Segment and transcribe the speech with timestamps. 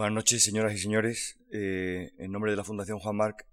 [0.00, 1.36] Buenas noches, señoras y señores.
[1.52, 3.44] Eh, en nombre de la Fundación Juan Marc,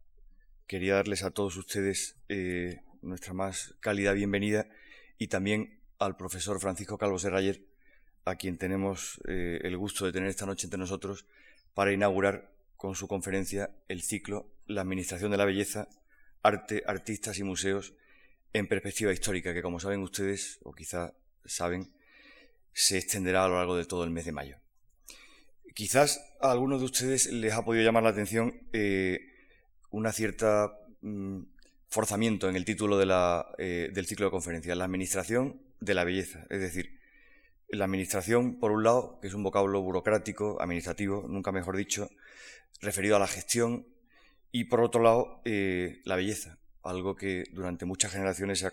[0.65, 4.65] quería darles a todos ustedes eh, nuestra más cálida bienvenida
[5.17, 7.65] y también al profesor Francisco Calvo Serrayer,
[8.23, 11.25] a quien tenemos eh, el gusto de tener esta noche entre nosotros
[11.73, 15.89] para inaugurar con su conferencia el ciclo La Administración de la Belleza,
[16.43, 17.93] Arte, Artistas y Museos
[18.53, 21.91] en Perspectiva Histórica, que como saben ustedes, o quizá saben,
[22.71, 24.61] se extenderá a lo largo de todo el mes de mayo.
[25.77, 29.19] Quizás a algunos de ustedes les ha podido llamar la atención eh,
[29.91, 31.41] una cierta mm,
[31.87, 32.99] forzamiento en el título
[33.59, 36.47] eh, del ciclo de conferencias, la administración de la belleza.
[36.49, 36.99] Es decir,
[37.69, 42.09] la administración, por un lado, que es un vocablo burocrático, administrativo, nunca mejor dicho,
[42.81, 43.85] referido a la gestión,
[44.51, 48.65] y por otro lado, eh, la belleza, algo que durante muchas generaciones se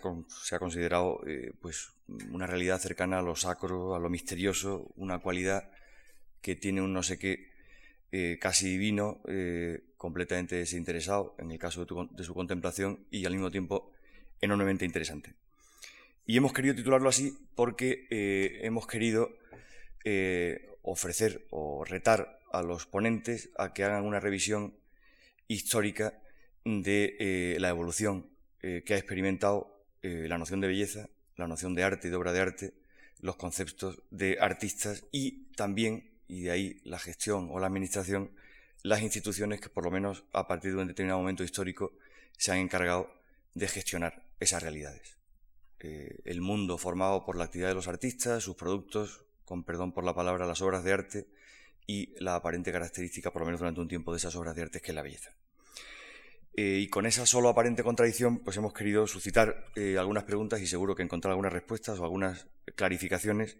[0.55, 1.21] ha, considerado
[1.61, 1.93] pues,
[2.31, 5.69] una realidad cercana a lo sacro, a lo misterioso, una cualidad
[6.45, 7.49] que tiene un no sé qué
[8.11, 13.49] eh, casi divino, eh, completamente desinteresado en el caso de, su contemplación y al mismo
[13.49, 13.91] tiempo
[14.41, 15.33] enormemente interesante.
[16.27, 19.35] Y hemos querido titularlo así porque eh, hemos querido
[20.83, 24.75] ofrecer o retar a los ponentes a que hagan una revisión
[25.47, 26.21] histórica
[26.63, 28.29] de la evolución
[28.61, 32.41] que ha experimentado la noción de belleza, la noción de arte y de obra de
[32.41, 32.73] arte,
[33.19, 38.31] los conceptos de artistas y también y de ahí la gestión o la administración,
[38.83, 41.93] las instituciones que por lo menos a partir de un determinado momento histórico
[42.37, 43.09] se han encargado
[43.53, 45.17] de gestionar esas realidades.
[45.79, 50.03] Eh, el mundo formado por la actividad de los artistas, sus productos, con perdón por
[50.03, 51.27] la palabra, las obras de arte
[51.87, 54.81] y la aparente característica, por lo menos durante un tiempo, de esas obras de arte,
[54.81, 55.31] que es la belleza.
[56.57, 60.67] Eh, y con esa solo aparente contradicción, pues hemos querido suscitar eh, algunas preguntas y
[60.67, 63.57] seguro que encontrar algunas respuestas o algunas clarificaciones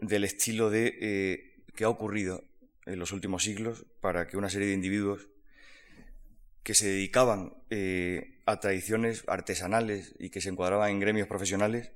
[0.00, 2.42] del estilo de que ha ocurrido
[2.86, 5.28] en los últimos siglos para que una serie de individuos
[6.62, 11.92] que se dedicaban eh, a tradiciones artesanales y que se encuadraban en gremios profesionales,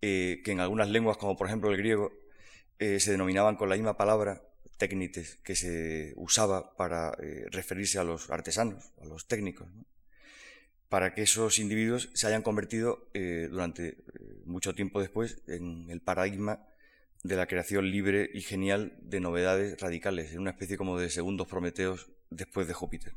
[0.00, 2.12] eh, que en algunas lenguas, como por ejemplo el griego,
[2.78, 4.42] eh, se denominaban con la misma palabra,
[4.76, 7.12] técnites, que se usaba para
[7.52, 9.68] referirse a los artesanos, a los técnicos,
[10.88, 13.98] para que esos individuos se hayan convertido durante
[14.44, 16.66] mucho tiempo después en el paradigma
[17.22, 21.46] de la creación libre y genial de novedades radicales, en una especie como de segundos
[21.46, 23.14] Prometeos después de Júpiter.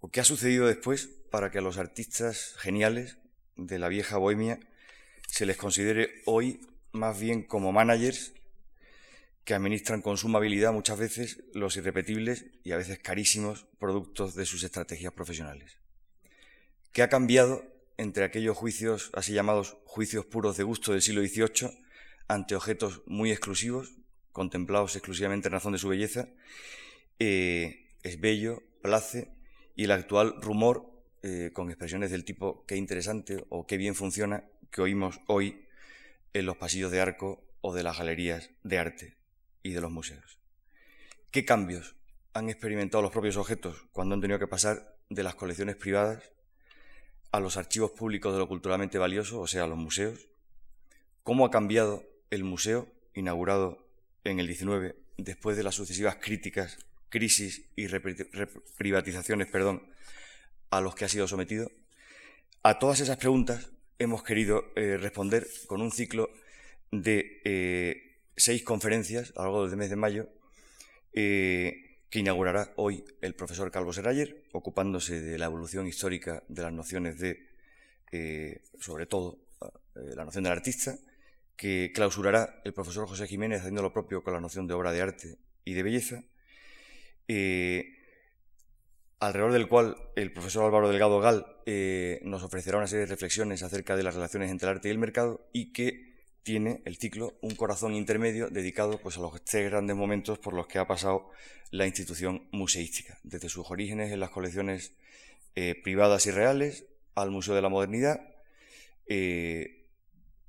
[0.00, 3.18] ¿O qué ha sucedido después para que a los artistas geniales
[3.56, 4.60] de la vieja Bohemia
[5.28, 6.60] se les considere hoy
[6.92, 8.32] más bien como managers
[9.44, 14.46] que administran con suma habilidad muchas veces los irrepetibles y a veces carísimos productos de
[14.46, 15.78] sus estrategias profesionales?
[16.92, 17.64] ¿Qué ha cambiado
[17.96, 21.81] entre aquellos juicios, así llamados juicios puros de gusto del siglo XVIII,
[22.32, 23.92] ante objetos muy exclusivos,
[24.32, 26.28] contemplados exclusivamente en razón de su belleza,
[27.18, 29.34] eh, es bello, place,
[29.76, 30.90] y el actual rumor,
[31.22, 35.66] eh, con expresiones del tipo qué interesante o qué bien funciona, que oímos hoy
[36.32, 39.16] en los pasillos de arco o de las galerías de arte
[39.62, 40.38] y de los museos.
[41.30, 41.96] ¿Qué cambios
[42.32, 46.32] han experimentado los propios objetos cuando han tenido que pasar de las colecciones privadas
[47.30, 50.28] a los archivos públicos de lo culturalmente valioso, o sea, a los museos?
[51.22, 53.86] ¿Cómo ha cambiado el museo, inaugurado
[54.24, 56.78] en el 19, después de las sucesivas críticas,
[57.10, 57.86] crisis y
[58.78, 59.86] privatizaciones, perdón,
[60.70, 61.70] a los que ha sido sometido?
[62.62, 66.30] A todas esas preguntas hemos querido eh, responder con un ciclo
[66.90, 70.30] de eh, seis conferencias a lo largo del mes de mayo
[71.12, 76.72] eh, que inaugurará hoy el profesor Calvo Serayer, ocupándose de la evolución histórica de las
[76.72, 79.38] nociones de, sobre todo,
[79.94, 80.98] la noción del artista,
[81.62, 85.00] que clausurará el profesor José Jiménez haciendo lo propio con la noción de obra de
[85.00, 86.24] arte y de belleza,
[87.28, 87.84] eh,
[89.20, 93.62] alrededor del cual el profesor Álvaro Delgado Gal eh, nos ofrecerá una serie de reflexiones
[93.62, 97.38] acerca de las relaciones entre el arte y el mercado y que tiene el ciclo
[97.42, 101.30] un corazón intermedio dedicado pues, a los tres grandes momentos por los que ha pasado
[101.70, 104.94] la institución museística, desde sus orígenes en las colecciones
[105.54, 108.20] eh, privadas y reales al Museo de la Modernidad,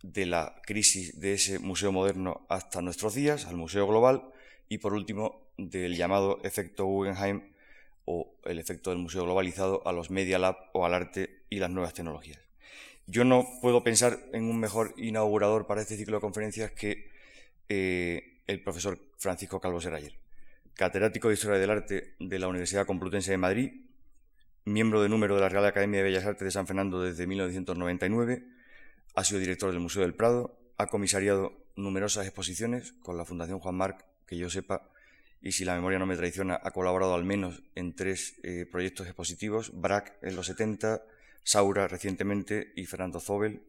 [0.03, 4.29] de la crisis de ese museo moderno hasta nuestros días, al museo global,
[4.69, 7.41] y por último del llamado efecto Guggenheim
[8.05, 11.71] o el efecto del museo globalizado a los Media Lab o al arte y las
[11.71, 12.39] nuevas tecnologías.
[13.07, 17.09] Yo no puedo pensar en un mejor inaugurador para este ciclo de conferencias que
[17.69, 20.13] eh, el profesor Francisco Calvo Serayer,
[20.73, 23.71] catedrático de Historia del Arte de la Universidad Complutense de Madrid,
[24.65, 28.43] miembro de número de la Real Academia de Bellas Artes de San Fernando desde 1999,
[29.15, 33.75] ha sido director del Museo del Prado, ha comisariado numerosas exposiciones con la Fundación Juan
[33.75, 34.89] Marc, que yo sepa,
[35.41, 39.07] y si la memoria no me traiciona, ha colaborado al menos en tres eh, proyectos
[39.07, 41.03] expositivos, BRAC en los 70,
[41.43, 43.61] Saura recientemente y Fernando Zobel.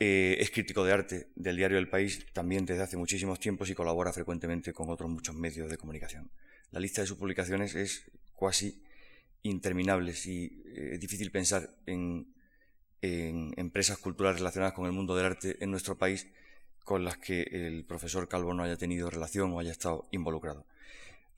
[0.00, 3.74] Eh, es crítico de arte del diario El País también desde hace muchísimos tiempos y
[3.74, 6.30] colabora frecuentemente con otros muchos medios de comunicación.
[6.72, 8.10] La lista de sus publicaciones es
[8.40, 8.82] casi
[9.42, 12.33] interminable y eh, es difícil pensar en,
[13.04, 16.26] en empresas culturales relacionadas con el mundo del arte en nuestro país
[16.84, 20.64] con las que el profesor Calvo no haya tenido relación o haya estado involucrado.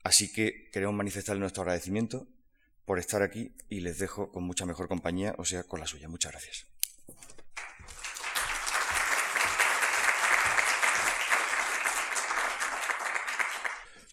[0.03, 2.25] Así que queremos manifestarle nuestro agradecimiento
[2.85, 6.07] por estar aquí y les dejo con mucha mejor compañía, o sea, con la suya.
[6.07, 6.65] Muchas gracias.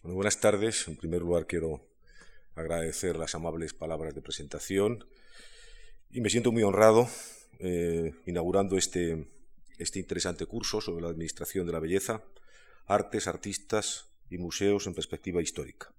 [0.02, 0.86] buenas tardes.
[0.88, 1.80] En primer lugar, quiero
[2.56, 5.04] agradecer las amables palabras de presentación
[6.10, 7.08] y me siento muy honrado
[7.58, 9.26] eh, inaugurando este
[9.78, 12.22] este interesante curso sobre la administración de la belleza,
[12.86, 15.92] artes, artistas y museos en perspectiva histórica.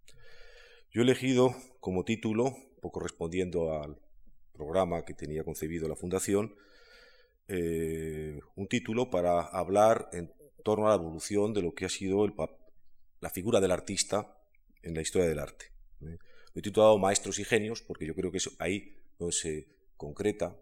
[0.92, 3.98] Yo he elegido como título, poco respondiendo al
[4.54, 6.56] programa que tenía concebido la Fundación,
[7.48, 10.32] eh, un título para hablar en
[10.64, 12.26] torno a la evolución de lo que ha sido
[13.20, 14.38] la figura del artista
[14.82, 15.66] en la historia del arte.
[16.02, 16.18] ¿eh?
[16.54, 19.68] Lo he titulado Maestros y Genios porque yo creo que es ahí donde se
[19.98, 20.56] concreta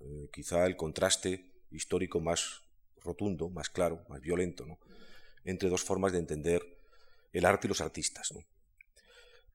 [0.00, 2.62] eh, quizá el contraste histórico más
[3.02, 4.78] rotundo, más claro, más violento,
[5.44, 6.78] entre dos formas de entender
[7.32, 8.32] el arte y los artistas.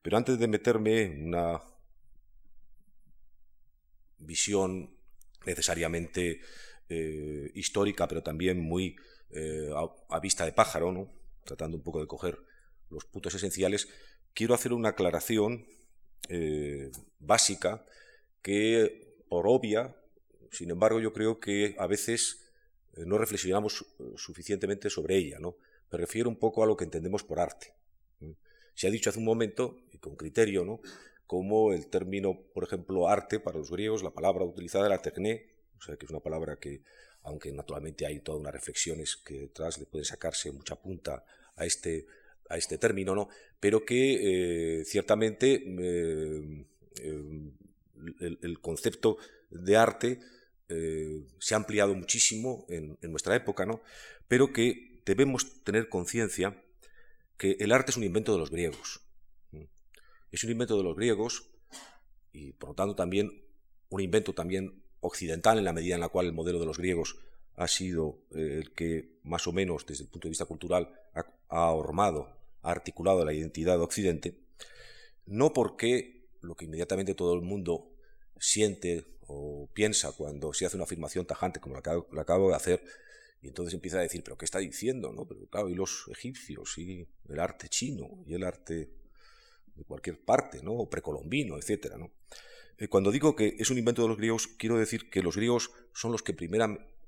[0.02, 1.62] Pero antes de meterme en una
[4.18, 4.90] visión
[5.46, 6.40] necesariamente
[6.88, 8.96] eh, histórica, pero también muy
[9.30, 9.70] eh,
[10.08, 11.10] a, vista de pájaro, ¿no?
[11.44, 12.38] tratando un poco de coger
[12.90, 13.88] los puntos esenciales,
[14.34, 15.66] quiero hacer una aclaración
[17.18, 17.84] básica
[18.40, 19.94] que, por obvia,
[20.54, 22.44] sin embargo, yo creo que a veces
[22.96, 25.38] eh, no reflexionamos eh, suficientemente sobre ella.
[25.38, 25.56] ¿no?
[25.90, 27.72] Me refiero un poco a lo que entendemos por arte.
[28.74, 30.80] Se ha dicho hace un momento, y con criterio, ¿no?
[31.26, 35.46] como el término, por ejemplo, arte para los griegos, la palabra utilizada era tecné,
[35.78, 36.82] o sea que es una palabra que,
[37.22, 41.24] aunque naturalmente hay todas unas reflexiones que detrás le pueden sacarse mucha punta
[41.56, 42.06] a este,
[42.48, 43.28] a este término, ¿no?
[43.58, 45.54] pero que eh, ciertamente
[47.00, 49.16] el, concepto
[49.50, 50.20] de arte
[50.68, 53.82] eh, se ha ampliado muchísimo en, nuestra época, ¿no?
[54.28, 56.62] pero que debemos tener conciencia
[57.36, 59.00] que el arte es un invento de los griegos.
[60.30, 61.50] Es un invento de los griegos
[62.32, 63.44] y por lo tanto también
[63.88, 67.18] un invento también occidental en la medida en la cual el modelo de los griegos
[67.56, 71.20] ha sido eh, el que más o menos desde el punto de vista cultural ha,
[71.50, 74.40] ha ahormado, ha articulado la identidad de Occidente,
[75.26, 77.94] no porque lo que inmediatamente todo el mundo
[78.38, 82.82] siente o piensa cuando se hace una afirmación tajante como la que, acabo de hacer,
[83.42, 85.12] y entonces empieza a decir, pero ¿qué está diciendo?
[85.12, 85.26] ¿no?
[85.26, 88.90] Pero claro, y los egipcios, y el arte chino, y el arte
[89.74, 90.88] de cualquier parte, ¿no?
[90.88, 91.94] precolombino, etc.
[91.98, 92.10] ¿no?
[92.78, 95.70] Eh, cuando digo que es un invento de los griegos, quiero decir que los griegos
[95.92, 96.34] son los que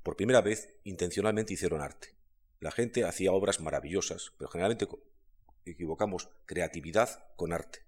[0.02, 2.14] por primera vez intencionalmente hicieron arte.
[2.60, 4.86] La gente hacía obras maravillosas, pero generalmente
[5.64, 7.80] equivocamos creatividad con arte.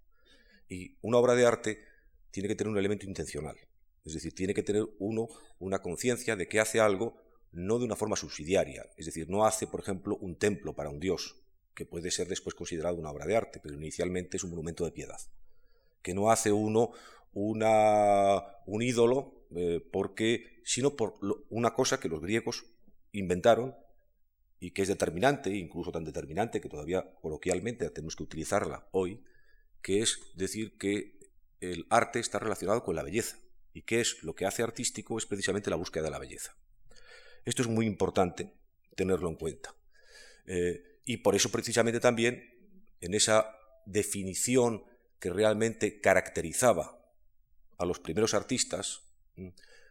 [0.69, 1.85] Y una obra de arte
[2.31, 3.57] tiene que tener un elemento intencional.
[4.05, 5.29] Es decir, tiene que tener uno
[5.59, 7.17] una conciencia de que hace algo
[7.53, 8.87] no de una forma subsidiaria.
[8.97, 11.37] Es decir, no hace, por ejemplo, un templo para un dios,
[11.75, 14.93] que puede ser después considerado una obra de arte, pero inicialmente es un monumento de
[14.93, 15.21] piedad.
[16.03, 16.93] Que no hace uno
[17.33, 21.19] una, un ídolo eh, porque, sino por
[21.51, 22.67] una cosa que los griegos
[23.13, 23.77] inventaron
[24.61, 29.23] y que es determinante, incluso tan determinante que todavía coloquialmente tenemos que utilizarla hoy,
[29.83, 31.17] que es decir que
[31.61, 33.39] el arte está relacionado con la belleza
[33.73, 36.57] y qué es lo que hace artístico es precisamente la búsqueda de la belleza.
[37.45, 38.53] Esto es muy importante
[38.95, 39.75] tenerlo en cuenta.
[40.47, 42.59] Eh, y por eso precisamente también
[43.01, 43.55] en esa
[43.87, 44.85] definición
[45.19, 46.99] que realmente caracterizaba
[47.79, 49.03] a los primeros artistas,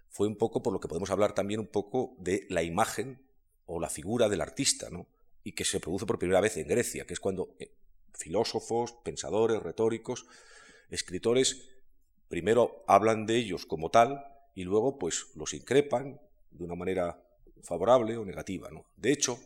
[0.09, 3.25] fue un poco por lo que podemos hablar también un poco de la imagen
[3.65, 5.07] o la figura del artista, ¿no?
[5.43, 7.71] y que se produce por primera vez en Grecia, que es cuando eh,
[8.13, 10.25] filósofos, pensadores, retóricos,
[10.89, 11.69] escritores
[12.29, 16.19] primero hablan de ellos como tal y luego pues los increpan
[16.51, 17.21] de una manera
[17.63, 18.69] favorable o negativa.
[18.95, 19.39] De hecho,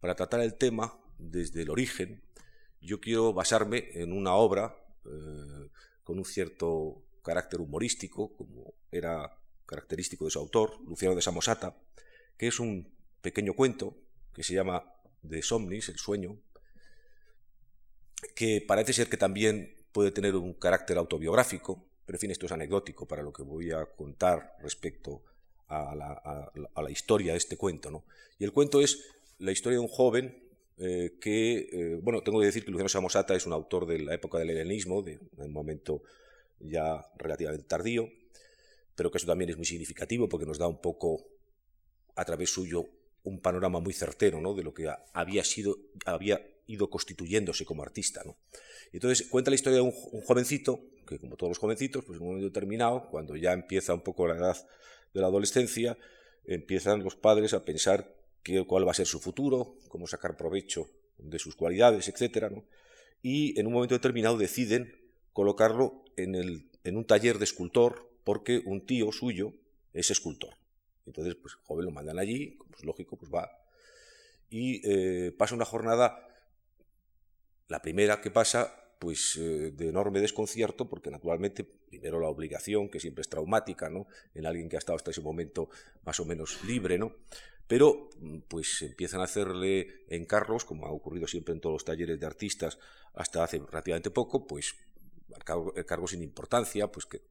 [0.00, 2.22] para tratar el tema desde el origen,
[2.80, 5.68] yo quiero basarme en una obra eh,
[6.02, 11.76] con un cierto carácter humorístico, como era característico de su autor, Luciano de Samosata,
[12.36, 13.96] que es un pequeño cuento
[14.34, 14.92] que se llama
[15.22, 16.36] De Somnis, el sueño,
[18.34, 22.52] que parece ser que también puede tener un carácter autobiográfico, pero en fin, esto es
[22.52, 25.22] anecdótico para lo que voy a contar respecto
[25.68, 27.90] a la, historia de este cuento.
[27.90, 28.04] ¿no?
[28.38, 29.06] Y el cuento es
[29.38, 30.42] la historia de un joven
[30.78, 34.14] eh, que, eh, bueno, tengo que decir que Luciano Samosata es un autor de la
[34.14, 36.02] época del helenismo, de un momento
[36.60, 38.10] ya relativamente tardío,
[38.94, 41.24] pero que eso también es muy significativo porque nos da un poco,
[42.14, 42.86] a través suyo,
[43.24, 44.54] un panorama muy certero ¿no?
[44.54, 48.22] de lo que había, sido, había ido constituyéndose como artista.
[48.24, 48.36] ¿no?
[48.92, 50.80] Entonces cuenta la historia de un, jovencito,
[51.12, 54.26] que como todos los jovencitos, pues en un momento determinado, cuando ya empieza un poco
[54.26, 54.56] la edad
[55.12, 55.96] de la adolescencia,
[56.44, 58.14] empiezan los padres a pensar
[58.66, 62.52] cuál va a ser su futuro, cómo sacar provecho de sus cualidades, etc.
[63.22, 65.00] Y en un momento determinado deciden
[65.32, 69.54] colocarlo en, el, en un taller de escultor porque un tío suyo
[69.92, 70.54] es escultor.
[71.06, 73.50] Entonces, pues joven lo mandan allí, pues lógico, pues va.
[74.50, 76.28] Y eh, pasa una jornada,
[77.68, 83.00] la primera que pasa, pues eh, de enorme desconcierto, porque naturalmente, primero la obligación, que
[83.00, 84.06] siempre es traumática, ¿no?
[84.32, 85.70] En alguien que ha estado hasta ese momento
[86.04, 87.16] más o menos libre, ¿no?
[87.66, 92.20] Pero, mm, pues empiezan a hacerle encargos, como ha ocurrido siempre en todos los talleres
[92.20, 92.78] de artistas
[93.12, 94.76] hasta hace relativamente poco, pues
[95.84, 97.22] cargos sin importancia, pues que,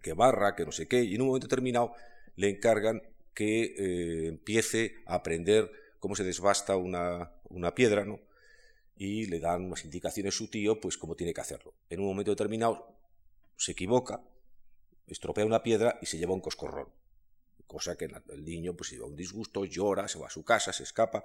[0.00, 1.92] que barra, que no sé qué, y en un momento determinado
[2.36, 3.02] le encargan
[3.34, 8.20] que eh, empiece a aprender cómo se desbasta una, una piedra, ¿no?
[8.96, 11.74] Y le dan unas indicaciones a su tío, pues cómo tiene que hacerlo.
[11.90, 12.96] En un momento determinado
[13.56, 14.22] se equivoca,
[15.06, 16.88] estropea una piedra y se lleva un coscorrón.
[17.66, 20.84] Cosa que el niño pues lleva un disgusto, llora, se va a su casa, se
[20.84, 21.24] escapa,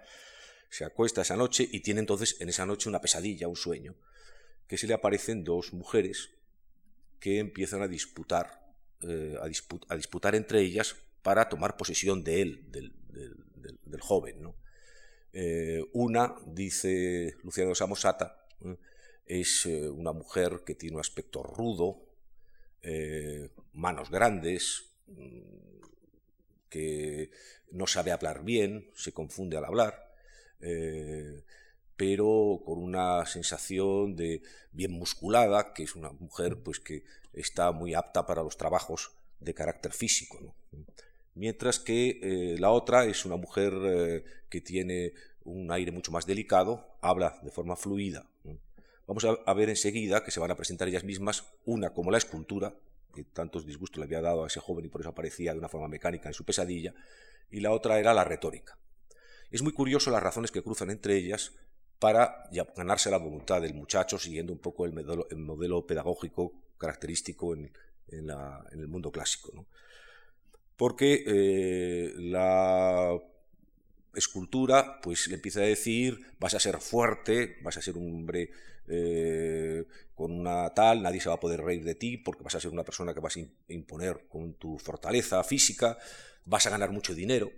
[0.70, 3.96] se acuesta esa noche y tiene entonces en esa noche una pesadilla, un sueño,
[4.68, 6.32] que se le aparecen dos mujeres
[7.20, 9.38] que empiezan a disputar, eh,
[9.90, 12.94] a disputar entre ellas para tomar posesión de él, del,
[14.00, 14.42] joven.
[14.42, 14.56] ¿no?
[15.34, 18.46] Eh, una, dice Luciano Samosata,
[19.26, 22.02] es eh, una mujer que tiene un aspecto rudo,
[22.82, 25.82] eh, manos grandes, mm,
[26.70, 27.32] que
[27.72, 30.08] no sabe hablar bien, se confunde al hablar,
[31.96, 37.94] pero con una sensación de bien musculada, que es una mujer pues, que está muy
[37.94, 40.56] apta para los trabajos de carácter físico.
[41.42, 46.28] Mientras que eh, la otra es una mujer eh, que tiene un aire mucho más
[46.28, 48.28] delicado, habla de forma fluida.
[49.08, 52.76] Vamos a, ver enseguida que se van a presentar ellas mismas, una como la escultura,
[53.16, 55.68] que tantos disgustos le había dado a ese joven y por eso aparecía de una
[55.68, 56.94] forma mecánica en su pesadilla,
[57.50, 58.78] y la otra era la retórica.
[59.50, 61.54] Es muy curioso las razones que cruzan entre ellas
[61.98, 67.72] para ganarse la voluntad del muchacho siguiendo un poco el modelo, pedagógico característico en,
[68.12, 69.66] el mundo clásico.
[70.82, 73.16] Porque eh, la
[74.16, 78.50] escultura pues le empieza a decir vas a ser fuerte, vas a ser un hombre
[78.88, 79.86] eh,
[80.16, 82.72] con una tal, nadie se va a poder reír de ti porque vas a ser
[82.72, 86.00] una persona que vas a imponer con tu fortaleza física,
[86.46, 87.52] vas a ganar mucho dinero,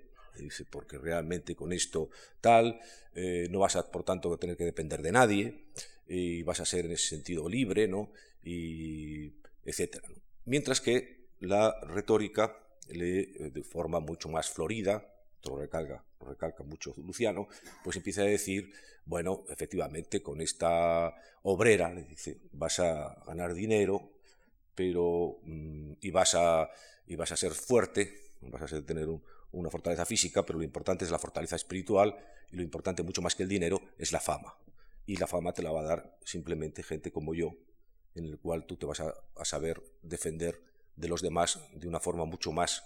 [0.70, 2.10] porque realmente con esto
[2.42, 2.82] tal,
[3.16, 5.64] eh, no vas a por tanto tener que depender de nadie
[6.10, 8.12] y vas a ser en ese sentido libre, ¿no?
[8.44, 9.32] Y
[9.64, 10.10] etcétera.
[10.44, 15.08] Mientras que la retórica eh, de forma mucho más florida,
[15.44, 17.48] lo recalca, recalca mucho Luciano,
[17.84, 18.72] pues empieza a decir,
[19.06, 21.14] bueno, efectivamente, con esta
[21.44, 24.12] obrera, le dice, vas a ganar dinero,
[24.76, 26.70] pero mm, y, vas a,
[27.06, 29.08] y vas a ser fuerte, vas a tener
[29.52, 32.16] una fortaleza física, pero lo importante es la fortaleza espiritual
[32.52, 34.56] y lo importante mucho más que el dinero es la fama.
[35.06, 37.54] Y la fama te la va a dar simplemente gente como yo,
[38.16, 42.26] en el cual tú te vas a saber defender de los demás de una forma
[42.26, 42.84] mucho más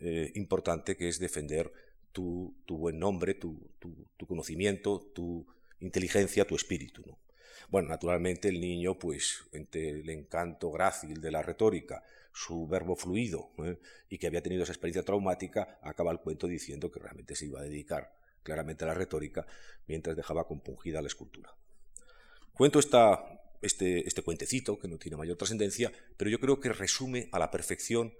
[0.00, 1.72] eh, importante que es defender
[2.12, 3.58] tu, buen nombre, tu,
[4.26, 5.46] conocimiento, tu
[5.80, 7.02] inteligencia, tu espíritu.
[7.68, 13.50] Bueno, naturalmente el niño, pues, entre el encanto grácil de la retórica, su verbo fluido
[13.58, 13.78] ¿eh?
[14.08, 17.60] y que había tenido esa experiencia traumática, acaba el cuento diciendo que realmente se iba
[17.60, 19.46] a dedicar claramente a la retórica
[19.86, 21.54] mientras dejaba compungida la escultura.
[22.52, 27.28] Cuento esta este, este, cuentecito, que no tiene mayor trascendencia, pero yo creo que resume
[27.32, 28.14] a la perfección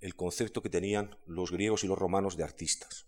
[0.00, 3.06] el concepto que tenían los griegos y los romanos de artistas.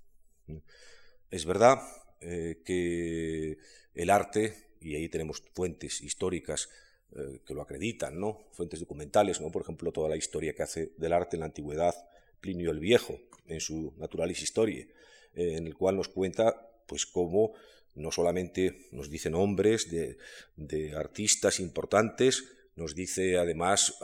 [1.30, 1.80] Es verdad
[2.20, 3.58] eh, que
[3.94, 6.68] el arte, y ahí tenemos fuentes históricas
[7.16, 8.48] eh, que lo acreditan, ¿no?
[8.52, 9.50] fuentes documentales, ¿no?
[9.50, 11.94] por ejemplo, toda la historia que hace del arte en la antigüedad
[12.40, 14.88] Plinio el Viejo, en su Naturalis Historiae,
[15.34, 17.54] eh, en el cual nos cuenta pues cómo
[17.94, 22.44] no solamente nos dice nombres de, artistas importantes,
[22.76, 23.98] nos dice además,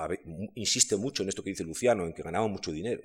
[0.55, 3.03] insiste mucho en esto que dice Luciano, en que ganaban mucho dinero,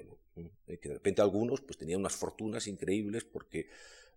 [0.67, 3.67] que de repente algunos pues, tenían unas fortunas increíbles porque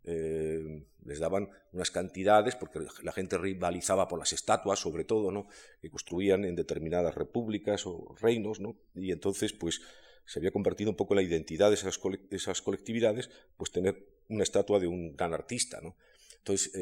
[0.05, 5.49] eh, les daban unas cantidades, porque la gente rivalizaba por las estatuas, sobre todo, ¿no?
[5.81, 8.77] que construían en determinadas repúblicas o reinos, ¿no?
[8.95, 9.81] y entonces pues
[10.25, 11.99] se había convertido un poco en la identidad de esas,
[12.31, 15.81] esas colectividades, pues tener una estatua de un gran artista.
[15.83, 15.97] ¿no?
[16.39, 16.73] Entonces,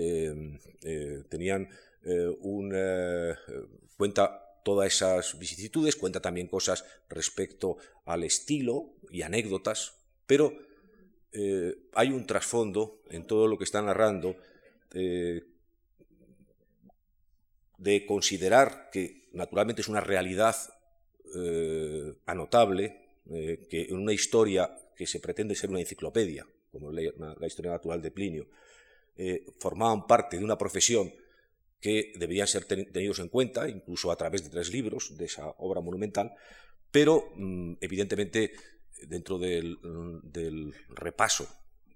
[1.28, 1.68] tenían
[2.40, 2.75] un,
[3.96, 9.94] cuenta todas esas vicisitudes, cuenta también cosas respecto al estilo y anécdotas,
[10.26, 10.52] pero
[11.92, 14.36] hay un trasfondo en todo lo que está narrando
[17.78, 20.56] de considerar que naturalmente es una realidad
[21.34, 27.12] eh, anotable, eh, que en una historia que se pretende ser una enciclopedia, como la,
[27.38, 28.48] la historia natural de Plinio,
[29.16, 31.12] eh, formaban parte de una profesión
[31.80, 35.80] que deberían ser tenidos en cuenta, incluso a través de tres libros de esa obra
[35.80, 36.35] monumental,
[36.90, 38.52] pero mm, evidentemente
[39.06, 39.78] dentro del,
[40.23, 41.49] del, repaso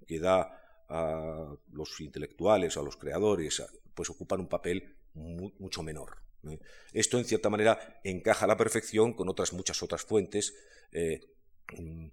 [0.07, 3.63] que da a los intelectuales, a los creadores,
[3.95, 6.17] pues ocupan un papel mucho menor.
[6.49, 6.59] ¿eh?
[6.93, 10.53] Esto, en cierta manera, encaja a la perfección con otras muchas otras fuentes
[10.91, 11.21] eh,
[11.77, 12.07] mm,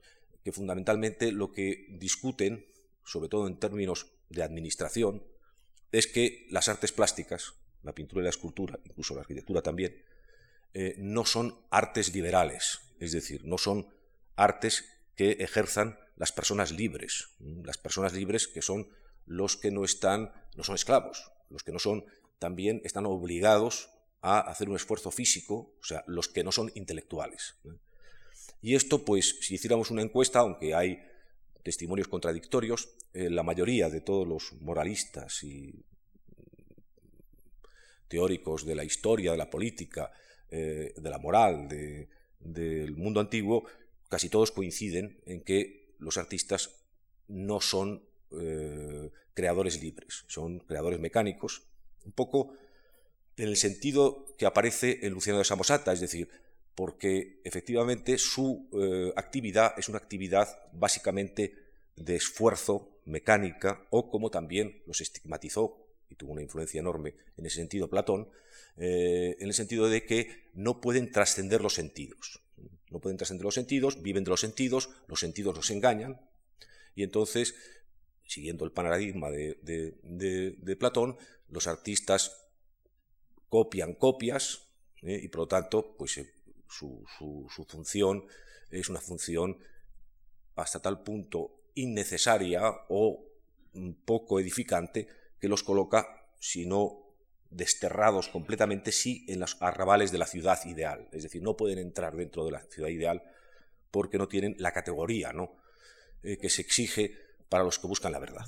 [0.44, 2.66] que fundamentalmente lo que discuten,
[3.04, 5.24] sobre todo en términos de administración,
[5.92, 10.04] es que las artes plásticas, la pintura y la escultura, incluso la arquitectura también,
[10.74, 13.88] eh, no son artes liberales, es decir, no son
[14.36, 14.84] artes
[15.16, 18.88] que ejerzan las personas libres, las personas libres que son
[19.24, 22.04] los que no están, no son esclavos, los que no son
[22.38, 27.56] también están obligados a hacer un esfuerzo físico, o sea, los que no son intelectuales.
[28.60, 31.00] Y esto, pues, si hiciéramos una encuesta, aunque hay
[31.62, 35.84] testimonios contradictorios, eh, la mayoría de todos los moralistas y
[38.08, 40.10] teóricos de la historia, de la política,
[40.50, 43.64] eh, de la moral, del mundo antiguo,
[44.08, 46.70] casi todos coinciden en que los artistas
[47.28, 51.62] no son eh, creadores libres, son creadores mecánicos.
[52.04, 52.54] Un poco
[53.36, 56.30] en el sentido que aparece en Luciano de Samosata, es decir,
[56.78, 61.52] porque efectivamente su eh, actividad es una actividad básicamente
[61.96, 67.56] de esfuerzo mecánica, o como también los estigmatizó, y tuvo una influencia enorme en ese
[67.56, 68.28] sentido Platón,
[68.76, 72.44] eh, en el sentido de que no pueden trascender los sentidos.
[72.90, 76.20] No pueden trascender los sentidos, viven de los sentidos, los sentidos los engañan,
[76.94, 77.56] y entonces,
[78.24, 81.16] siguiendo el paradigma de Platón,
[81.48, 82.46] los artistas
[83.48, 84.68] copian copias
[85.02, 85.20] ¿eh?
[85.22, 86.32] y por lo tanto pues, eh,
[86.68, 87.04] su,
[87.68, 88.24] función
[88.70, 89.58] es una función
[90.56, 93.24] hasta tal punto innecesaria o
[94.04, 95.06] poco edificante
[95.40, 97.04] que los coloca, si no
[97.50, 101.08] desterrados completamente, sí en los arrabales de la ciudad ideal.
[101.12, 103.22] Es decir, no pueden entrar dentro de la ciudad ideal
[103.90, 105.56] porque no tienen la categoría ¿no?
[106.22, 107.16] Eh, que se exige
[107.48, 108.46] para los que buscan la verdad.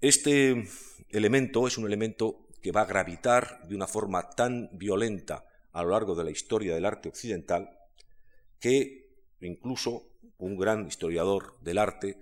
[0.00, 0.68] Este
[1.10, 5.90] elemento es un elemento que va a gravitar de una forma tan violenta a lo
[5.90, 7.70] largo de la historia del arte occidental
[8.60, 10.08] que incluso
[10.38, 12.18] un gran historiador del arte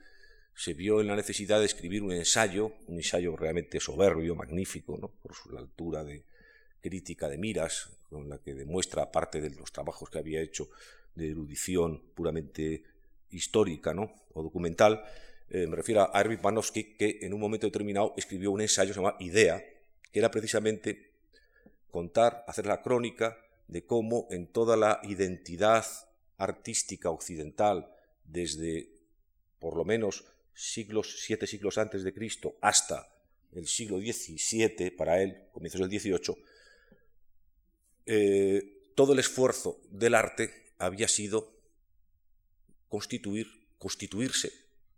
[0.54, 5.34] se vio en la necesidad de escribir un ensayo, un ensayo realmente soberbio, magnífico, por
[5.34, 6.24] su altura de
[6.80, 10.68] crítica de miras, con la que demuestra parte de los trabajos que había hecho
[11.14, 12.82] de erudición puramente
[13.30, 14.12] histórica ¿no?
[14.34, 15.02] o documental,
[15.50, 19.16] eh, me refiero a Erwin Panofsky, que en un momento determinado escribió un ensayo llamado
[19.20, 19.62] Idea,
[20.12, 21.09] que era precisamente
[21.90, 25.84] contar, hacer la crónica de cómo en toda la identidad
[26.36, 27.92] artística occidental,
[28.24, 28.90] desde
[29.58, 30.24] por lo menos
[30.54, 33.12] siglos, siete siglos antes de Cristo hasta
[33.52, 36.44] el siglo XVII, para él, comienzos del XVIII,
[38.06, 41.52] eh, todo el esfuerzo del arte había sido
[42.88, 44.52] constituir, constituirse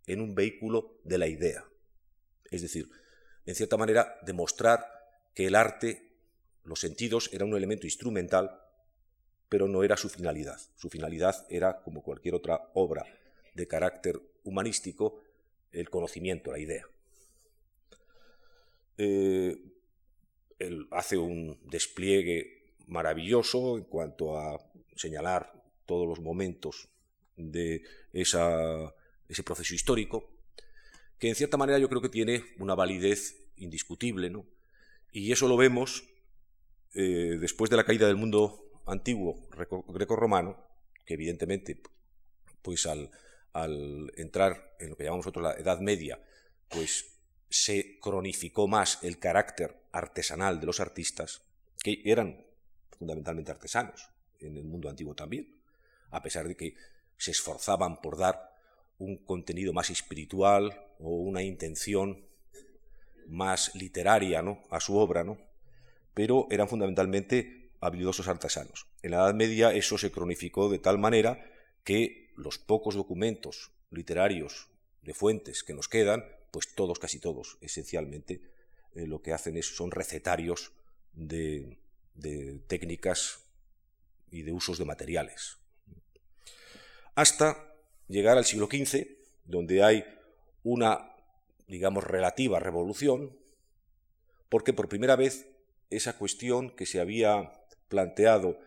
[0.06, 1.64] en un vehículo de la idea.
[2.50, 2.90] Es decir,
[3.46, 4.86] en cierta manera, demostrar
[5.34, 6.11] que el arte,
[6.64, 8.60] los sentidos, era un elemento instrumental,
[9.48, 10.60] pero no era su finalidad.
[10.76, 13.04] Su finalidad era, como cualquier otra obra
[13.54, 15.20] de carácter humanístico,
[15.72, 16.86] el conocimiento, la idea.
[18.98, 19.56] Eh,
[20.58, 24.58] él hace un despliegue maravilloso en cuanto a
[24.96, 25.52] señalar
[25.86, 26.88] todos los momentos
[27.36, 30.30] de ese proceso histórico,
[31.18, 34.46] que en cierta manera yo creo que tiene una validez indiscutible, ¿no?
[35.12, 36.04] Y eso lo vemos
[36.94, 39.48] eh, después de la caída del mundo antiguo
[39.88, 40.56] greco-romano,
[41.04, 41.80] que evidentemente,
[42.60, 43.10] pues al,
[44.16, 46.20] entrar en lo que llamamos nosotros la Edad Media,
[46.68, 47.06] pues
[47.48, 51.42] se cronificó más el carácter artesanal de los artistas,
[51.82, 52.46] que eran
[52.98, 54.08] fundamentalmente artesanos
[54.40, 55.60] en el mundo antiguo también,
[56.10, 56.74] a pesar de que
[57.16, 58.56] se esforzaban por dar
[58.98, 62.24] un contenido más espiritual o una intención
[63.28, 64.62] más literaria ¿no?
[64.70, 65.38] a su obra, ¿no?
[66.14, 68.86] Pero eran fundamentalmente habilidosos artesanos.
[69.02, 71.44] En la Edad Media eso se cronificó de tal manera
[71.84, 74.68] que los pocos documentos literarios
[75.02, 78.42] de fuentes que nos quedan pues todos, casi todos, esencialmente,
[78.94, 80.72] eh, lo que hacen es, son recetarios
[81.14, 81.78] de,
[82.66, 83.40] técnicas
[84.30, 85.56] y de usos de materiales.
[87.14, 87.74] Hasta
[88.06, 89.06] llegar al siglo XV,
[89.44, 90.04] donde hay
[90.62, 91.16] una,
[91.66, 93.36] digamos, relativa revolución,
[94.50, 95.48] porque por primera vez
[95.96, 97.52] esa cuestión que se había
[97.88, 98.58] planteado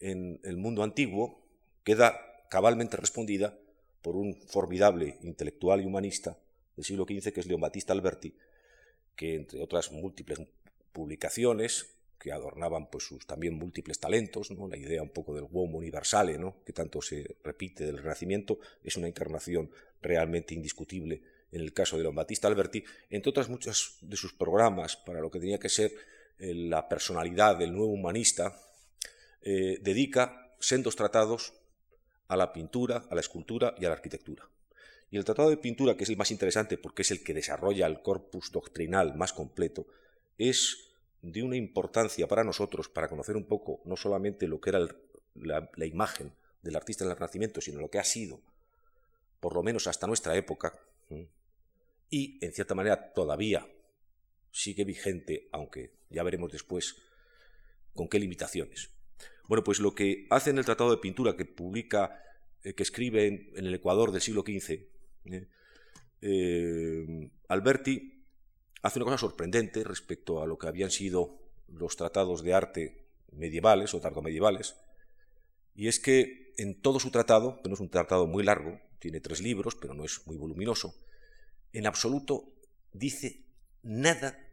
[0.00, 1.42] en el mundo antiguo
[1.82, 2.20] queda
[2.50, 3.58] cabalmente respondida
[4.02, 6.38] por un formidable intelectual y humanista
[6.76, 8.36] del siglo XV, que es León Battista Alberti,
[9.16, 10.40] que entre otras múltiples
[10.92, 11.86] publicaciones
[12.18, 14.68] que adornaban pues sus también múltiples talentos, ¿no?
[14.68, 16.62] la idea un poco del uomo universale, ¿no?
[16.64, 19.70] que tanto se repite del Renacimiento, es una encarnación
[20.00, 24.96] realmente indiscutible en el caso de León Battista Alberti, entre otras muchas de sus programas
[24.96, 25.92] para lo que tenía que ser
[26.38, 28.58] la personalidad del nuevo humanista,
[29.42, 31.54] eh, dedica sendos tratados
[32.28, 34.48] a la pintura, a la escultura y a la arquitectura.
[35.10, 37.86] Y el tratado de pintura, que es el más interesante porque es el que desarrolla
[37.86, 39.86] el corpus doctrinal más completo,
[40.38, 40.90] es
[41.22, 44.80] de una importancia para nosotros, para conocer un poco no solamente lo que era
[45.34, 48.40] la, imagen del artista en el Renacimiento, sino lo que ha sido,
[49.40, 50.74] por lo menos hasta nuestra época,
[52.10, 53.66] y en cierta manera todavía
[54.54, 56.94] sigue vigente, aunque ya veremos después
[57.92, 58.90] con qué limitaciones.
[59.48, 62.22] Bueno, pues lo que hace en el Tratado de Pintura que publica,
[62.62, 64.70] eh, que escribe en, el Ecuador del siglo XV,
[65.26, 65.48] ¿eh?
[66.20, 68.24] Eh, Alberti
[68.82, 71.36] hace una cosa sorprendente respecto a lo que habían sido
[71.68, 74.76] los tratados de arte medievales o tardomedievales,
[75.74, 79.20] y es que en todo su tratado, que no es un tratado muy largo, tiene
[79.20, 80.94] tres libros, pero no es muy voluminoso,
[81.72, 82.54] en absoluto
[82.92, 83.44] dice
[83.82, 84.43] nada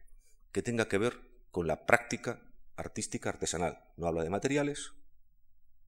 [0.51, 1.19] que tenga que ver
[1.51, 2.41] con la práctica
[2.75, 3.83] artística artesanal.
[3.97, 4.91] No habla de materiales,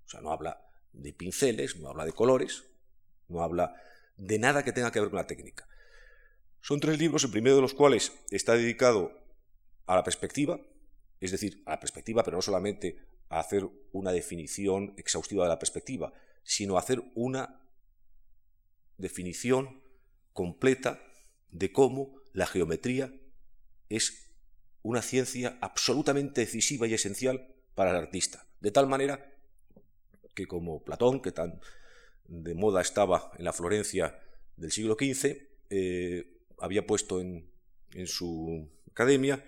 [0.05, 2.63] o sea, no habla de pinceles, no habla de colores,
[3.27, 3.75] no habla
[4.17, 5.67] de nada que tenga que ver con la técnica.
[6.61, 9.11] Son tres libros, el primero de los cuales está dedicado
[9.85, 10.59] a la perspectiva,
[11.19, 12.99] es decir, a la perspectiva, pero no solamente
[13.29, 17.61] a hacer una definición exhaustiva de la perspectiva, sino a hacer una
[18.97, 19.81] definición
[20.31, 21.01] completa
[21.49, 23.13] de cómo la geometría
[23.89, 24.32] es
[24.83, 28.45] una ciencia absolutamente decisiva y esencial para el artista.
[28.59, 29.33] De tal manera
[30.35, 31.59] que como Platón, que tan
[32.27, 34.19] de moda estaba en la Florencia
[34.55, 35.37] del siglo XV,
[35.69, 37.49] eh, había puesto en,
[38.05, 39.43] su academia,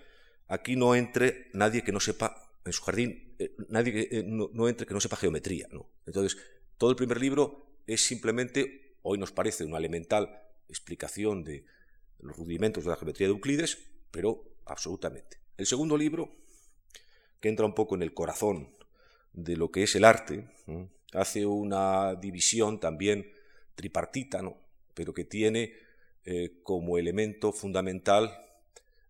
[0.47, 4.85] aquí no entre nadie que no sepa, en su jardín, eh, nadie eh, no, entre
[4.85, 5.67] que no sepa geometría.
[6.05, 6.37] Entonces,
[6.77, 11.65] todo el primer libro es simplemente, hoy nos parece una elemental explicación de
[12.19, 13.77] los rudimentos de la geometría de Euclides,
[14.11, 15.37] pero absolutamente.
[15.57, 16.29] El segundo libro,
[17.39, 18.75] que entra un poco en el corazón
[19.33, 20.47] de lo que es el arte,
[21.13, 23.31] hace una división también
[23.75, 24.57] tripartita, ¿no?
[24.93, 25.73] pero que tiene
[26.25, 28.31] eh, como elemento fundamental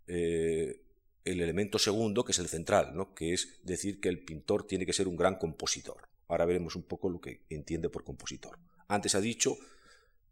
[0.07, 0.81] eh,
[1.23, 3.15] el elemento segundo, que es el central, ¿no?
[3.15, 6.07] que es decir que el pintor tiene que ser un gran compositor.
[6.27, 8.57] Ahora veremos un poco lo que entiende por compositor.
[8.87, 9.57] Antes ha dicho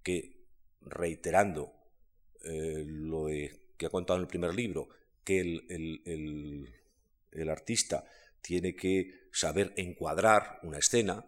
[0.03, 0.43] que,
[0.81, 1.73] reiterando
[2.43, 4.89] eh, lo que ha contado en el primer libro,
[5.23, 6.67] que el,
[7.31, 8.05] el artista
[8.41, 11.25] tiene que saber encuadrar una escena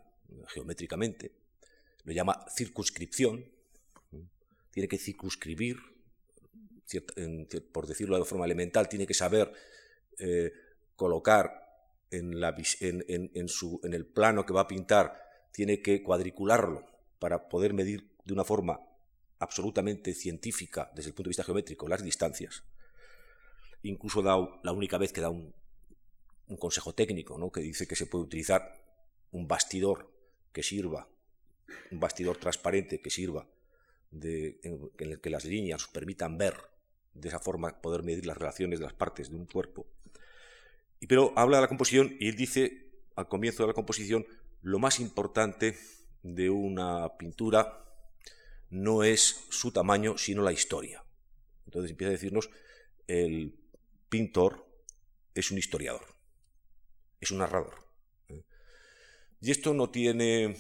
[0.48, 1.32] geométricamente,
[2.04, 3.46] lo llama circunscripción,
[4.72, 5.78] tiene que circunscribir,
[7.72, 9.52] por decirlo de forma elemental, tiene que saber
[10.20, 10.52] eh,
[10.96, 11.66] colocar
[12.12, 15.20] en, la, en, su, en el plano que va a pintar,
[15.52, 16.86] tiene que cuadricularlo
[17.20, 18.80] para poder medir de una forma
[19.40, 22.64] absolutamente científica desde el punto de vista geométrico las distancias.
[23.86, 25.54] Incluso da la única vez que da un,
[26.58, 27.52] consejo técnico, ¿no?
[27.52, 28.82] que dice que se puede utilizar
[29.32, 30.12] un bastidor
[30.52, 31.08] que sirva,
[31.92, 33.48] un bastidor transparente que sirva
[34.10, 36.56] de, en, el que las líneas permitan ver
[37.14, 39.86] de esa forma poder medir las relaciones de las partes de un cuerpo.
[41.00, 44.26] Y pero habla de la composición y él dice al comienzo de la composición
[44.64, 45.78] lo más importante
[46.24, 47.86] de una pintura
[48.72, 51.04] no es su tamaño, sino la historia.
[51.66, 52.50] Entonces empieza a decirnos
[53.08, 53.65] el
[54.16, 54.66] pintor
[55.34, 56.16] es un historiador
[57.20, 57.74] es un narrador.
[58.30, 58.44] ¿eh?
[59.42, 60.56] Y esto no tiene,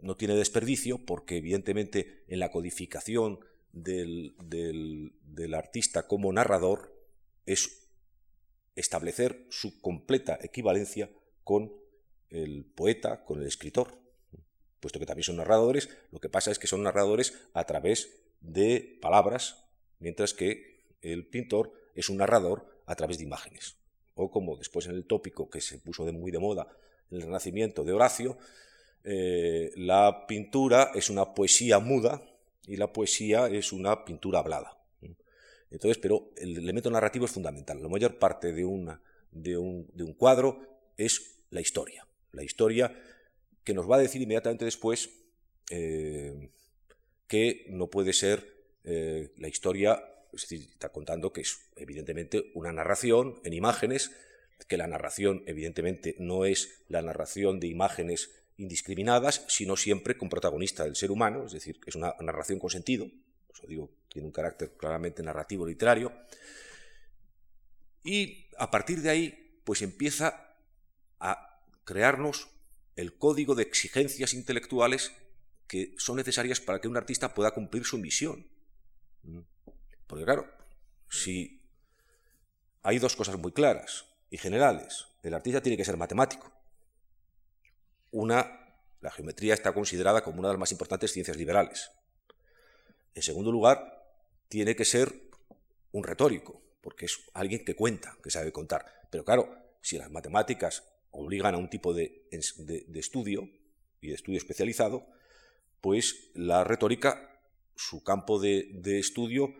[0.00, 3.40] no tiene desperdicio porque evidentemente en la codificación
[3.72, 6.94] del, del, artista como narrador
[7.44, 7.90] es
[8.74, 11.10] establecer su completa equivalencia
[11.44, 11.72] con
[12.30, 13.98] el poeta, con el escritor,
[14.80, 18.98] puesto que también son narradores, lo que pasa es que son narradores a través de
[19.00, 19.64] palabras,
[19.98, 23.76] mientras que el pintor es un narrador a través de imágenes
[24.16, 26.66] o como después en el tópico que se puso de muy de moda,
[27.10, 28.38] el Renacimiento de Horacio,
[29.04, 32.22] eh, la pintura es una poesía muda
[32.66, 34.76] y la poesía es una pintura hablada.
[35.70, 37.82] Entonces, pero el elemento narrativo es fundamental.
[37.82, 40.60] La mayor parte de, una, de, un, de un cuadro
[40.96, 42.06] es la historia.
[42.32, 42.96] La historia
[43.64, 45.10] que nos va a decir inmediatamente después
[45.70, 46.50] eh,
[47.26, 52.72] que no puede ser eh, la historia, es decir, está contando que es evidentemente una
[52.72, 54.10] narración en imágenes,
[54.68, 60.84] que la narración evidentemente no es la narración de imágenes indiscriminadas, sino siempre con protagonista
[60.84, 63.10] del ser humano, es decir, que es una narración con sentido,
[63.68, 66.12] digo, tiene un carácter claramente narrativo literario,
[68.02, 70.54] y a partir de ahí, pues empieza
[71.18, 72.48] a crearnos
[72.94, 75.12] el código de exigencias intelectuales
[75.66, 78.46] que son necesarias para que un artista pueda cumplir su misión.
[80.06, 80.46] Porque claro,
[81.08, 81.62] si
[82.82, 86.52] hay dos cosas muy claras y generales, el artista tiene que ser matemático.
[88.12, 91.90] Una, la geometría está considerada como una de las más importantes ciencias liberales.
[93.14, 93.96] En segundo lugar,
[94.48, 95.30] tiene que ser
[95.92, 98.84] un retórico, porque es alguien que cuenta, que sabe contar.
[99.10, 99.48] Pero claro,
[99.80, 102.28] si las matemáticas obligan a un tipo de,
[102.94, 103.48] estudio
[104.00, 105.06] y de estudio especializado,
[105.80, 107.40] pues la retórica,
[107.74, 109.54] su campo de, estudio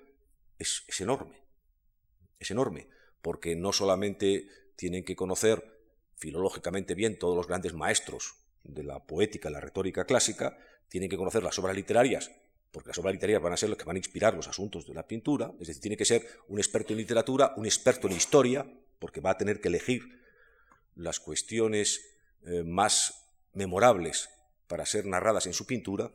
[0.59, 1.37] es, enorme.
[2.39, 2.89] Es enorme,
[3.23, 5.81] porque no solamente tienen que conocer
[6.17, 11.43] filológicamente bien todos los grandes maestros de la poética, la retórica clásica, tienen que conocer
[11.43, 12.31] las obras literarias,
[12.71, 14.95] porque las obras literarias van a ser las que van a inspirar los asuntos de
[14.95, 18.67] la pintura, es decir, tiene que ser un experto en literatura, un experto en historia,
[18.99, 20.23] porque va a tener que elegir
[20.95, 24.31] las cuestiones eh, más memorables
[24.67, 26.11] para ser narradas en su pintura,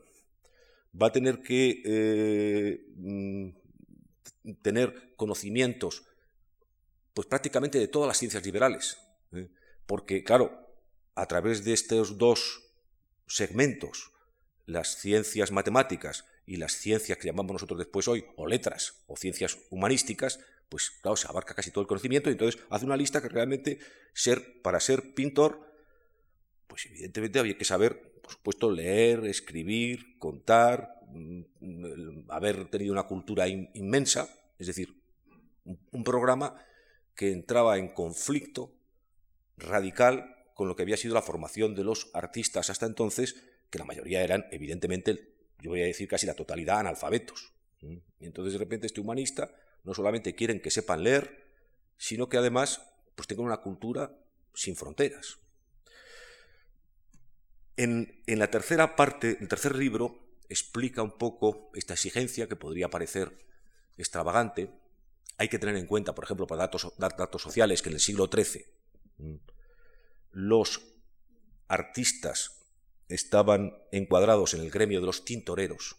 [1.00, 3.48] va a tener que eh, mm,
[4.62, 6.04] tener conocimientos
[7.14, 8.98] pues prácticamente de todas las ciencias liberales,
[9.32, 9.48] ¿eh?
[9.86, 10.66] porque claro,
[11.14, 12.62] a través de estos dos
[13.26, 14.12] segmentos,
[14.66, 19.58] las ciencias matemáticas y las ciencias que llamamos nosotros después hoy, o letras, o ciencias
[19.70, 23.28] humanísticas, pues claro, se abarca casi todo el conocimiento y entonces hace una lista que
[23.28, 23.78] realmente
[24.14, 25.70] ser, para ser pintor,
[26.66, 33.48] pues evidentemente había que saber, por supuesto, leer, escribir, contar, mm, haber tenido una cultura
[33.48, 34.94] inmensa, es decir,
[35.64, 36.56] un programa
[37.14, 38.72] que entraba en conflicto
[39.56, 43.36] radical con lo que había sido la formación de los artistas hasta entonces,
[43.70, 47.52] que la mayoría eran, evidentemente, yo voy a decir casi la totalidad, analfabetos.
[47.80, 49.50] Y entonces de repente este humanista
[49.84, 51.46] no solamente quieren que sepan leer,
[51.96, 52.82] sino que además
[53.14, 54.16] pues tengan una cultura
[54.54, 55.38] sin fronteras.
[57.82, 63.36] En, la tercera parte, el tercer libro, explica un poco esta exigencia que podría parecer
[63.96, 64.70] extravagante.
[65.36, 68.66] Hay que tener en cuenta, por ejemplo, para datos, sociales, que en el siglo XIII
[70.30, 70.80] los
[71.66, 72.62] artistas
[73.08, 75.96] estaban encuadrados en el gremio de los tintoreros.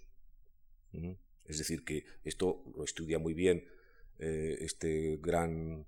[1.45, 3.67] Es decir, que esto lo estudia muy bien
[4.19, 5.85] eh, este gran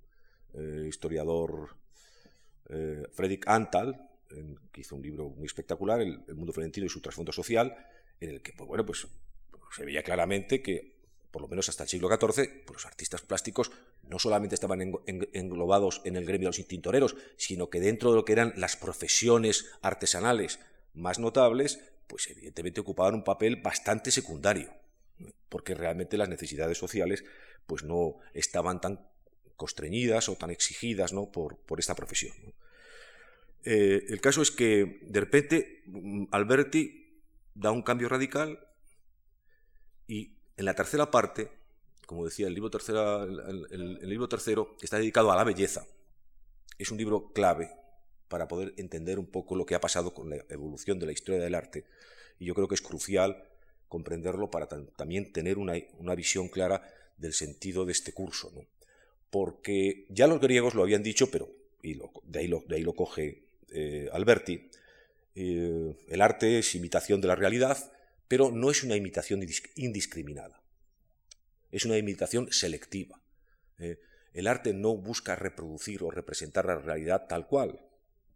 [0.53, 1.77] eh, historiador
[2.69, 4.09] eh, Fredrik Antal,
[4.71, 7.75] que hizo un libro muy espectacular, el, Mundo Florentino y su trasfondo social,
[8.19, 9.07] en el que, pues, bueno, pues
[9.75, 10.95] se veía claramente que,
[11.31, 13.71] por lo menos hasta el siglo XIV, pues, los artistas plásticos
[14.03, 18.25] no solamente estaban englobados en el gremio de los tintoreros, sino que dentro de lo
[18.25, 20.59] que eran las profesiones artesanales
[20.93, 24.73] más notables, pues evidentemente ocupaban un papel bastante secundario,
[25.49, 27.23] porque realmente las necesidades sociales
[27.65, 29.07] pues no estaban tan
[29.55, 31.31] constreñidas o tan exigidas ¿no?
[31.31, 32.33] por, por esta profesión.
[33.65, 37.23] Eh, el caso es que de repente mm, Alberti
[37.53, 38.59] da un cambio radical
[40.07, 41.51] y en la tercera parte,
[42.05, 45.85] como decía, el libro, tercera, el libro tercero está dedicado a la belleza.
[46.77, 47.71] Es un libro clave
[48.27, 51.41] para poder entender un poco lo que ha pasado con la evolución de la historia
[51.41, 51.85] del arte
[52.39, 53.47] y yo creo que es crucial
[53.87, 56.81] comprenderlo para también tener una, visión clara
[57.17, 58.51] del sentido de este curso.
[58.53, 58.65] ¿no?
[59.29, 61.49] Porque ya los griegos lo habían dicho, pero
[61.81, 63.44] y de, ahí lo, de ahí lo coge
[63.75, 64.69] eh, Alberti,
[65.35, 67.91] eh, el arte es imitación de la realidad,
[68.27, 70.61] pero no es una imitación indiscriminada,
[71.71, 73.19] es una imitación selectiva.
[73.79, 73.99] ¿eh?
[74.33, 77.81] el arte no busca reproducir o representar la realidad tal cual.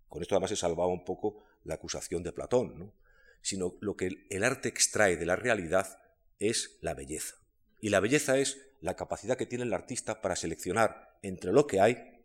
[0.09, 2.93] Con esto además se salvaba un poco la acusación de Platón, ¿no?
[3.41, 6.01] sino lo que el arte extrae de la realidad
[6.39, 7.35] es la belleza.
[7.79, 11.79] Y la belleza es la capacidad que tiene el artista para seleccionar entre lo que
[11.79, 12.23] hay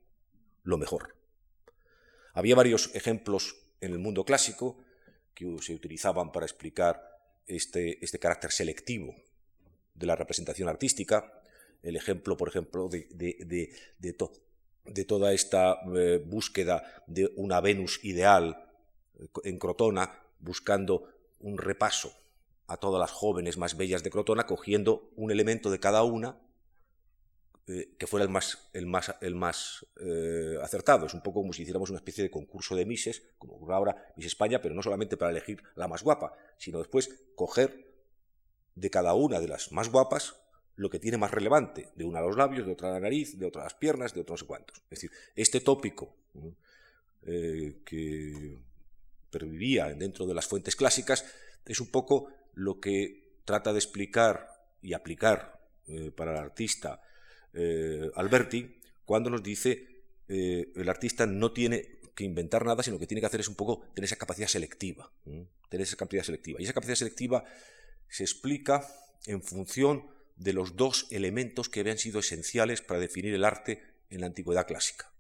[0.63, 1.17] lo mejor.
[2.35, 4.77] Había varios ejemplos en el mundo clásico
[5.35, 9.15] que se utilizaban para explicar este, este carácter selectivo
[9.95, 11.41] de la representación artística.
[11.83, 13.69] El ejemplo, por ejemplo, de,
[15.07, 18.69] toda esta eh, búsqueda de una Venus ideal
[19.19, 21.09] eh, en Crotona buscando
[21.41, 22.13] un repaso
[22.67, 26.37] a todas las jóvenes más bellas de Crotona, cogiendo un elemento de cada una
[27.67, 31.07] eh, que fuera el más, el más, el más eh, acertado.
[31.07, 34.13] Es un poco como si hiciéramos una especie de concurso de Mises, como ocurre ahora
[34.17, 37.91] Miss España, pero no solamente para elegir la más guapa, sino después coger
[38.75, 40.37] de cada una de las más guapas
[40.77, 43.39] lo que tiene más relevante, de una a los labios, de otra a la nariz,
[43.39, 44.77] de otra a las piernas, de otros no sé cuántos.
[44.91, 46.15] Es decir, este tópico
[47.23, 48.59] eh, que
[49.31, 51.25] pervivía dentro de las fuentes clásicas
[51.65, 54.51] es un poco lo que trata de explicar
[54.83, 55.61] y aplicar
[56.17, 57.03] para el artista
[57.55, 63.07] eh, Alberti cuando nos dice eh, el artista no tiene que inventar nada, sino que
[63.07, 65.11] tiene que hacer es un poco tener esa capacidad selectiva.
[65.25, 66.61] Tener esa capacidad selectiva.
[66.61, 67.45] Y esa capacidad selectiva
[68.09, 68.87] se explica
[69.27, 74.21] en función de los dos elementos que habían sido esenciales para definir el arte en
[74.21, 75.13] la antigüedad clásica.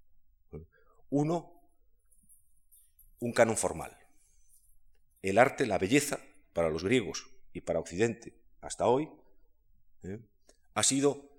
[1.10, 1.52] Uno,
[3.18, 3.96] un canon formal.
[5.22, 6.20] El arte, la belleza,
[6.52, 9.10] para los griegos y para Occidente hasta hoy,
[10.74, 11.33] ha sido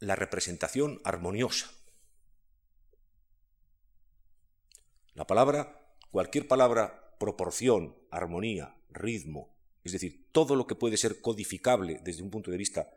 [0.00, 1.70] la representación armoniosa.
[5.14, 12.00] La palabra, cualquier palabra, proporción, armonía, ritmo, es decir, todo lo que puede ser codificable
[12.02, 12.90] desde un punto de vista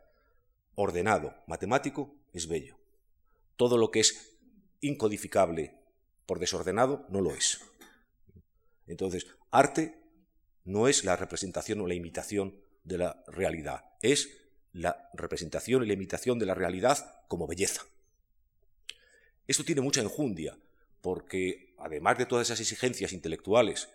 [0.74, 2.76] ordenado, matemático, es bello.
[3.56, 4.36] Todo lo que es
[4.80, 5.78] incodificable
[6.26, 7.60] por desordenado no lo es.
[8.86, 10.02] Entonces, arte
[10.64, 14.41] no es la representación o la imitación de la realidad, es
[14.72, 17.82] la representación y la imitación de la realidad como belleza.
[19.46, 20.56] Esto tiene mucha enjundia,
[21.00, 23.88] porque además de todas esas exigencias intelectuales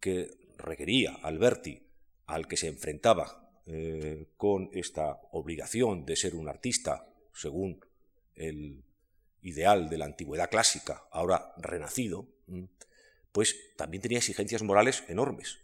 [0.00, 1.82] que requería Alberti,
[2.26, 7.84] al que se enfrentaba eh, con esta obligación de ser un artista según
[8.34, 8.82] el
[9.42, 12.26] ideal de la antigüedad clásica, ahora renacido,
[13.32, 15.58] pues también tenía exigencias morales enormes,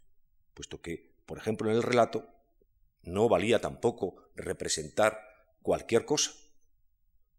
[0.55, 2.29] puesto que, por ejemplo, en el relato
[3.03, 5.21] no valía tampoco representar
[5.63, 6.33] cualquier cosa.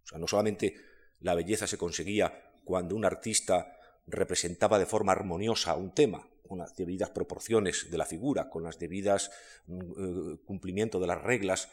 [0.04, 0.76] O sea, no solamente
[1.20, 6.76] la belleza se conseguía cuando un artista representaba de forma armoniosa un tema, con las
[6.76, 9.32] debidas proporciones de la figura, con las debidas
[9.68, 11.70] mm, eh, cumplimiento de las reglas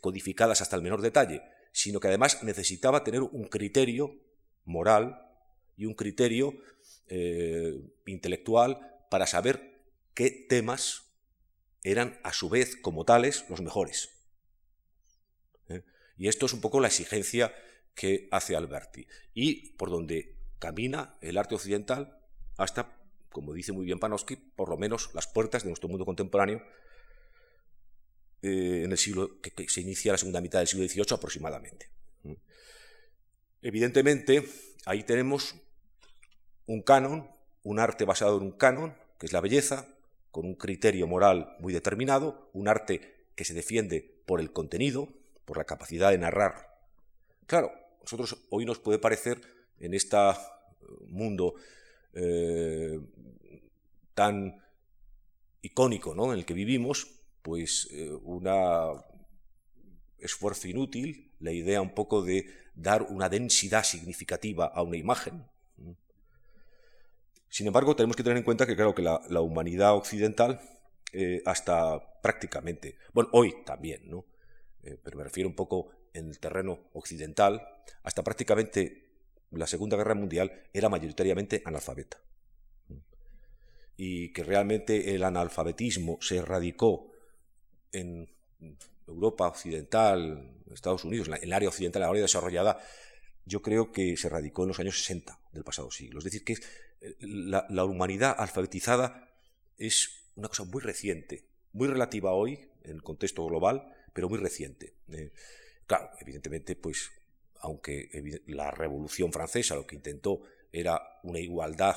[0.00, 4.14] codificadas hasta el menor detalle, sino que además necesitaba tener un criterio
[4.64, 5.28] moral
[5.76, 6.54] y un criterio
[7.08, 9.80] eh, intelectual para saber
[10.14, 11.01] qué temas
[11.82, 14.10] eran a su vez como tales los mejores.
[15.68, 15.82] ¿Eh?
[16.16, 17.54] Y esto es un poco la exigencia
[17.94, 22.18] que hace Alberti y por donde camina el arte occidental
[22.56, 22.96] hasta,
[23.30, 26.62] como dice muy bien Panofsky, por lo menos las puertas de nuestro mundo contemporáneo
[28.42, 31.90] eh, en el siglo que, se inicia la segunda mitad del siglo XVIII aproximadamente.
[32.22, 32.32] ¿Mm?
[33.62, 34.48] Evidentemente,
[34.86, 35.54] ahí tenemos
[36.66, 37.30] un canon,
[37.62, 39.91] un arte basado en un canon, que es la belleza,
[40.32, 45.08] con un criterio moral muy determinado, un arte que se defiende por el contenido,
[45.44, 46.80] por la capacidad de narrar.
[47.46, 49.40] Claro, nosotros hoy nos puede parecer
[49.78, 50.16] en este
[51.06, 51.54] mundo
[52.14, 52.98] eh,
[54.14, 54.60] tan
[55.60, 56.32] icónico ¿no?
[56.32, 58.48] en el que vivimos, pues eh, un
[60.18, 65.44] esfuerzo inútil, la idea un poco de dar una densidad significativa a una imagen.
[67.52, 70.58] Sin embargo, tenemos que tener en cuenta que, claro, que la, humanidad occidental,
[71.12, 74.24] eh, hasta prácticamente, bueno, hoy también, ¿no?
[74.82, 77.60] Eh, pero me refiero un poco en el terreno occidental,
[78.04, 79.04] hasta prácticamente
[79.50, 82.16] la Segunda Guerra Mundial era mayoritariamente analfabeta.
[83.98, 87.12] Y que realmente el analfabetismo se erradicó
[87.92, 88.30] en
[89.06, 92.80] Europa occidental, Estados Unidos, en el área occidental, en la área desarrollada,
[93.44, 96.16] yo creo que se radicó en los años 60 del pasado siglo.
[96.16, 96.54] Es decir, que
[97.02, 99.28] eh, la, humanidad alfabetizada
[99.76, 104.94] es una cosa muy reciente, muy relativa hoy en el contexto global, pero muy reciente.
[105.10, 105.32] Eh,
[105.86, 107.10] claro, evidentemente, pues,
[107.60, 111.96] aunque la Revolución Francesa lo que intentó era una igualdad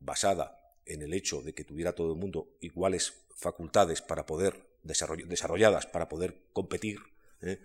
[0.00, 5.86] basada en el hecho de que tuviera todo el mundo iguales facultades para poder desarrolladas
[5.86, 6.98] para poder competir,
[7.40, 7.58] ¿eh?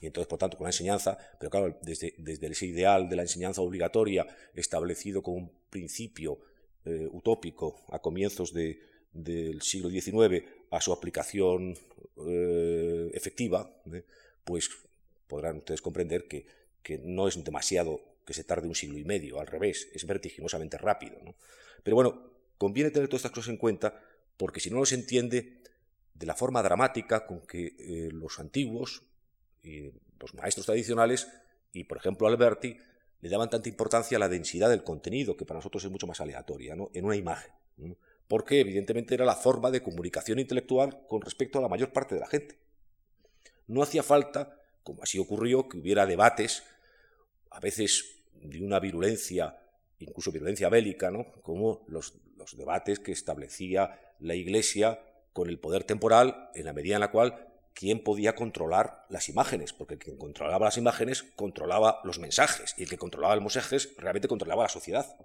[0.00, 3.22] y entonces, por tanto, con la enseñanza, pero claro, desde, desde ese ideal de la
[3.22, 6.38] enseñanza obligatoria establecido como un principio
[6.84, 11.76] eh, utópico a comienzos del siglo XIX a su aplicación
[12.26, 14.04] eh, efectiva, ¿eh?
[14.44, 14.70] pues
[15.26, 16.46] podrán ustedes comprender que,
[16.82, 20.78] que, no es demasiado que se tarde un siglo y medio, al revés, es vertiginosamente
[20.78, 21.18] rápido.
[21.82, 24.00] Pero bueno, conviene tener todas estas cosas en cuenta
[24.36, 25.62] porque si no se entiende
[26.14, 29.02] de la forma dramática con que los antiguos,
[29.62, 31.28] y los maestros tradicionales
[31.72, 32.78] y, por ejemplo, Alberti,
[33.20, 36.20] le daban tanta importancia a la densidad del contenido, que para nosotros es mucho más
[36.20, 36.90] aleatoria, ¿no?
[36.94, 37.52] en una imagen.
[38.28, 42.20] Porque, evidentemente, era la forma de comunicación intelectual con respecto a la mayor parte de
[42.20, 42.58] la gente.
[43.66, 46.62] No hacía falta como así ocurrió, que hubiera debates,
[47.50, 49.58] a veces de una virulencia,
[49.98, 51.30] incluso virulencia bélica, ¿no?
[51.42, 55.00] como los, los debates que establecía la Iglesia
[55.32, 59.72] con el poder temporal, en la medida en la cual quién podía controlar las imágenes,
[59.72, 64.28] porque quien controlaba las imágenes controlaba los mensajes, y el que controlaba los mensajes realmente
[64.28, 65.16] controlaba la sociedad.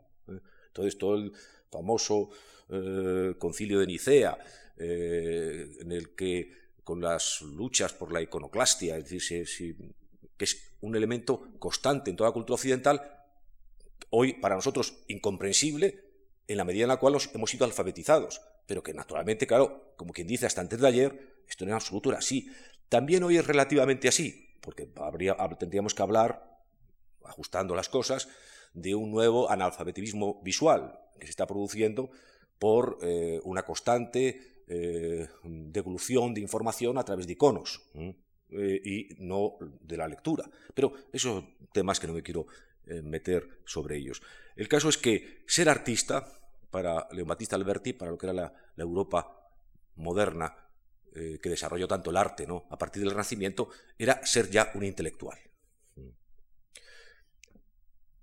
[0.68, 1.34] Entonces, todo el
[1.72, 2.30] famoso
[2.70, 4.38] eh, concilio de Nicea,
[4.78, 9.76] eh, en el que con las luchas por la iconoclastia, es decir,
[10.38, 13.02] que es un elemento constante en toda la cultura occidental,
[14.10, 16.04] hoy para nosotros incomprensible
[16.48, 20.28] en la medida en la cual hemos sido alfabetizados, pero que naturalmente, claro, como quien
[20.28, 22.50] dice, hasta antes de ayer, esto en absoluto era así.
[22.89, 24.88] También hoy es relativamente así, porque
[25.60, 26.60] tendríamos que hablar,
[27.24, 28.28] ajustando las cosas,
[28.74, 32.10] de un nuevo analfabetismo visual que se está produciendo
[32.60, 37.89] por eh, una constante eh, devolución de información a través de iconos
[38.50, 40.50] eh, y no de la lectura.
[40.74, 42.48] Pero esos temas que no me quiero
[43.04, 44.22] meter sobre ellos.
[44.56, 46.24] El caso es que ser artista,
[46.76, 49.50] para León Battista Alberti, para lo que era la, Europa
[49.96, 50.54] moderna
[51.16, 52.66] que desarrolló tanto el arte ¿no?
[52.70, 55.38] a partir del Renacimiento, era ser ya un intelectual.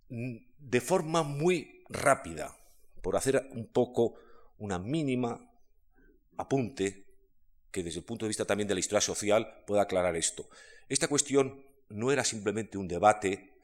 [0.09, 2.55] De forma muy rápida,
[3.01, 4.15] por hacer un poco
[4.59, 5.51] una mínima
[6.37, 7.07] apunte
[7.71, 10.49] que desde el punto de vista también de la historia social pueda aclarar esto.
[10.89, 13.55] Esta cuestión no era simplemente un debate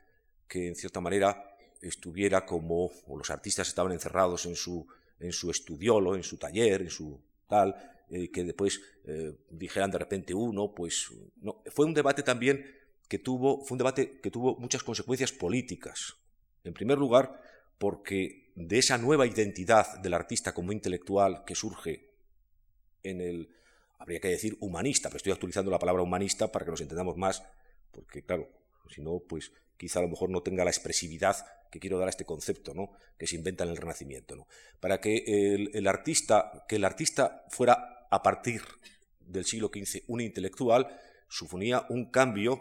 [0.49, 4.87] que en cierta manera estuviera como los artistas estaban encerrados en su,
[5.21, 9.99] en su estudiolo, en su taller, en su tal, eh, que después eh, dijeran de
[9.99, 11.63] repente uno, pues no.
[11.67, 12.65] Fue un debate también
[13.09, 16.17] que tuvo, fue un debate que tuvo muchas consecuencias políticas.
[16.65, 17.41] En primer lugar,
[17.79, 22.11] porque de esa nueva identidad del artista como intelectual que surge
[23.03, 23.55] en el,
[23.99, 27.43] habría que decir humanista, pero estoy actualizando la palabra humanista para que nos entendamos más,
[27.93, 28.49] porque claro,
[28.91, 31.37] si no, pues quizá a lo mejor no tenga la expresividad
[31.71, 32.91] que quiero dar a este concepto, ¿no?
[33.17, 34.37] que se inventa en el Renacimiento.
[34.37, 34.47] ¿no?
[34.81, 35.25] Para que
[35.73, 38.63] el, artista, que el artista fuera a partir
[39.21, 42.61] del siglo XV un intelectual, suponía un cambio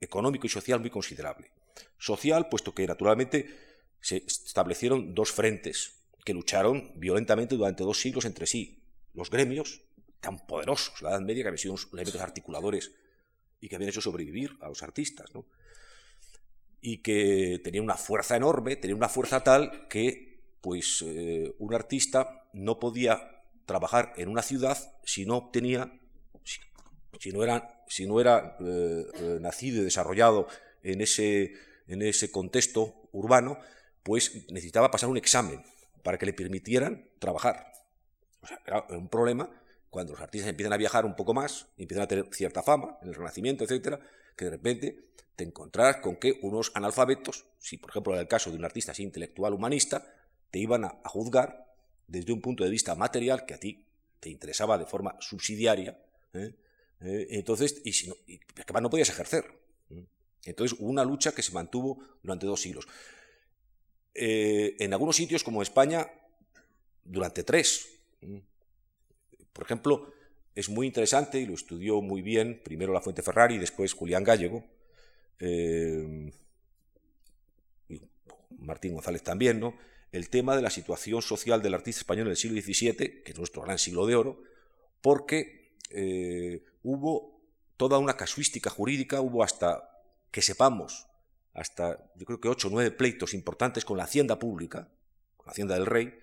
[0.00, 1.50] económico y social muy considerable.
[1.96, 3.48] Social, puesto que naturalmente
[4.00, 5.94] se establecieron dos frentes
[6.24, 8.82] que lucharon violentamente durante dos siglos entre sí.
[9.14, 9.82] Los gremios,
[10.20, 12.92] tan poderosos, la Edad Media, que habían sido elementos articuladores
[13.60, 15.46] y que habían hecho sobrevivir a los artistas, ¿no?
[16.80, 22.48] y que tenían una fuerza enorme, tenían una fuerza tal que pues, eh, un artista
[22.52, 23.37] no podía
[23.68, 25.92] trabajar en una ciudad si no obtenía,
[27.20, 30.48] si, no era, si no era eh, eh, nacido y desarrollado
[30.82, 31.52] en ese,
[31.86, 33.58] en ese contexto urbano,
[34.02, 35.62] pues necesitaba pasar un examen
[36.02, 37.72] para que le permitieran trabajar.
[38.42, 39.50] O sea, era un problema
[39.90, 43.08] cuando los artistas empiezan a viajar un poco más, empiezan a tener cierta fama en
[43.08, 44.00] el Renacimiento, etcétera,
[44.36, 48.50] que de repente te encontrarás con que unos analfabetos, si por ejemplo era el caso
[48.50, 50.14] de un artista intelectual humanista,
[50.50, 51.67] te iban a, juzgar
[52.08, 53.86] desde un punto de vista material que a ti
[54.18, 55.96] te interesaba de forma subsidiaria,
[56.34, 56.54] ¿eh?
[57.00, 58.16] Eh, entonces, y, si no,
[58.80, 59.44] no podías ejercer.
[60.44, 62.86] Entonces hubo una lucha que se mantuvo durante dos siglos.
[64.14, 66.10] Eh, en algunos sitios como España
[67.04, 67.88] durante tres.
[69.52, 70.12] Por ejemplo,
[70.54, 74.24] es muy interesante y lo estudió muy bien primero la Fuente Ferrari y después Julián
[74.24, 74.64] Gallego.
[75.38, 76.32] Eh,
[77.88, 78.00] y
[78.58, 79.76] Martín González también, ¿no?
[80.10, 83.38] El tema de la situación social del artista español en el siglo XVII, que es
[83.38, 84.42] nuestro gran siglo de oro,
[85.00, 87.42] porque eh, hubo
[87.76, 89.90] toda una casuística jurídica, hubo hasta
[90.30, 91.08] que sepamos
[91.58, 94.88] hasta yo creo que ocho o nueve pleitos importantes con la hacienda pública,
[95.36, 96.16] con la hacienda del rey,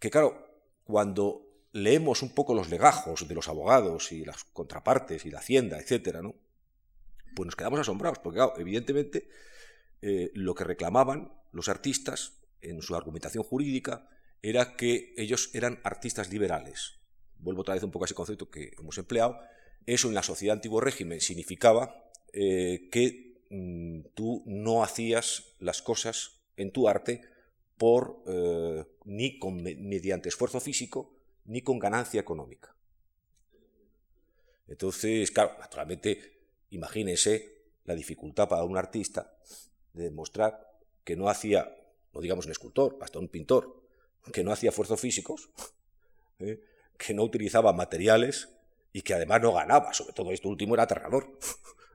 [0.00, 5.30] que claro, cuando leemos un poco los legajos de los abogados y las contrapartes y
[5.30, 6.34] la hacienda, etcétera, ¿no?
[7.36, 9.28] Pues nos quedamos asombrados, porque claro, evidentemente
[10.02, 14.08] eh, lo que reclamaban los artistas en su argumentación jurídica
[14.42, 17.00] era que ellos eran artistas liberales.
[17.38, 19.38] Vuelvo otra vez un poco a ese concepto que hemos empleado.
[19.86, 26.40] Eso en la sociedad antiguo régimen significaba eh, que Mm, tú no hacías las cosas
[26.56, 27.22] en tu arte
[27.76, 31.12] por eh, ni con, mediante esfuerzo físico
[31.44, 32.74] ni con ganancia económica.
[34.66, 36.40] Entonces, claro, naturalmente,
[36.70, 39.38] imagínense la dificultad para un artista
[39.92, 40.75] de demostrar
[41.06, 41.72] que no hacía,
[42.12, 43.80] no digamos un escultor, hasta un pintor,
[44.32, 45.48] que no hacía esfuerzos físicos,
[46.40, 46.60] ¿eh?
[46.98, 48.48] que no utilizaba materiales
[48.92, 49.94] y que además no ganaba.
[49.94, 51.38] Sobre todo esto último era aterrador.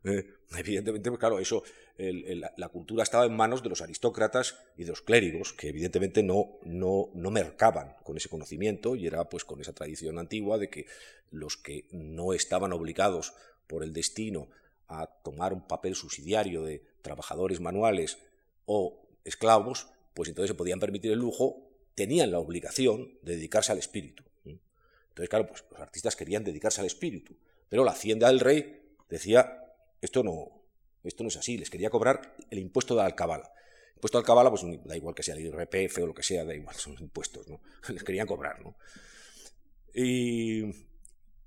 [0.03, 0.25] Eh,
[0.57, 1.61] evidentemente, pues claro, eso,
[1.95, 6.57] la cultura estaba en manos de los aristócratas y de los clérigos, que evidentemente no,
[6.63, 10.87] no, no mercaban con ese conocimiento y era pues con esa tradición antigua de que
[11.29, 13.35] los que no estaban obligados
[13.67, 14.49] por el destino
[14.87, 18.17] a tomar un papel subsidiario de trabajadores manuales
[18.65, 23.77] o esclavos, pues entonces se podían permitir el lujo, tenían la obligación de dedicarse al
[23.77, 24.23] espíritu.
[24.43, 29.61] Entonces, claro, pues los artistas querían dedicarse al espíritu, pero la hacienda del rey decía,
[29.99, 30.63] esto no,
[31.03, 33.51] esto no es así, les quería cobrar el impuesto de alcabala.
[33.95, 36.55] Impuesto de alcabala, pues da igual que sea el IRPF o lo que sea, da
[36.55, 37.61] igual, son impuestos, ¿no?
[37.89, 38.75] Les querían cobrar, ¿no?
[39.93, 40.63] Y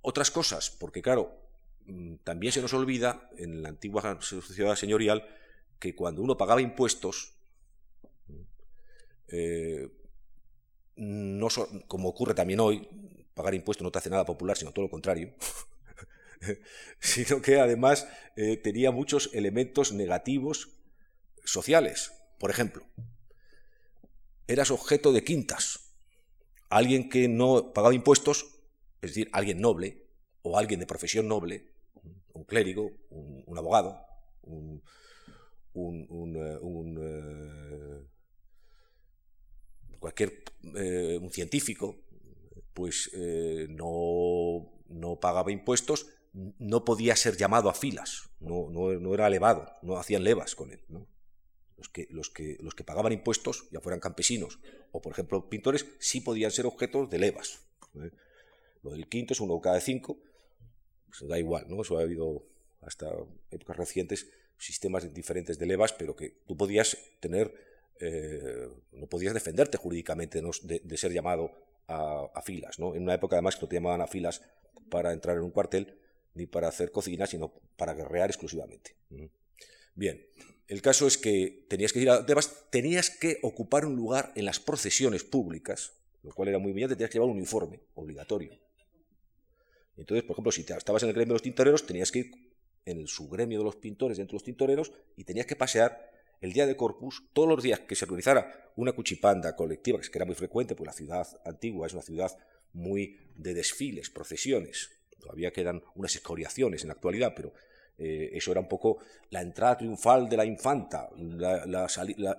[0.03, 1.49] otras cosas, porque claro,
[1.87, 5.27] mm, también se nos olvida en la antigua sociedad señorial
[5.79, 7.34] que cuando uno pagaba impuestos,
[9.37, 9.89] eh,
[10.95, 11.49] no
[11.89, 12.89] como ocurre también hoy,
[13.35, 15.35] pagar impuestos no te hace nada popular, sino todo lo contrario,
[17.01, 18.07] sino que además
[18.37, 20.69] eh, tenía muchos elementos negativos
[21.45, 22.13] sociales.
[22.39, 22.87] Por ejemplo,
[24.47, 25.97] eras objeto de quintas.
[26.69, 28.61] Alguien que no pagaba impuestos,
[29.03, 30.07] es decir, alguien noble
[30.43, 31.73] o alguien de profesión noble,
[32.33, 33.99] un clérigo, un, abogado,
[34.43, 34.81] un,
[35.73, 36.07] un
[40.05, 41.97] eh, eh, cualquier un científico,
[42.73, 43.11] pues
[43.69, 49.97] no, no pagaba impuestos no podía ser llamado a filas, no, no, era elevado, no
[49.97, 50.81] hacían levas con él.
[51.77, 54.59] Los, que, los, que, los que pagaban impuestos, ya fueran campesinos
[54.91, 57.61] o, por ejemplo, pintores, sí podían ser objetos de levas.
[58.03, 58.11] ¿eh?
[58.83, 60.19] Lo del quinto es uno cada cinco,
[61.07, 61.83] pues da igual, ¿no?
[61.83, 62.47] Eso ha habido
[62.83, 63.11] hasta
[63.51, 64.29] épocas recientes
[64.59, 67.55] sistemas diferentes de levas, pero que tú podías tener,
[68.01, 71.51] eh, no podías defenderte jurídicamente de, ser llamado
[71.87, 72.95] a, filas, ¿no?
[72.95, 74.43] En una época además que no te llamaban a filas
[74.91, 75.99] para entrar en un cuartel,
[76.35, 78.97] ni para hacer cocina, sino para guerrear exclusivamente.
[79.95, 80.27] Bien,
[80.67, 82.27] el caso es que tenías que ir a
[82.71, 85.93] tenías que ocupar un lugar en las procesiones públicas,
[86.23, 88.59] lo cual era muy brillante, tenías que llevar un uniforme obligatorio.
[89.97, 92.31] Entonces, por ejemplo, si estabas en el gremio de los tintoreros, tenías que ir
[92.85, 96.11] en el subgremio de los pintores dentro de los tintoreros y tenías que pasear
[96.45, 100.27] el día de Corpus, todos los días que se organizara una cuchipanda colectiva, que era
[100.27, 102.37] muy frecuente, pues la ciudad antigua es una ciudad
[102.75, 104.91] muy de desfiles, procesiones,
[105.25, 107.55] Todavía quedan unas escoriaciones en la actualidad, pero
[107.97, 108.99] eh, eso era un poco
[109.31, 111.09] la entrada triunfal de la infanta,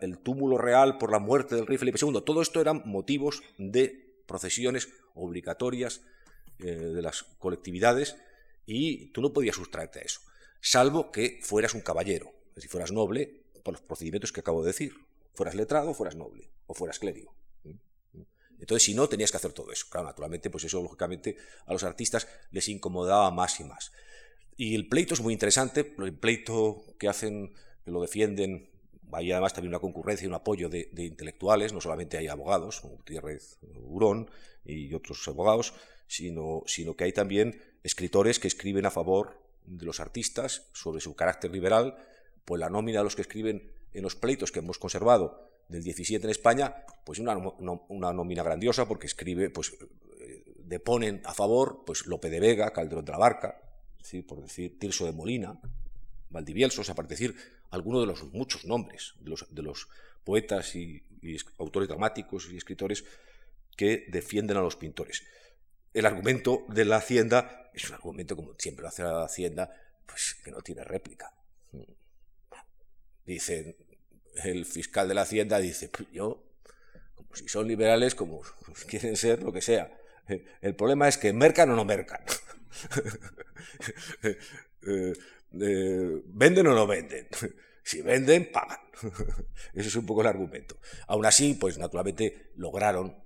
[0.01, 2.21] el túmulo real por la muerte del rey Felipe II.
[2.23, 6.01] Todo esto eran motivos de procesiones obligatorias
[6.59, 8.17] eh, de las colectividades
[8.67, 10.21] y tú no podías sustraerte a eso,
[10.61, 14.93] salvo que fueras un caballero, decir, fueras noble por los procedimientos que acabo de decir,
[15.33, 17.35] fueras letrado, fueras noble o fueras clérigo.
[18.59, 19.87] Entonces, si no, tenías que hacer todo eso.
[19.89, 21.35] Claro, naturalmente, pues eso, lógicamente,
[21.65, 23.91] a los artistas les incomodaba más y más.
[24.55, 27.53] Y el pleito es muy interesante, el pleito que hacen,
[27.83, 28.69] que lo defienden,
[29.11, 32.97] hay además también una concurrencia y un apoyo de, intelectuales, no solamente hay abogados, como
[32.97, 34.29] Gutiérrez Urón
[34.63, 35.73] y otros abogados,
[36.07, 41.15] sino, sino que hay también escritores que escriben a favor de los artistas sobre su
[41.15, 41.97] carácter liberal,
[42.45, 46.23] pues la nómina de los que escriben en los pleitos que hemos conservado del 17
[46.23, 49.73] en España, pues una, nómina grandiosa porque escribe, pues
[50.19, 53.61] eh, deponen a favor, pues Lope de Vega, Calderón de la Barca,
[54.27, 55.59] por decir Tirso de Molina,
[56.29, 57.35] Valdivielso, o sea, decir
[57.71, 59.87] algunos de los muchos nombres de los,
[60.23, 61.01] poetas y,
[61.57, 63.03] autores dramáticos y escritores
[63.75, 65.23] que defienden a los pintores.
[65.93, 69.71] El argumento de la Hacienda es un argumento, como siempre lo hace la Hacienda,
[70.05, 71.33] pues que no tiene réplica.
[73.25, 73.75] Dicen,
[74.43, 76.43] el fiscal de la Hacienda dice, pues yo,
[77.15, 78.41] como si son liberales, como
[78.87, 79.91] quieren ser, lo que sea.
[80.61, 82.21] El problema es que mercan o no mercan.
[84.87, 85.13] Eh,
[85.59, 87.27] eh, ¿Venden o no venden?
[87.83, 88.79] Si venden, pagan.
[89.73, 90.77] Ese es un poco el argumento.
[91.07, 93.17] Aún así, pues naturalmente lograron,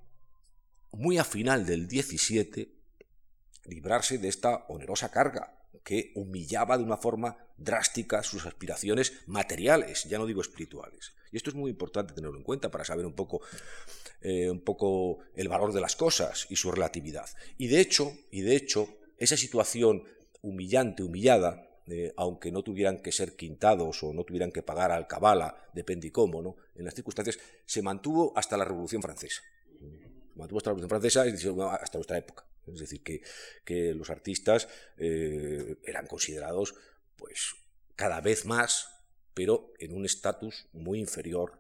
[0.92, 2.72] muy a final del 17,
[3.66, 10.18] librarse de esta onerosa carga que humillaba de una forma drástica sus aspiraciones materiales, ya
[10.18, 11.14] no digo espirituales.
[11.32, 13.42] Y esto es muy importante tenerlo en cuenta para saber un poco,
[14.22, 17.28] eh, un poco el valor de las cosas y su relatividad.
[17.58, 20.04] Y de hecho, y de hecho esa situación
[20.42, 25.08] humillante, humillada, eh, aunque no tuvieran que ser quintados o no tuvieran que pagar al
[25.08, 26.56] cabala, depende cómo, ¿no?
[26.76, 29.42] en las circunstancias, se mantuvo hasta la Revolución Francesa.
[29.68, 32.49] Se mantuvo hasta la Revolución Francesa y hasta nuestra época.
[32.74, 34.68] Es decir, que, los artistas
[34.98, 36.76] eh, eran considerados
[37.16, 37.56] pues,
[37.96, 38.90] cada vez más,
[39.34, 41.60] pero en un estatus muy inferior,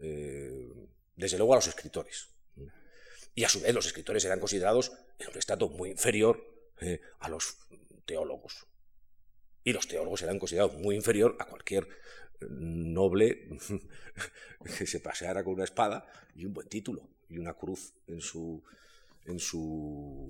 [0.00, 0.68] eh,
[1.16, 2.28] desde luego a los escritores.
[3.34, 6.44] Y a su vez los escritores eran considerados en un estatus muy inferior
[6.80, 7.56] eh, a los
[8.04, 8.66] teólogos.
[9.64, 11.88] Y los teólogos eran considerados muy inferior a cualquier
[12.50, 13.48] noble
[14.78, 18.62] que se paseara con una espada y un buen título y una cruz en su,
[19.26, 20.28] en su,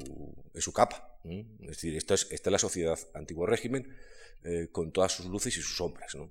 [0.55, 1.19] en su capa.
[1.25, 3.95] Es decir, esta es, esta es la sociedad antiguo régimen
[4.45, 6.15] eh, con todas sus luces y sus sombras.
[6.15, 6.31] ¿no?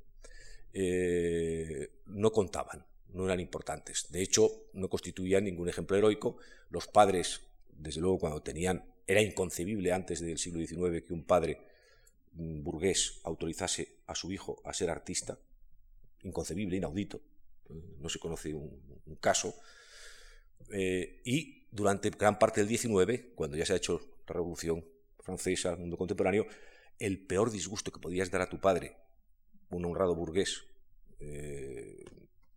[0.74, 4.08] Eh, no contaban, no eran importantes.
[4.12, 6.38] De hecho, no constituían ningún ejemplo heroico.
[6.70, 7.42] Los padres,
[7.72, 11.60] desde luego, cuando tenían, era inconcebible antes del siglo XIX que un padre
[12.34, 15.38] mm, burgués autorizase a su hijo a ser artista,
[16.24, 17.22] inconcebible, inaudito,
[18.00, 19.56] no se conoce un, caso,
[20.72, 24.86] eh, y durante gran parte del XIX, cuando ya se ha hecho la Revolución
[25.20, 26.46] Francesa, el mundo contemporáneo,
[27.00, 28.98] el peor disgusto que podías dar a tu padre,
[29.70, 30.64] un honrado burgués,
[31.20, 32.04] eh,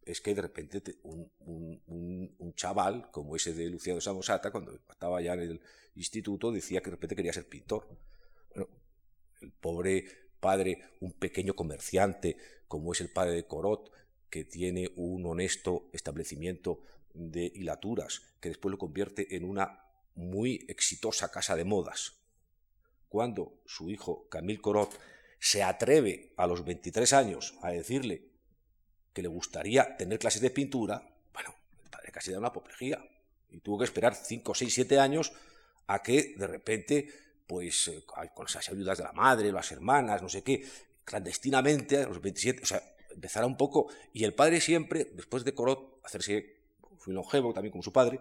[0.05, 5.41] es que de repente un, chaval como ese de Luciano Samosata, cuando estaba ya en
[5.41, 5.61] el
[5.95, 7.89] instituto, decía que de repente quería ser pintor.
[9.41, 10.05] el pobre
[10.41, 12.37] padre, un pequeño comerciante,
[12.69, 13.91] como es el padre de Corot,
[14.29, 16.83] que tiene un honesto establecimiento
[17.15, 19.81] de hilaturas, que después lo convierte en una
[20.15, 22.15] muy exitosa casa de modas.
[23.09, 24.99] Cuando su hijo, Camille Corot,
[25.39, 28.29] se atreve a los 23 años a decirle
[29.13, 33.03] que le gustaría tener clases de pintura, bueno, el padre casi da una apoplejía.
[33.51, 35.33] Y tuvo que esperar 5, 6, 7 años
[35.87, 37.09] a que de repente,
[37.47, 38.03] pues eh,
[38.35, 40.65] con esas ayudas de la madre, las hermanas, no sé qué,
[41.05, 43.89] clandestinamente, a los 27, o sea, empezara un poco.
[44.13, 46.54] Y el padre siempre, después de Corot, hacerse,
[47.05, 48.19] fui longevo también como su padre,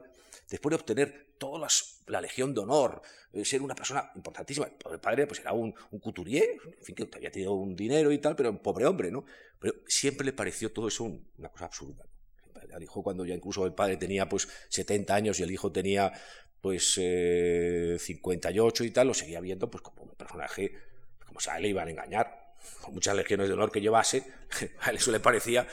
[0.49, 1.67] después de obtener toda
[2.07, 5.99] la legión de honor, eh, ser una persona importantísima, el padre pues era un, un
[5.99, 9.23] couturier, en fin, que había tenido un dinero y tal, pero un pobre hombre, ¿no?
[9.57, 12.05] Pero siempre le pareció todo eso una cosa absurda.
[12.73, 16.11] Al hijo cuando ya incluso el padre tenía pues 70 años y el hijo tenía
[16.59, 20.73] pues 58 eh, y tal, lo seguía viendo pues como un personaje,
[21.25, 22.42] como si a él le iban a engañar
[22.91, 24.23] muchas legiones de honor que llevase,
[24.81, 25.67] a él eso le parecía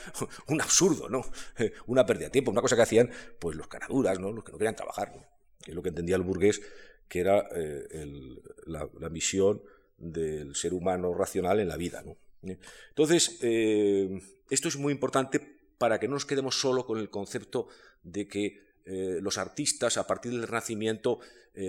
[0.47, 1.23] un absurdo, ¿no?
[1.87, 4.31] Una pérdida de tiempo, una cosa que hacían pues los caraduras, ¿no?
[4.31, 5.13] Los que no querían trabajar,
[5.65, 6.61] es lo que entendía el burgués,
[7.07, 8.05] que era eh,
[8.65, 9.61] la, misión
[9.97, 12.17] del ser humano racional en la vida, ¿no?
[12.89, 14.19] Entonces, eh,
[14.49, 15.39] esto es muy importante
[15.77, 17.67] para que no nos quedemos solo con el concepto
[18.01, 21.19] de que eh, los artistas a partir del Renacimiento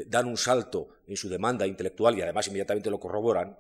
[0.07, 3.59] dan un salto en su demanda intelectual y además inmediatamente lo corroboran.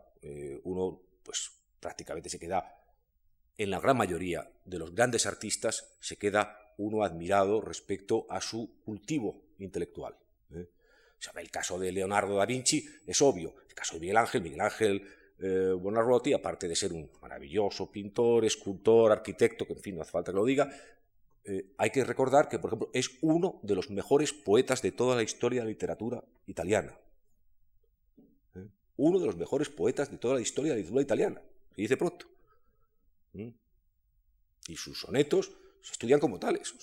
[0.62, 1.50] uno pues
[1.80, 2.78] prácticamente se queda,
[3.58, 8.80] en la gran mayoría de los grandes artistas, se queda uno admirado respecto a su
[8.84, 10.16] cultivo intelectual.
[10.54, 10.68] ¿eh?
[11.36, 15.08] el caso de Leonardo da Vinci es obvio, el caso de Miguel Ángel, Miguel Ángel
[15.38, 20.12] eh, Buonarroti, aparte de ser un maravilloso pintor, escultor, arquitecto, que en fin, no hace
[20.12, 20.70] falta que lo diga,
[21.44, 25.16] eh, hay que recordar que, por ejemplo, es uno de los mejores poetas de toda
[25.16, 26.96] la historia de la literatura italiana
[28.96, 31.42] uno de los mejores poetas de toda la historia de la literatura italiana,
[31.74, 32.26] se dice pronto.
[33.32, 33.48] ¿Mm?
[34.68, 36.74] Y sus sonetos se estudian como tales.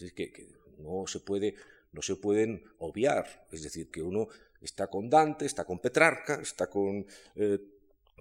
[0.00, 1.54] es que, no, se puede,
[1.92, 3.46] no se pueden obviar.
[3.50, 4.28] Es decir, que uno
[4.60, 7.58] está con Dante, está con Petrarca, está con eh,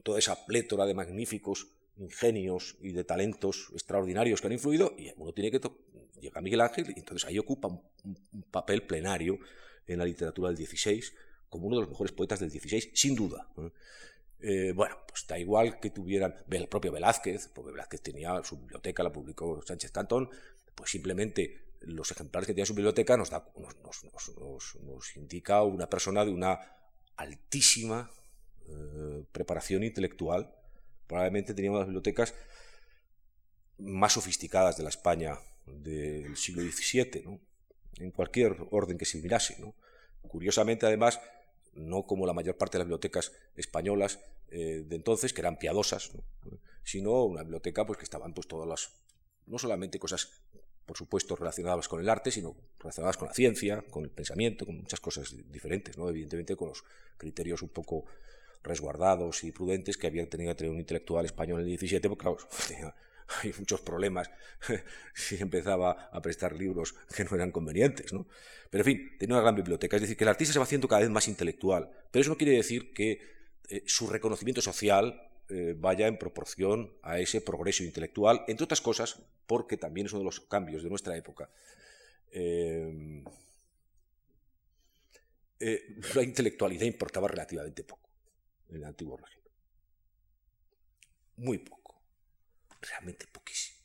[0.04, 1.68] toda esa plétora de magníficos
[1.98, 5.62] ingenios y de talentos extraordinarios que han influido, y uno tiene que...
[6.20, 9.40] Llega Miguel Ángel y entonces ahí ocupa un, un papel plenario
[9.88, 11.04] en la literatura del XVI,
[11.54, 13.48] como uno de los mejores poetas del XVI, sin duda.
[14.40, 19.04] Eh, bueno, pues da igual que tuvieran el propio Velázquez, porque Velázquez tenía su biblioteca,
[19.04, 20.32] la publicó Sánchez Cantón,
[20.74, 23.30] pues simplemente los ejemplares que tenía su biblioteca nos,
[25.16, 26.60] indica una persona de una
[27.18, 28.10] altísima
[28.68, 30.52] eh, preparación intelectual.
[31.06, 32.34] Probablemente tenía una de las bibliotecas
[33.78, 35.38] más sofisticadas de la España
[35.68, 37.40] del siglo XVII,
[38.00, 39.56] en cualquier orden que se mirase.
[40.28, 41.20] Curiosamente, además,
[41.76, 44.20] no como la mayor parte de las bibliotecas españolas
[44.50, 46.12] eh, de entonces, que eran piadosas,
[46.84, 48.92] sino una biblioteca pues, que estaban pues, todas las,
[49.48, 50.30] no solamente cosas,
[50.86, 54.78] por supuesto, relacionadas con el arte, sino relacionadas con la ciencia, con el pensamiento, con
[54.78, 56.10] muchas cosas diferentes, ¿no?
[56.10, 56.84] evidentemente con los
[57.18, 58.06] criterios un poco
[58.62, 62.22] resguardados y prudentes que había tenido que tener un intelectual español en el 17, porque
[62.22, 62.38] claro,
[63.42, 64.30] hay muchos problemas
[65.14, 68.14] si empezaba a prestar libros que no eran convenientes.
[68.14, 68.28] ¿no?
[68.70, 69.96] Pero en fin, tenía una gran biblioteca.
[69.96, 71.90] Es decir, que el artista se va haciendo cada vez más intelectual.
[72.12, 73.22] Pero eso no quiere decir que
[73.70, 79.22] eh, su reconocimiento social eh, vaya en proporción a ese progreso intelectual, entre otras cosas,
[79.48, 81.50] porque también es uno de los cambios de nuestra época.
[82.32, 83.24] Eh,
[86.16, 88.10] la intelectualidad importaba relativamente poco
[88.70, 89.52] en el antiguo régimen.
[91.38, 91.83] Muy poco
[92.84, 93.80] realmente poquísimo.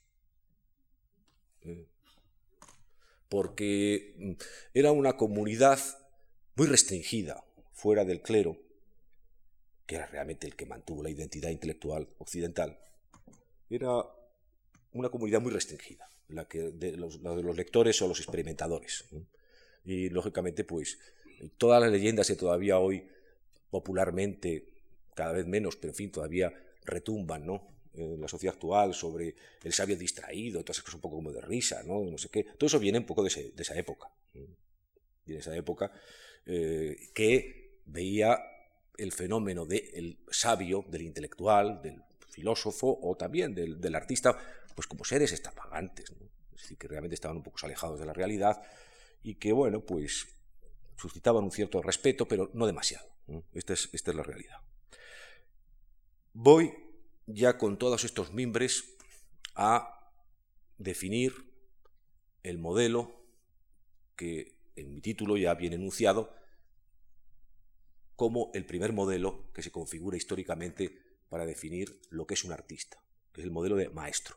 [1.64, 1.82] Mm.
[3.28, 4.32] Porque mm,
[4.74, 5.78] era una comunidad
[6.54, 8.58] muy restringida, fuera del clero,
[9.86, 12.78] que era realmente el que mantuvo la identidad intelectual occidental.
[13.70, 14.04] Era
[14.92, 17.22] una comunidad muy restringida, la, que, de, los,
[17.56, 19.04] lectores o los experimentadores.
[19.84, 20.98] Y lógicamente, pues,
[21.56, 23.08] todas las leyendas que todavía hoy
[23.70, 24.66] popularmente,
[25.14, 26.52] cada vez menos, pero en fin, todavía
[26.84, 27.77] retumban, ¿no?
[27.98, 31.40] En la sociedad actual sobre el sabio distraído, todas esas cosas un poco como de
[31.40, 32.02] risa, ¿no?
[32.04, 32.44] no sé qué.
[32.44, 34.10] Todo eso viene un poco de, esa época.
[35.24, 35.92] De esa época
[36.46, 38.38] eh, que veía
[38.96, 44.38] el fenómeno del sabio, del intelectual, del filósofo o también del, artista,
[44.74, 48.60] pues como seres extravagantes, es decir, que realmente estaban un poco alejados de la realidad
[49.22, 50.26] y que, bueno, pues
[50.96, 53.08] suscitaban un cierto respeto, pero no demasiado.
[53.52, 54.56] Esta, es, esta es la realidad.
[56.32, 56.72] Voy
[57.28, 58.96] ya con todos estos mimbres
[59.54, 60.12] a
[60.78, 61.52] definir
[62.42, 63.14] el modelo
[64.16, 66.34] que en mi título ya viene enunciado
[68.16, 70.98] como el primer modelo que se configura históricamente
[71.28, 72.98] para definir lo que es un artista,
[73.32, 74.36] que es el modelo de maestro.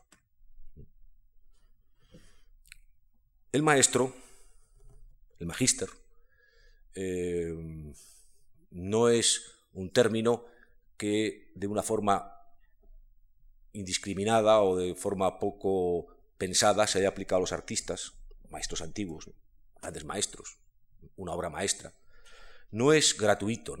[3.50, 4.14] El maestro,
[5.38, 5.88] el magíster,
[6.94, 7.54] eh,
[8.70, 10.44] no es un término
[10.96, 12.31] que de una forma
[13.72, 16.06] indiscriminada o de forma poco
[16.38, 18.14] pensada se haya aplicado a los artistas,
[18.50, 19.30] maestros antiguos,
[19.80, 20.58] grandes maestros,
[21.16, 21.94] una obra maestra.
[22.70, 23.76] No es gratuito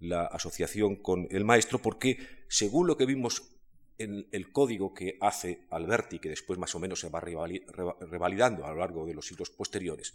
[0.00, 3.50] la asociación con el maestro porque, según lo que vimos
[3.98, 8.70] en el código que hace Alberti, que después más o menos se va revalidando a
[8.70, 10.14] lo largo de los siglos posteriores,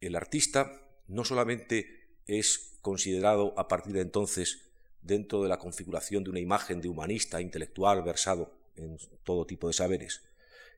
[0.00, 0.72] el artista
[1.06, 4.63] no solamente es considerado a partir de entonces
[5.04, 9.74] dentro de la configuración de una imagen de humanista, intelectual, versado en todo tipo de
[9.74, 10.22] saberes,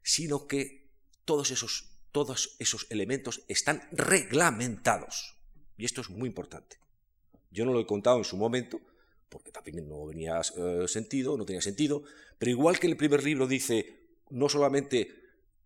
[0.03, 0.91] sino que
[1.24, 5.37] todos esos, todos esos elementos están reglamentados.
[5.79, 6.77] Y esto es muy importante.
[7.51, 8.81] Yo no lo he contado en su momento,
[9.29, 12.03] porque también no venía eh, sentido, no tenía sentido,
[12.39, 15.09] pero igual que el primer libro dice, no solamente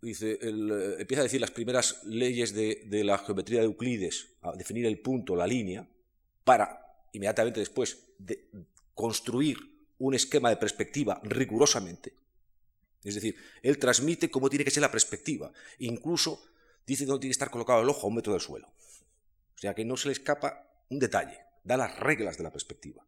[0.02, 4.52] dice, eh, empieza a decir las primeras leyes de, de la geometría de Euclides, a
[4.52, 5.88] definir el punto, la línea,
[6.44, 8.48] para inmediatamente después de
[8.94, 9.58] construir
[9.98, 12.14] un esquema de perspectiva rigurosamente.
[13.02, 15.52] Es decir, él transmite cómo tiene que ser la perspectiva.
[15.78, 16.42] Incluso
[16.86, 18.68] dice dónde tiene que estar colocado el ojo a un metro del suelo.
[18.68, 23.04] O sea que no se le escapa un detalle, da las reglas de la perspectiva.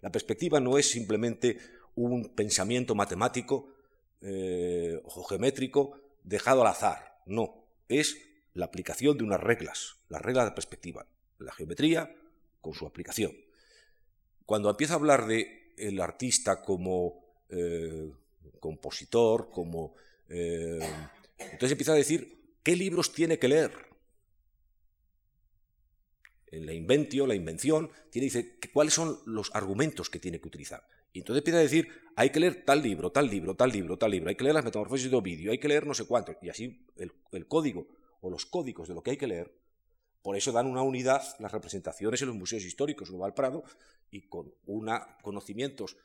[0.00, 1.58] La perspectiva no es simplemente
[1.94, 3.68] un pensamiento matemático
[4.20, 8.16] eh, o geométrico dejado al azar, no, es
[8.54, 11.06] la aplicación de unas reglas, las reglas de perspectiva,
[11.38, 12.14] la geometría
[12.60, 13.32] con su aplicación.
[14.52, 18.12] Cuando empieza a hablar de el artista como eh,
[18.60, 19.94] compositor, como...
[20.28, 20.78] Eh,
[21.38, 23.72] entonces empieza a decir qué libros tiene que leer.
[26.48, 30.86] En la inventio, la invención, tiene, dice cuáles son los argumentos que tiene que utilizar.
[31.14, 34.10] Y entonces empieza a decir, hay que leer tal libro, tal libro, tal libro, tal
[34.10, 36.36] libro, hay que leer las metamorfosis de Ovidio, hay que leer no sé cuánto.
[36.42, 37.86] Y así el código
[38.20, 39.61] o los códigos de lo que hay que leer
[40.22, 43.64] por eso dan una unidad las representaciones en los museos históricos, uno va al Prado
[44.10, 45.96] y con una, conocimientos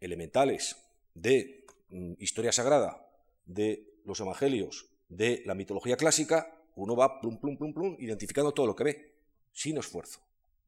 [0.00, 0.76] elementales
[1.14, 3.08] de mm, historia sagrada,
[3.46, 8.66] de los evangelios, de la mitología clásica, uno va plum, plum, plum, plum, identificando todo
[8.66, 9.14] lo que ve,
[9.52, 10.20] sin esfuerzo.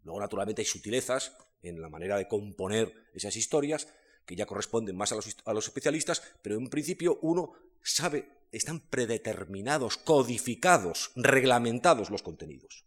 [0.05, 3.89] Luego, naturalmente, hay sutilezas en la manera de componer esas historias
[4.27, 7.53] que ya corresponden más a los, a los especialistas, pero en principio uno
[7.83, 12.85] sabe están predeterminados, codificados, reglamentados los contenidos.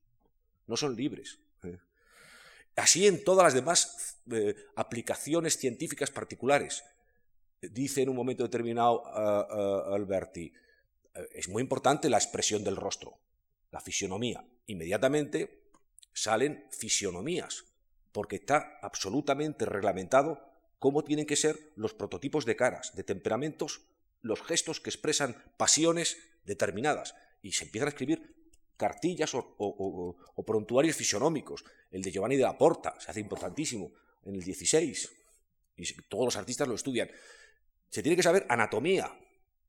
[0.67, 1.39] No son libres.
[1.63, 1.77] ¿eh?
[2.75, 6.83] Así en todas las demás eh, aplicaciones científicas particulares.
[7.61, 9.05] Dice en un momento determinado
[9.93, 10.53] Alberti,
[11.13, 13.19] eh, es muy importante la expresión del rostro,
[13.71, 14.45] la fisionomía.
[14.67, 15.63] Inmediatamente
[16.13, 17.65] salen fisionomías,
[18.11, 20.48] porque está absolutamente reglamentado
[20.79, 23.81] cómo tienen que ser los prototipos de caras, de temperamentos
[24.21, 27.15] los gestos que expresan pasiones determinadas.
[27.41, 28.35] Y se empiezan a escribir
[28.77, 30.15] cartillas o,
[30.45, 31.63] prontuarios fisionómicos.
[31.91, 33.91] El de Giovanni de la Porta se hace importantísimo
[34.25, 35.11] en el 16.
[35.77, 37.09] Y todos los artistas lo estudian.
[37.89, 39.17] Se tiene que saber anatomía.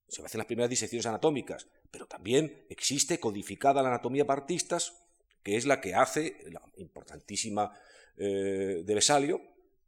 [0.08, 1.68] Se hacen las primeras disecciones anatómicas.
[1.90, 4.94] Pero también existe codificada la anatomía para artistas,
[5.42, 7.72] que es la que hace, la importantísima
[8.16, 9.40] eh, de Vesalio,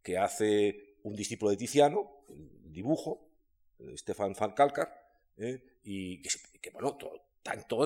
[0.02, 2.11] que hace un discípulo de Tiziano,
[2.64, 3.28] dibujo,
[3.96, 4.88] Stefan van Kalkar,
[5.36, 5.78] ¿eh?
[5.84, 6.98] y que, bueno,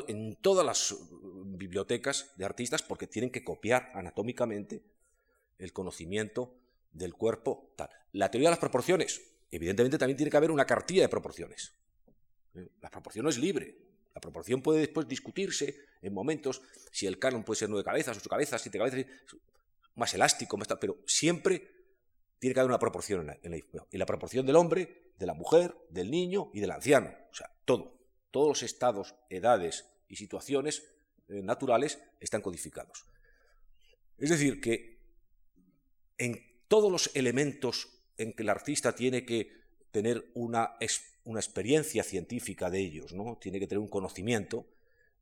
[0.09, 4.83] en todas las mm, bibliotecas de artistas porque tienen que copiar anatómicamente
[5.59, 6.55] el conocimiento
[6.93, 7.73] del cuerpo.
[8.13, 11.73] La teoría de las proporciones, evidentemente también tiene que haber una cartilla de proporciones.
[12.55, 12.69] ¿eh?
[12.81, 13.77] La proporción no es libre.
[14.15, 18.31] La proporción puede después discutirse en momentos si el canon puede ser nueve cabezas, ocho
[18.31, 19.05] cabezas, siete cabezas,
[19.95, 21.76] más elástico, más tal, pero siempre
[22.39, 25.35] tiene que haber una proporción en la, en y la proporción del hombre de la
[25.35, 27.15] mujer, del niño y del anciano.
[27.31, 27.99] O sea, todo.
[28.31, 30.85] Todos los estados, edades y situaciones
[31.29, 33.05] eh, naturales están codificados.
[34.19, 35.01] Es decir, que
[36.19, 39.51] en todos los elementos en que el artista tiene que
[39.91, 40.77] tener una,
[41.25, 43.39] una experiencia científica de ellos, ¿no?
[43.41, 44.67] tiene que tener un conocimiento,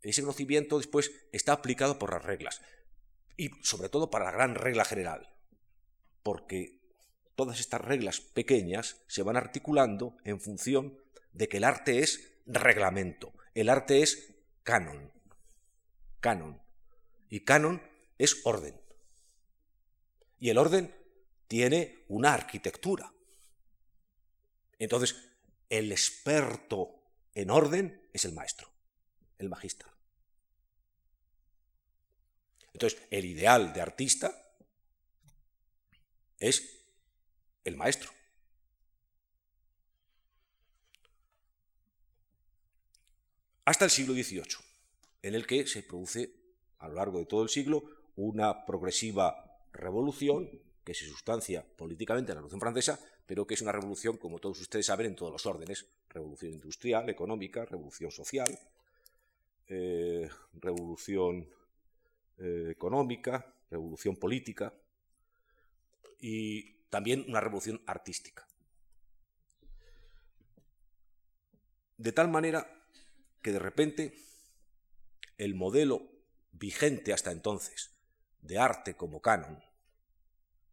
[0.03, 2.61] ese conocimiento después está aplicado por las reglas
[3.37, 5.35] y sobre todo para la gran regla general,
[6.23, 6.84] porque
[7.35, 10.99] todas estas reglas pequeñas se van articulando en función
[11.33, 15.13] de que el arte es reglamento, el arte es canon,
[16.21, 16.61] canon,
[17.29, 17.83] y canon
[18.19, 18.81] es orden.
[20.39, 20.95] Y el orden
[21.49, 23.13] tiene una arquitectura.
[24.79, 25.17] Entonces,
[25.71, 27.03] el experto
[27.35, 28.69] en orden es el maestro,
[29.39, 29.87] el magista.
[32.73, 34.45] Entonces, el ideal de artista
[36.39, 36.74] es
[37.65, 38.11] el maestro.
[43.65, 44.43] Hasta el siglo XVIII,
[45.23, 46.31] en el que se produce
[46.79, 47.83] a lo largo de todo el siglo
[48.17, 50.51] una progresiva revolución
[50.85, 54.61] que se sustancia políticamente en la Revolución Francesa, pero que es una revolución, como todos
[54.61, 55.87] ustedes saben, en todos los órdenes.
[56.11, 58.59] Revolución industrial, económica, revolución social,
[59.67, 60.29] eh,
[60.61, 61.49] revolución
[62.39, 64.75] eh, económica, revolución política
[66.21, 68.47] y también una revolución artística.
[71.97, 72.71] De tal manera
[73.43, 74.15] que de repente
[75.37, 76.09] el modelo
[76.53, 77.97] vigente hasta entonces
[78.43, 79.61] de arte como canon,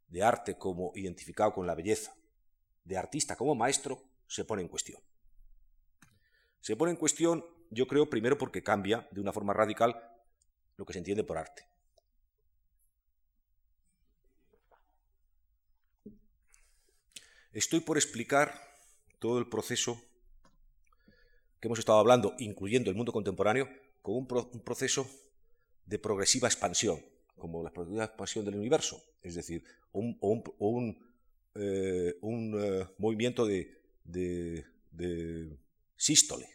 [0.09, 2.13] de arte como identificado con la belleza,
[2.83, 5.01] de artista como maestro, se pone en cuestión.
[6.59, 9.99] Se pone en cuestión, yo creo, primero porque cambia de una forma radical
[10.77, 11.70] lo que se entiende por arte.
[17.53, 18.53] Estoy por explicar
[19.19, 20.01] todo el proceso
[21.59, 23.69] que hemos estado hablando, incluyendo el mundo contemporáneo,
[24.01, 24.27] como un,
[24.63, 25.07] proceso
[25.85, 27.03] de progresiva expansión,
[27.35, 30.17] como la progresiva expansión del universo, es decir, un,
[31.55, 34.65] eh, eh, movimiento de
[35.97, 36.47] sístole,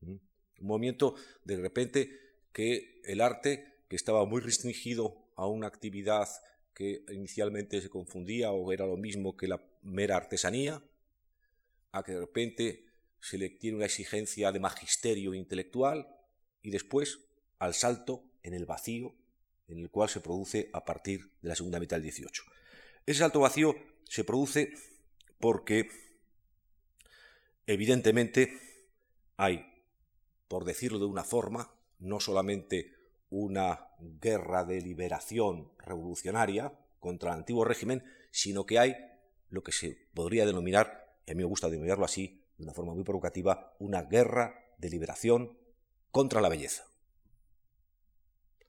[0.00, 0.20] un
[0.60, 2.10] movimiento de repente
[2.52, 6.28] que el arte que estaba muy restringido a una actividad
[6.74, 10.82] que inicialmente se confundía o era lo mismo que la mera artesanía,
[11.92, 12.86] a que de repente
[13.20, 16.08] se le tiene una exigencia de magisterio intelectual
[16.62, 17.20] y después
[17.58, 19.14] al salto en el vacío
[19.68, 22.42] en el cual se produce a partir de la segunda mitad del 18.
[23.06, 24.74] Ese salto vacío se produce
[25.38, 25.88] porque
[27.66, 28.60] evidentemente
[29.36, 29.64] hay,
[30.48, 32.92] por decirlo de una forma, no solamente
[33.36, 38.94] una guerra de liberación revolucionaria contra el antiguo régimen, sino que hay
[39.50, 42.94] lo que se podría denominar, y a mí me gusta denominarlo así, de una forma
[42.94, 45.58] muy provocativa, una guerra de liberación
[46.12, 46.84] contra la belleza.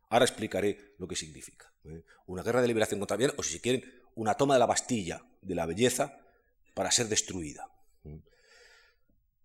[0.09, 1.71] Ahora explicaré lo que significa.
[1.83, 2.03] ¿eh?
[2.25, 3.83] Una guerra de liberación contra la belleza, o si quieren,
[4.15, 6.17] una toma de la Bastilla de la belleza
[6.73, 7.69] para ser destruida.
[8.03, 8.19] ¿eh?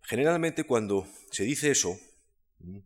[0.01, 1.91] Generalmente cuando se dice eso,
[2.61, 2.81] ¿eh?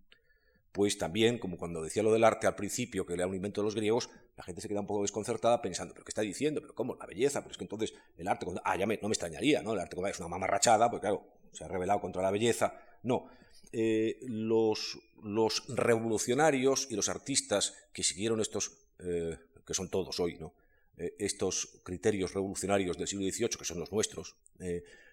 [0.76, 3.66] Pues también, como cuando decía lo del arte al principio, que era un invento de
[3.66, 6.60] los griegos, la gente se queda un poco desconcertada pensando, ¿pero qué está diciendo?
[6.60, 6.98] ¿Pero cómo?
[6.98, 9.72] La belleza, pero es que entonces el arte, ah, ya no me extrañaría, ¿no?
[9.72, 12.78] El arte es una mamarrachada, porque claro, se ha revelado contra la belleza.
[13.04, 13.30] No,
[13.72, 20.38] eh, los, los, revolucionarios y los artistas que siguieron estos, eh, que son todos hoy,
[20.38, 20.56] ¿no?
[20.98, 24.36] Eh, estos criterios revolucionarios del siglo XVIII, que son los nuestros,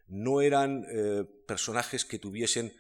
[0.08, 0.84] no eran
[1.46, 2.72] personajes que tuviesen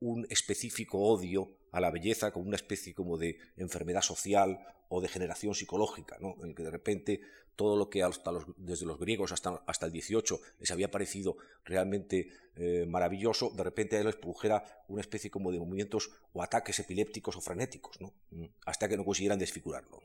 [0.00, 4.58] un específico odio a la belleza como una especie como de enfermedad social
[4.88, 6.36] o de generación psicológica, ¿no?
[6.40, 7.20] en el que de repente
[7.56, 11.38] todo lo que hasta los, desde los griegos hasta, hasta el 18 les había parecido
[11.64, 17.36] realmente eh, maravilloso, de repente les produjera una especie como de movimientos o ataques epilépticos
[17.36, 17.98] o frenéticos.
[18.30, 20.02] Mm, hasta que no consiguieran desfigurarlo.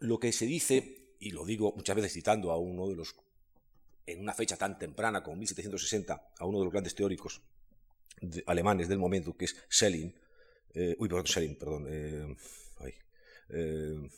[0.00, 3.14] Lo que se dice, y lo digo muchas veces citando a uno de los
[4.04, 7.40] en una fecha tan temprana como 1760 a uno de los grandes teóricos
[8.46, 10.14] alemanes del momento, que es Schelling,
[10.74, 12.36] eh, uy, perdón, Schelling, perdón, eh,
[13.50, 14.08] eh,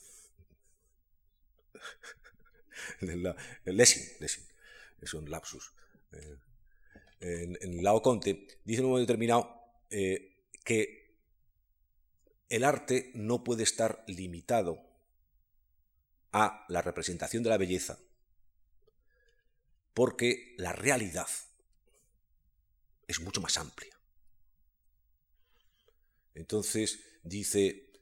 [3.64, 4.44] Lessing, Lessing,
[5.00, 5.72] es un lapsus.
[7.20, 9.60] en, en Lao Conte dice en un momento determinado
[10.64, 11.04] que
[12.48, 14.80] el arte no puede estar limitado
[16.32, 17.98] a la representación de la belleza,
[19.92, 21.28] porque la realidad
[23.06, 23.94] es mucho más amplia.
[26.34, 27.92] Entonces dice,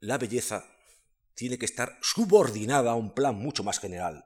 [0.00, 0.64] la belleza
[1.34, 4.24] tiene que estar subordinada a un plan mucho más general,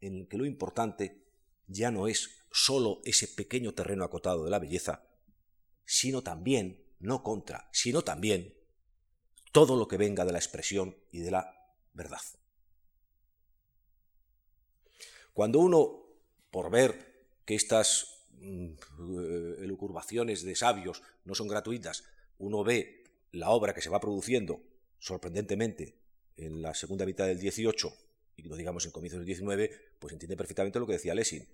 [0.00, 1.26] en el que lo importante
[1.66, 5.08] ya no es sólo ese pequeño terreno acotado de la belleza,
[5.84, 8.54] sino también, no contra, sino también
[9.52, 11.54] todo lo que venga de la expresión y de la
[11.92, 12.20] verdad.
[15.32, 16.02] Cuando uno,
[16.50, 22.04] por ver que estas mm, elucurbaciones de sabios no son gratuitas,
[22.38, 24.62] uno ve la obra que se va produciendo
[24.98, 25.96] sorprendentemente
[26.36, 27.92] en la segunda mitad del 18
[28.36, 31.46] y no digamos en comienzos del 19, pues entiende perfectamente lo que decía Lessing.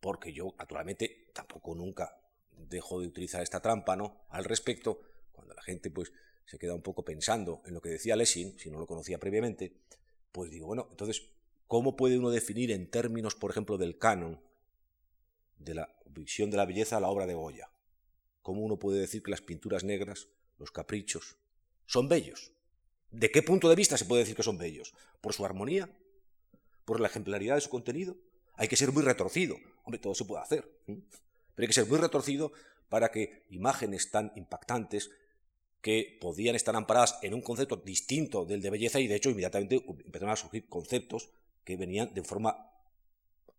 [0.00, 2.20] Porque yo, naturalmente, tampoco nunca
[2.52, 4.26] dejo de utilizar esta trampa, ¿no?
[4.28, 5.00] Al respecto,
[5.32, 6.12] cuando la gente, pues,
[6.44, 9.72] se queda un poco pensando en lo que decía Lessing, si no lo conocía previamente,
[10.32, 11.30] pues digo, bueno, entonces,
[11.66, 14.40] ¿cómo puede uno definir en términos, por ejemplo, del canon,
[15.58, 17.70] de la visión de la belleza, la obra de Goya?
[18.42, 20.28] ¿Cómo uno puede decir que las pinturas negras,
[20.58, 21.36] los caprichos,
[21.86, 22.52] son bellos?
[23.10, 24.94] ¿De qué punto de vista se puede decir que son bellos?
[25.20, 25.90] ¿Por su armonía?
[26.84, 28.16] ¿Por la ejemplaridad de su contenido?
[28.54, 29.56] Hay que ser muy retorcido.
[29.84, 30.70] Hombre, todo se puede hacer.
[30.86, 31.04] Pero
[31.56, 32.52] hay que ser muy retorcido
[32.88, 35.10] para que imágenes tan impactantes
[35.80, 39.84] que podían estar amparadas en un concepto distinto del de belleza y de hecho inmediatamente
[39.86, 41.30] empezaron a surgir conceptos
[41.64, 42.67] que venían de forma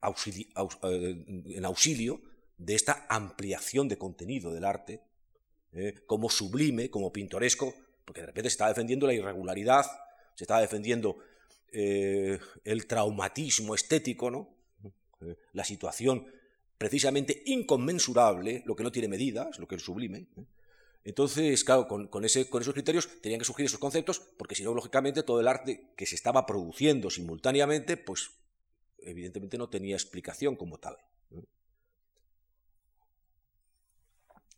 [0.04, 2.22] eh, en auxilio
[2.58, 5.02] de esta ampliación de contenido del arte,
[5.74, 5.96] ¿eh?
[6.06, 7.74] como sublime, como pintoresco,
[8.06, 9.86] porque de repente se estaba defendiendo la irregularidad,
[10.36, 11.18] se estaba defendiendo
[11.72, 14.56] eh, el traumatismo estético, ¿no?
[15.52, 16.26] la situación
[16.78, 20.28] precisamente inconmensurable, lo que no tiene medidas, lo que es sublime.
[21.04, 25.40] Entonces, claro, con, esos criterios tenían que surgir esos conceptos, porque si no, lógicamente, todo
[25.40, 28.32] el arte que se estaba produciendo simultáneamente, pues
[29.04, 30.98] evidentemente no tenía explicación como tal.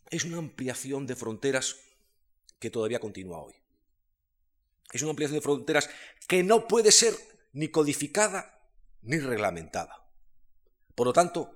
[0.09, 1.77] Es una ampliación de fronteras
[2.59, 3.55] que todavía continúa hoy.
[4.91, 5.89] Es una ampliación de fronteras
[6.27, 7.15] que no puede ser
[7.53, 8.59] ni codificada
[9.01, 10.05] ni reglamentada.
[10.95, 11.53] Por lo tanto,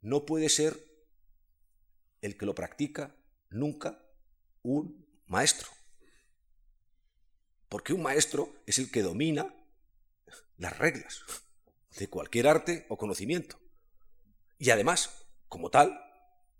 [0.00, 0.82] no puede ser
[2.22, 3.14] el que lo practica
[3.50, 4.02] nunca
[4.62, 5.68] un maestro.
[7.68, 9.54] Porque un maestro es el que domina
[10.56, 11.22] las reglas
[11.98, 13.58] de cualquier arte o conocimiento.
[14.58, 15.98] Y además, como tal,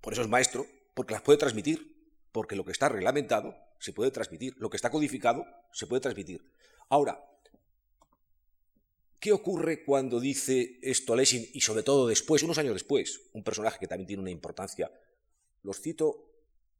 [0.00, 4.10] por eso es maestro, porque las puede transmitir, porque lo que está reglamentado se puede
[4.10, 6.44] transmitir, lo que está codificado se puede transmitir.
[6.88, 7.24] Ahora,
[9.18, 13.78] ¿qué ocurre cuando dice esto Lessing y sobre todo después, unos años después, un personaje
[13.78, 14.90] que también tiene una importancia?
[15.62, 16.26] Los cito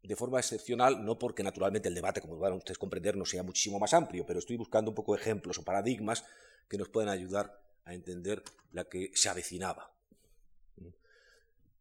[0.02, 3.78] de forma excepcional, no porque naturalmente el debate, como van ustedes comprender, no sea muchísimo
[3.78, 6.24] más amplio, pero estoy buscando un poco ejemplos o paradigmas
[6.68, 7.60] que nos puedan ayudar
[7.90, 9.94] a entender la que se avecinaba.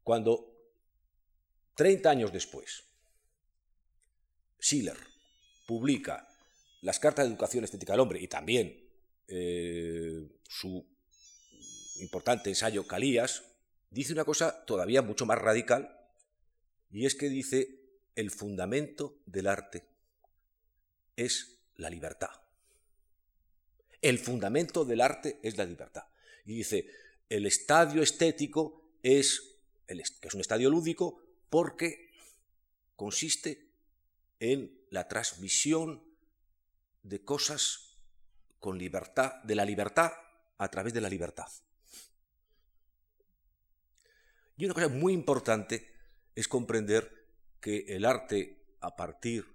[0.04, 0.56] Cuando
[1.76, 2.84] 30 años después,
[4.60, 4.98] Schiller
[5.68, 6.28] publica
[6.82, 8.90] las cartas de educación estética del hombre y también
[9.28, 10.86] eh, su
[11.98, 13.44] importante ensayo Calías,
[13.90, 15.96] dice una cosa todavía mucho más radical,
[16.90, 17.80] y es que dice
[18.16, 19.86] el fundamento del arte
[21.16, 22.49] es la libertad.
[24.02, 26.04] El fundamento del arte es la libertad.
[26.46, 26.88] Y dice,
[27.30, 32.10] el estadio estético es, que es un estadio lúdico, porque
[32.96, 33.70] consiste
[34.40, 36.04] en la transmisión
[37.04, 37.98] de cosas
[38.60, 40.12] con libertad, de la libertad
[40.58, 41.48] a través de la libertad.
[44.58, 45.88] Y una cosa muy importante
[46.36, 47.28] es comprender
[47.62, 49.46] que el arte a partir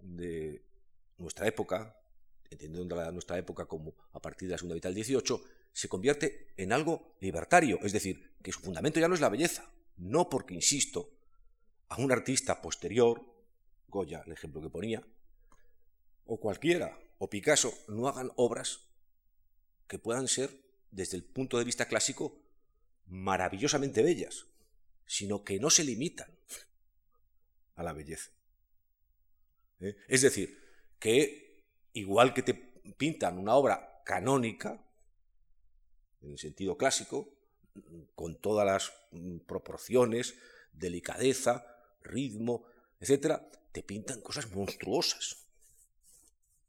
[0.00, 0.64] de
[1.18, 1.96] nuestra época,
[2.52, 5.42] entendiendo nuestra época como a partir de la segunda mitad del 18,
[5.72, 9.70] se convierte en algo libertario, es decir, que su fundamento ya no es la belleza,
[9.96, 11.10] no porque, insisto,
[11.88, 13.22] a un artista posterior,
[13.88, 15.06] Goya, el ejemplo que ponía,
[16.26, 18.80] o cualquiera, o Picasso, no hagan obras
[19.86, 20.50] que puedan ser,
[20.90, 22.38] desde el punto de vista clásico,
[23.06, 24.46] maravillosamente bellas,
[25.06, 26.30] sino que no se limitan
[27.74, 28.30] a la belleza.
[29.80, 29.96] ¿Eh?
[30.08, 30.58] Es decir,
[30.98, 31.41] que
[31.92, 34.84] igual que te pintan una obra canónica,
[36.20, 37.28] en el sentido clásico,
[38.14, 40.34] con todas las mm, proporciones,
[40.72, 41.66] delicadeza,
[42.02, 42.64] ritmo,
[43.00, 43.40] etc.,
[43.72, 45.46] te pintan cosas monstruosas.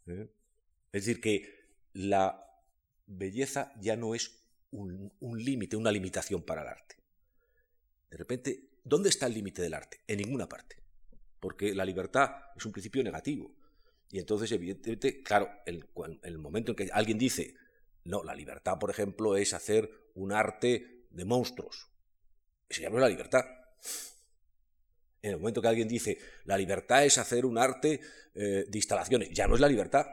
[0.08, 0.30] ¿Eh?
[0.92, 2.46] Es decir, que la
[3.06, 4.40] belleza ya no es
[4.72, 6.96] un, un límite, una limitación para el arte.
[8.10, 10.02] De repente, ¿dónde está el límite del arte?
[10.08, 10.84] En ninguna parte
[11.44, 13.54] porque la libertad es un principio negativo.
[14.14, 15.86] Y entonces, evidentemente, claro, el,
[16.22, 17.56] el momento en que alguien dice,
[18.04, 21.90] no, la libertad, por ejemplo, es hacer un arte de monstruos,
[22.70, 23.44] eso ya no es la libertad.
[25.22, 28.00] En el momento que alguien dice, la libertad es hacer un arte
[28.36, 30.06] eh, de instalaciones, ya no es la libertad.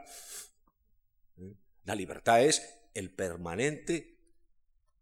[1.83, 4.17] La libertad es el permanente,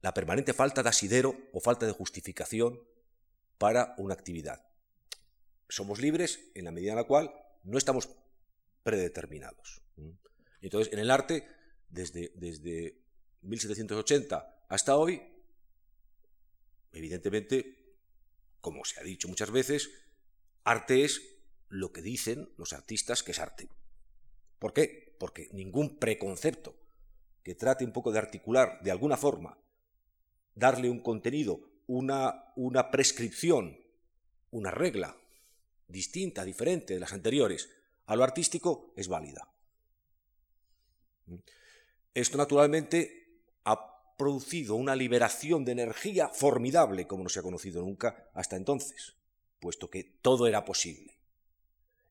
[0.02, 2.80] la permanente falta de asidero o falta de justificación
[3.58, 4.70] para una actividad
[5.70, 7.32] somos libres en la medida en la cual
[7.64, 8.10] no estamos
[8.84, 9.82] predeterminados.
[10.62, 11.48] Entonces, en el arte,
[11.90, 13.02] desde, desde
[13.42, 15.22] 1780 hasta hoy,
[16.92, 17.98] evidentemente,
[18.62, 19.90] como se ha dicho muchas veces,
[20.64, 21.22] arte es
[21.70, 23.70] lo que dicen los artistas que es arte.
[24.60, 25.16] ¿Por qué?
[25.20, 26.76] Porque ningún preconcepto
[27.44, 29.58] que trate un poco de articular de alguna forma,
[30.54, 33.80] darle un contenido, una, una prescripción,
[34.52, 35.18] una regla
[35.88, 37.70] distinta, diferente de las anteriores,
[38.10, 39.48] a lo artístico, es válida.
[42.16, 48.32] Esto naturalmente ha producido una liberación de energía formidable como no se ha conocido nunca
[48.34, 49.14] hasta entonces,
[49.60, 51.20] puesto que todo era posible.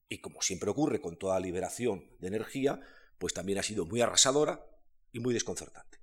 [0.09, 2.80] Y como siempre ocurre con toda liberación de energía,
[3.18, 4.64] pues también ha sido muy arrasadora
[5.11, 5.99] y muy desconcertante.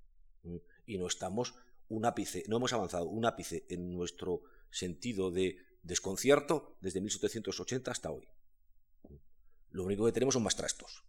[0.85, 1.55] Y no estamos
[1.87, 4.41] un ápice, no hemos avanzado un ápice en nuestro
[4.71, 8.27] sentido de desconcierto desde 1780 hasta hoy.
[9.75, 11.03] Lo único que tenemos son más trastos.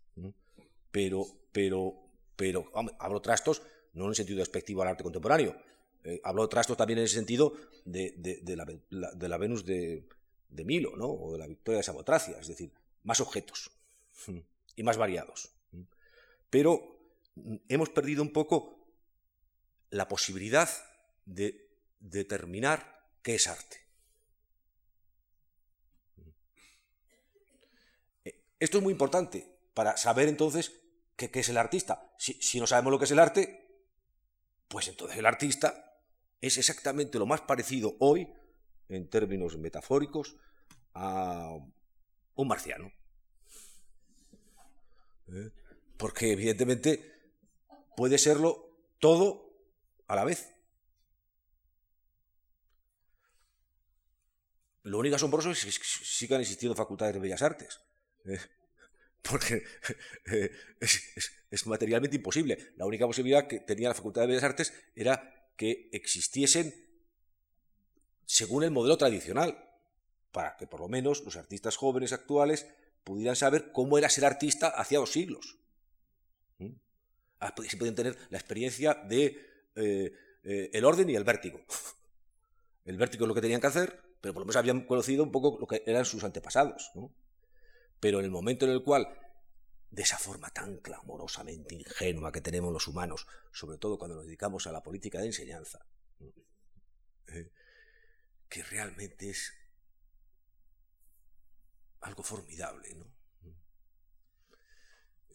[0.90, 1.94] Pero, pero,
[2.34, 3.62] pero, hablo trastos
[3.92, 5.56] no en el sentido despectivo al arte contemporáneo.
[6.02, 7.54] Eh, hablo trastos también en el sentido
[7.84, 8.12] de,
[8.56, 10.04] la, Venus de,
[10.64, 11.06] Milo, ¿no?
[11.06, 12.38] O de la Victoria de Samotracia.
[12.40, 12.72] Es decir,
[13.04, 13.70] más objetos
[14.74, 15.52] y más variados.
[16.50, 16.98] Pero
[17.68, 18.84] hemos perdido un poco
[19.90, 20.68] la posibilidad
[21.24, 21.68] de
[22.00, 23.85] determinar qué es arte.
[28.58, 30.80] Esto es muy importante para saber entonces
[31.16, 32.12] qué, es el artista.
[32.18, 33.66] Si, si, no sabemos lo que es el arte,
[34.68, 36.00] pues entonces el artista
[36.40, 38.28] es exactamente lo más parecido hoy,
[38.88, 40.36] en términos metafóricos,
[40.94, 41.56] a
[42.34, 42.92] un marciano.
[45.28, 45.50] ¿Eh?
[45.96, 47.32] Porque evidentemente
[47.96, 49.46] puede serlo todo
[50.06, 50.52] a la vez.
[54.82, 57.80] Lo único asombroso es que sigan existiendo facultades de bellas artes.
[59.22, 59.64] Porque
[60.26, 60.50] eh,
[60.80, 62.72] es, materialmente imposible.
[62.76, 66.74] La única posibilidad que tenía la Facultad de Bellas Artes era que existiesen
[68.24, 69.66] según el modelo tradicional
[70.32, 72.66] para que por lo menos los artistas jóvenes actuales
[73.04, 75.58] pudieran saber cómo era ser artista hacía dos siglos.
[76.58, 76.72] ¿Mm?
[77.40, 79.24] Ah, pues, podían tener la experiencia de
[79.76, 80.12] eh,
[80.44, 81.60] eh, el orden y el vértigo.
[82.84, 85.32] El vértigo es lo que tenían que hacer, pero por lo menos habían conocido un
[85.32, 86.92] poco lo que eran sus antepasados.
[88.00, 89.08] Pero en el momento en el cual,
[89.90, 94.66] de esa forma tan clamorosamente ingenua que tenemos los humanos, sobre todo cuando nos dedicamos
[94.66, 95.86] a la política de enseñanza,
[97.28, 97.50] ¿eh?
[98.48, 99.52] que realmente es
[102.00, 103.16] algo formidable, ¿no?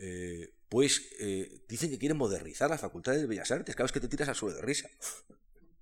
[0.04, 3.76] Eh, pues eh, dicen que quieren modernizar las facultades de Bellas Artes.
[3.76, 4.90] Cada vez que te tiras al suelo de risa.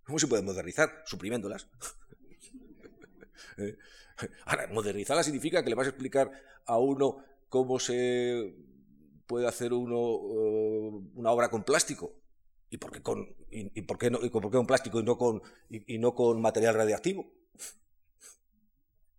[0.04, 1.04] ¿Cómo se puede modernizar?
[1.06, 1.68] Suprimiéndolas.
[3.58, 3.78] ¿Eh?
[4.46, 6.32] Ahora, modernizarlas significa que le vas a explicar
[6.66, 8.56] a uno cómo se
[9.26, 12.14] puede hacer uno una obra con plástico.
[12.72, 15.18] ¿Y por qué con, y, por qué no, y por qué con plástico y no
[15.18, 17.32] con, y no con material radiactivo?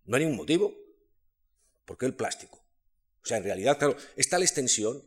[0.05, 0.73] No hay ningún motivo.
[1.85, 2.61] ¿Por qué el plástico?
[3.23, 5.03] O sea, en realidad, claro, está la extensión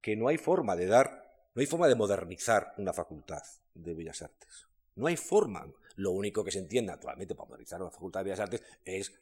[0.00, 3.42] que no hay forma de dar, no hay forma de modernizar una facultad
[3.74, 4.68] de Bellas Artes.
[4.96, 5.66] No hay forma.
[5.96, 9.12] Lo único que se entiende actualmente para modernizar una facultad de Bellas Artes es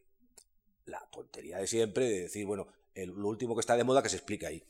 [0.87, 4.17] la tontería de siempre de decir, bueno, lo último que está de moda que se
[4.17, 4.63] explica ahí.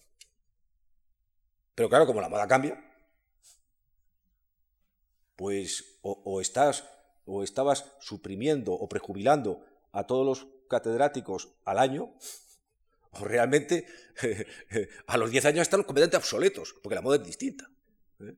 [1.75, 2.83] Pero claro, como la moda cambia,
[5.37, 6.85] pues o estás
[7.25, 12.15] o estabas suprimiendo o prejubilando a todos los catedráticos al año,
[13.13, 13.87] o realmente
[15.07, 17.71] a los 10 años están completamente obsoletos, porque la moda es distinta.
[18.21, 18.35] ¿eh?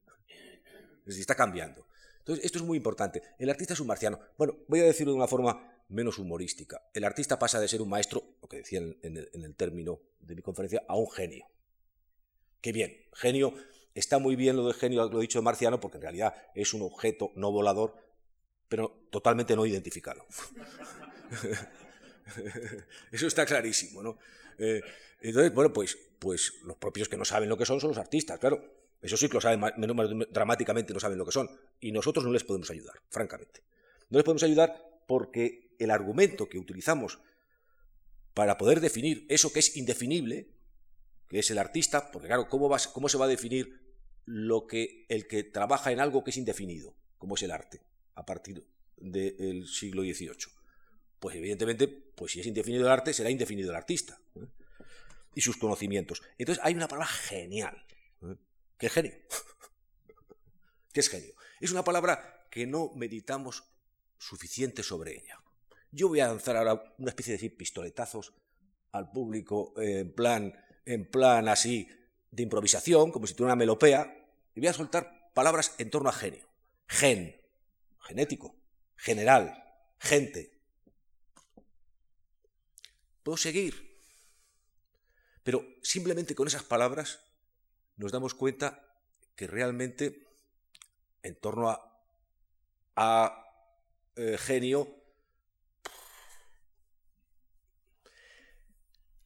[1.07, 1.84] está cambiando.
[2.24, 3.22] Entonces, esto es muy importante.
[3.38, 4.18] El artista es un marciano.
[4.38, 6.80] Bueno, voy a decirlo de una forma menos humorística.
[6.94, 10.40] El artista pasa de ser un maestro, lo que decía en el, término de mi
[10.40, 11.46] conferencia, a un genio.
[12.62, 13.52] Qué bien, genio,
[13.94, 16.80] está muy bien lo de genio, lo dicho de marciano, porque en realidad es un
[16.80, 17.94] objeto no volador,
[18.68, 20.24] pero totalmente no identificado.
[23.12, 24.16] Eso está clarísimo, ¿no?
[24.59, 24.80] Eh,
[25.20, 28.38] entonces, bueno, pues, pues los propios que no saben lo que son son los artistas,
[28.38, 28.84] claro.
[29.05, 29.97] Eso sí que lo saben, menos
[30.31, 31.48] dramáticamente no saben lo que son.
[31.81, 33.62] Y nosotros no les podemos ayudar, francamente.
[34.10, 37.20] No les podemos ayudar porque el argumento que utilizamos
[38.32, 40.48] para poder definir eso que es indefinible,
[41.28, 43.81] que es el artista, porque claro, ¿cómo, cómo se va a definir
[44.24, 47.82] lo que el que trabaja en algo que es indefinido, como es el arte,
[48.14, 48.66] a partir
[48.97, 50.55] del siglo XVIII?
[51.24, 54.20] pues evidentemente, pues si es indefinido el arte, será indefinido el artista.
[54.36, 54.44] ¿eh?
[55.35, 56.20] Y sus conocimientos.
[56.36, 57.82] Entonces hay una palabra genial.
[58.78, 59.12] ¿Qué genio?
[60.92, 61.34] ¿Qué es genio?
[61.60, 63.64] Es una palabra que no meditamos
[64.18, 65.40] suficiente sobre ella.
[65.90, 68.32] Yo voy a lanzar ahora una especie de pistoletazos
[68.92, 71.88] al público en plan, en plan así
[72.30, 76.12] de improvisación, como si tuviera una melopea, y voy a soltar palabras en torno a
[76.12, 76.48] genio.
[76.86, 77.40] Gen,
[78.01, 78.56] genético,
[78.96, 79.62] general,
[79.98, 80.60] gente.
[83.22, 84.01] Puedo seguir.
[85.42, 87.20] Pero simplemente con esas palabras
[87.97, 88.85] nos damos cuenta
[89.37, 90.27] que realmente
[91.23, 91.71] en torno
[92.97, 93.41] a,
[94.16, 94.89] eh, genio,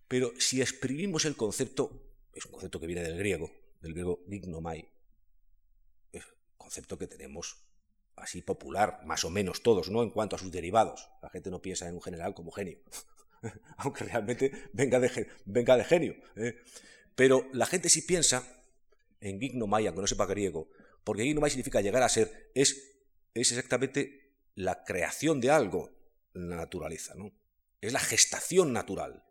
[0.06, 3.50] pero si exprimimos el concepto, es un concepto que viene del griego,
[3.80, 4.90] del griego gignomai,
[6.12, 7.68] es un concepto que tenemos
[8.16, 10.02] así popular, más o menos todos, ¿no?
[10.02, 11.08] En cuanto a sus derivados.
[11.22, 12.78] La gente no piensa en un general como genio,
[13.76, 16.16] aunque realmente venga de, venga de genio.
[16.36, 16.56] ¿eh?
[17.14, 18.57] Pero la gente sí piensa
[19.20, 20.68] en gignomai, aunque no sepa griego,
[21.04, 22.98] porque gignomai significa llegar a ser, es,
[23.34, 25.90] es exactamente la creación de algo
[26.34, 27.32] en la naturaleza, ¿no?
[27.80, 29.24] Es la gestación natural.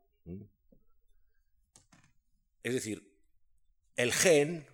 [2.63, 3.13] Es decir,
[3.95, 4.67] el gen,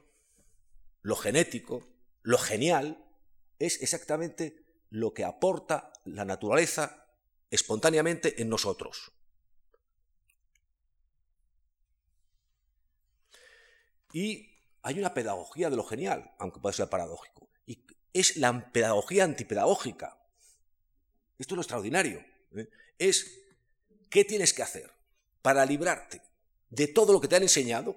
[1.01, 1.87] lo genético,
[2.21, 3.03] lo genial,
[3.59, 7.07] es exactamente lo que aporta la naturaleza
[7.49, 9.11] espontáneamente en nosotros.
[14.11, 14.52] Y
[14.83, 20.19] hay una pedagogía de lo genial, aunque puede ser paradójico, y es la pedagogía antipedagógica.
[21.39, 22.23] Esto es lo extraordinario.
[22.55, 22.69] ¿eh?
[22.99, 23.39] Es
[24.09, 24.91] qué tienes que hacer
[25.41, 26.21] para librarte
[26.69, 27.95] de todo lo que te han enseñado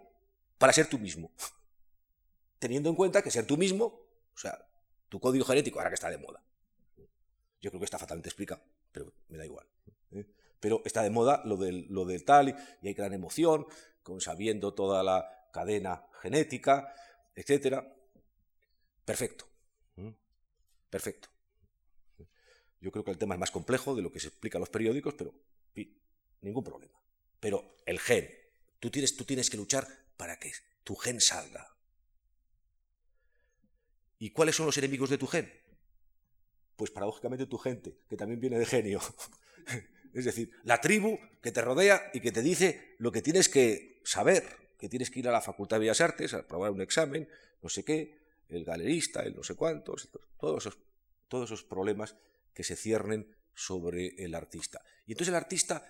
[0.58, 1.32] para ser tú mismo.
[2.58, 4.58] Teniendo en cuenta que ser tú mismo, o sea,
[5.08, 6.42] tu código genético, ahora que está de moda.
[7.60, 9.66] Yo creo que está fatalmente explicado, pero me da igual.
[10.12, 10.24] ¿eh?
[10.60, 13.66] Pero está de moda lo del, tal y hay gran emoción,
[14.20, 16.92] sabiendo toda la cadena genética,
[17.34, 17.82] etc.
[19.06, 19.48] Perfecto.
[20.90, 21.28] Perfecto.
[22.78, 24.68] Yo creo que el tema es más complejo de lo que se explica en los
[24.68, 25.34] periódicos, pero
[26.42, 27.00] ningún problema.
[27.40, 28.28] Pero el gen,
[28.78, 29.88] tú tienes, tú tienes que luchar
[30.18, 30.52] para que
[30.84, 31.74] tu gen salga.
[34.18, 35.50] ¿Y cuáles son los enemigos de tu gen?
[36.76, 39.00] Pues paradójicamente tu gente, que también viene de genio.
[40.14, 44.00] es decir, la tribu que te rodea y que te dice lo que tienes que
[44.04, 47.28] saber, que tienes que ir a la Facultad de Bellas Artes a probar un examen,
[47.62, 50.08] no sé qué, el galerista, el no sé cuántos,
[50.38, 50.78] todos esos,
[51.28, 52.16] todos esos problemas
[52.52, 54.80] que se ciernen sobre el artista.
[55.06, 55.86] Y entonces el artista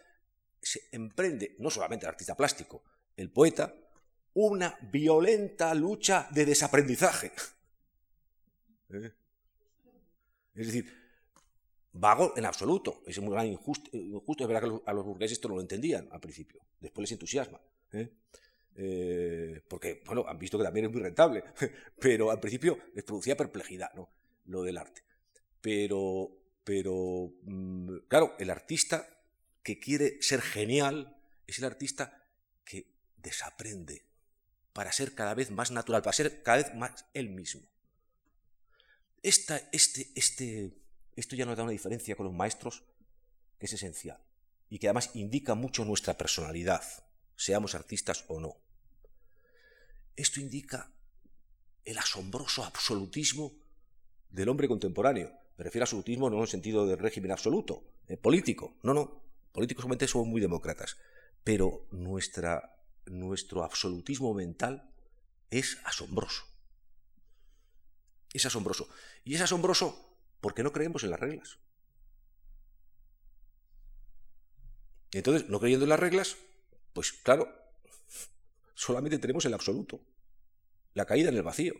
[0.60, 2.82] se emprende, no solamente el artista plástico,
[3.16, 3.74] el poeta,
[4.34, 7.32] una violenta lucha de desaprendizaje.
[8.90, 9.12] ¿Eh?
[10.54, 10.92] Es decir,
[11.92, 13.02] vago en absoluto.
[13.06, 14.44] Es muy injusto, injusto.
[14.44, 16.62] Es verdad que a los, burgueses esto no lo entendían al principio.
[16.80, 17.60] Después les entusiasma.
[17.92, 18.10] ¿eh?
[18.78, 21.44] Eh, porque, bueno, han visto que también es muy rentable.
[22.00, 24.10] Pero al principio les producía perplejidad, ¿no?
[24.46, 25.02] Lo del arte.
[25.60, 26.30] Pero,
[26.62, 29.08] pero mm, claro, el artista
[29.62, 31.16] que quiere ser genial
[31.46, 32.22] es el artista
[32.64, 34.04] que desaprende
[34.72, 37.68] para ser cada vez más natural, para ser cada vez más él mismo.
[39.22, 40.72] Esta, este, este,
[41.16, 42.84] esto ya nos da una diferencia con los maestros
[43.58, 44.22] que es esencial
[44.68, 46.84] y que además indica mucho nuestra personalidad,
[47.34, 48.65] seamos artistas o no.
[50.16, 50.90] Esto indica
[51.84, 53.54] el asombroso absolutismo
[54.30, 55.32] del hombre contemporáneo.
[55.56, 58.76] Me refiero a absolutismo no en el sentido de régimen absoluto, eh, político.
[58.82, 59.22] No, no.
[59.52, 60.96] Políticos solamente somos muy demócratas.
[61.44, 62.76] Pero nuestra,
[63.06, 64.90] nuestro absolutismo mental
[65.50, 66.44] es asombroso
[68.36, 68.88] es asombroso.
[69.24, 71.58] Y es asombroso porque no creemos en las reglas.
[75.12, 76.36] Entonces, no creyendo en las reglas,
[76.92, 77.48] pues claro,
[78.76, 80.00] solamente tenemos el absoluto,
[80.94, 81.74] la caída en el vacío.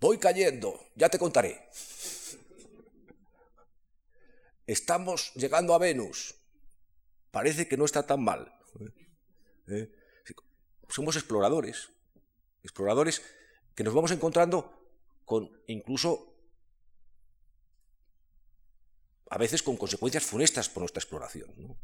[0.00, 1.68] Voy cayendo, ya te contaré.
[4.66, 6.34] Estamos llegando a Venus.
[7.30, 8.50] Parece que no está tan mal.
[9.68, 9.92] ¿Eh?
[10.88, 11.90] Somos exploradores
[12.64, 13.22] exploradores
[13.74, 14.72] que nos vamos encontrando
[15.24, 16.34] con incluso
[19.30, 21.76] a veces con consecuencias funestas por nuestra exploración.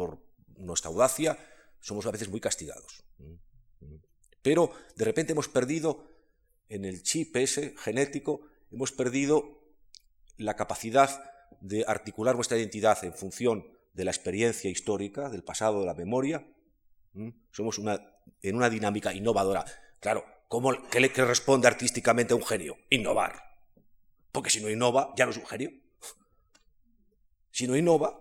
[0.00, 0.16] Por
[0.56, 1.36] nuestra audacia
[1.78, 3.04] somos a veces muy castigados.
[4.40, 6.08] Pero de repente hemos perdido
[6.70, 8.40] en el chip ese genético,
[8.72, 9.60] hemos perdido
[10.38, 11.10] la capacidad
[11.60, 16.50] de articular nuestra identidad en función de la experiencia histórica, del pasado, de la memoria.
[17.52, 18.00] Somos una
[18.40, 19.66] en una dinámica innovadora.
[20.00, 22.78] Claro, ¿cómo, qué, le, responde artísticamente a un genio?
[22.88, 23.34] Innovar.
[24.32, 25.72] Porque si no innova, ya no es un genio.
[27.50, 28.18] Si no innova,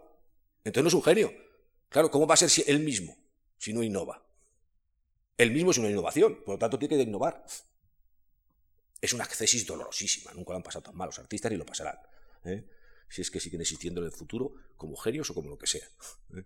[0.65, 1.48] entonces no es un genio.
[1.89, 3.17] Claro, ¿cómo va a ser él mismo
[3.57, 4.25] si no innova?
[5.37, 7.45] Él mismo es una innovación, por lo tanto tiene que innovar.
[9.01, 11.97] Es una accesis dolorosísima, nunca lo han pasado tan mal los artistas ni lo pasarán.
[12.43, 12.65] ¿eh?
[13.07, 15.87] Si es que siguen existiendo en el futuro como genios o como lo que sea.
[16.35, 16.43] ¿eh?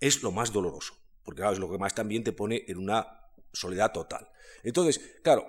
[0.00, 3.92] es lo más doloroso, porque es lo que más también te pone en una soledad
[3.92, 4.28] total.
[4.62, 5.46] Entonces, claro,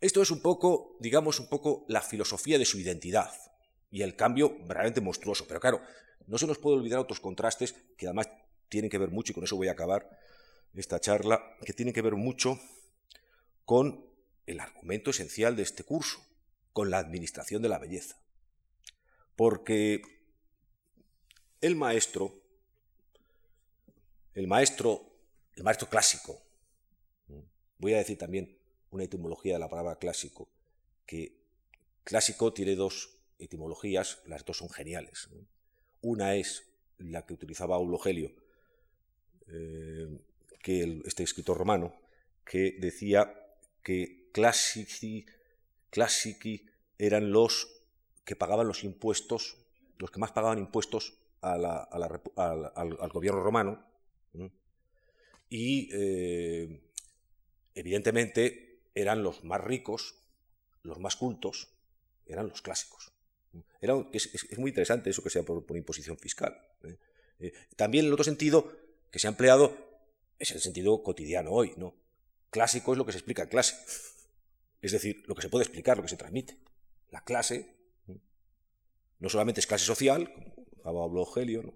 [0.00, 3.30] esto es un poco, digamos, un poco la filosofía de su identidad
[3.90, 5.46] y el cambio realmente monstruoso.
[5.46, 5.82] Pero claro,
[6.26, 8.30] no se nos puede olvidar otros contrastes que además
[8.68, 10.18] tienen que ver mucho, y con eso voy a acabar
[10.74, 12.60] esta charla, que tienen que ver mucho
[13.64, 14.04] con
[14.46, 16.18] el argumento esencial de este curso,
[16.72, 18.16] con la administración de la belleza.
[19.34, 20.02] Porque
[21.60, 22.40] el maestro,
[24.34, 25.02] el maestro,
[25.54, 26.42] el maestro clásico,
[27.78, 28.58] voy a decir también
[28.90, 30.48] una etimología de la palabra clásico,
[31.06, 31.36] que
[32.04, 35.28] clásico tiene dos etimologías, las dos son geniales.
[36.00, 36.64] Una es
[36.98, 38.32] la que utilizaba Eulogelio,
[39.48, 40.08] eh,
[40.62, 41.94] que este escritor romano,
[42.44, 43.32] que decía
[43.82, 45.26] que classici,
[46.98, 47.68] eran los
[48.24, 49.56] que pagaban los impuestos,
[49.98, 53.84] los que más pagaban impuestos al, gobierno romano.
[55.48, 56.80] Y eh,
[57.74, 60.16] evidentemente eran los más ricos,
[60.82, 61.68] los más cultos,
[62.26, 63.12] eran los clásicos.
[64.12, 66.60] es, muy interesante eso que sea por, imposición fiscal.
[67.38, 67.52] ¿eh?
[67.76, 68.85] También el otro sentido
[69.16, 69.74] que se ha empleado
[70.38, 71.72] es el sentido cotidiano hoy.
[71.78, 71.94] ¿no?
[72.50, 73.74] Clásico es lo que se explica en clase.
[74.82, 76.58] Es decir, lo que se puede explicar, lo que se transmite.
[77.08, 77.78] La clase
[79.18, 80.30] no solamente es clase social,
[80.82, 81.72] como habló Helio,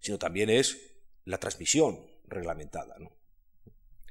[0.00, 0.96] sino también es
[1.26, 2.98] la transmisión reglamentada.
[2.98, 3.12] ¿no?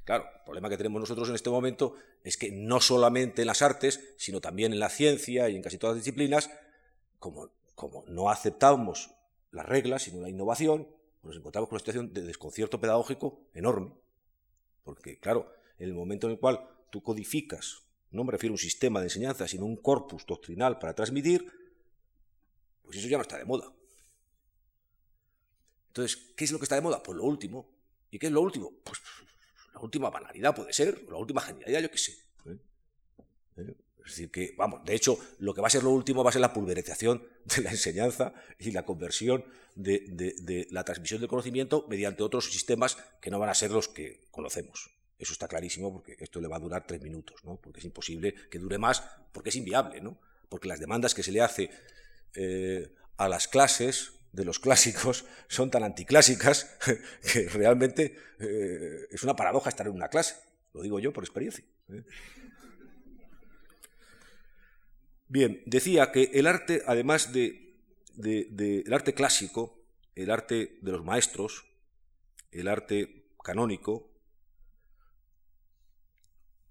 [0.04, 3.60] Claro, el problema que tenemos nosotros en este momento es que no solamente en las
[3.60, 6.48] artes, sino también en la ciencia y en casi todas las disciplinas,
[7.18, 9.10] como, como no aceptamos
[9.50, 10.88] las reglas, sino la innovación,
[11.22, 13.92] nos encontramos con una situación de desconcierto pedagógico enorme.
[14.82, 18.58] Porque, claro, en el momento en el cual tú codificas, no me refiero a un
[18.58, 21.46] sistema de enseñanza, sino un corpus doctrinal para transmitir,
[22.82, 23.72] pues eso ya no está de moda.
[25.88, 27.02] Entonces, ¿qué es lo que está de moda?
[27.02, 27.68] Pues lo último.
[28.10, 28.72] ¿Y qué es lo último?
[28.84, 29.00] Pues
[29.74, 32.12] la última banalidad puede ser, la última genialidad, yo qué sé.
[32.46, 32.58] ¿eh?
[33.56, 33.74] ¿Eh?
[34.04, 36.32] Es decir, que, vamos, de hecho, lo que va a ser lo último va a
[36.32, 39.44] ser la pulverización de la enseñanza y la conversión
[39.74, 44.20] de, la transmisión del conocimiento mediante otros sistemas que no van a ser los que
[44.30, 44.90] conocemos.
[45.18, 47.56] Eso está clarísimo porque esto le va a durar tres minutos, ¿no?
[47.56, 49.02] Porque es imposible que dure más,
[49.32, 50.18] porque es inviable, ¿no?
[50.48, 51.70] Porque las demandas que se le hace
[52.34, 56.76] eh, a las clases de los clásicos son tan anticlásicas
[57.32, 60.36] que realmente eh, es una paradoja estar en una clase.
[60.72, 61.64] Lo digo yo por experiencia.
[61.88, 62.02] ¿eh?
[65.30, 67.76] Bien, decía que el arte, además de,
[68.18, 69.78] el arte clásico,
[70.16, 71.66] el arte de los maestros,
[72.50, 74.10] el arte canónico,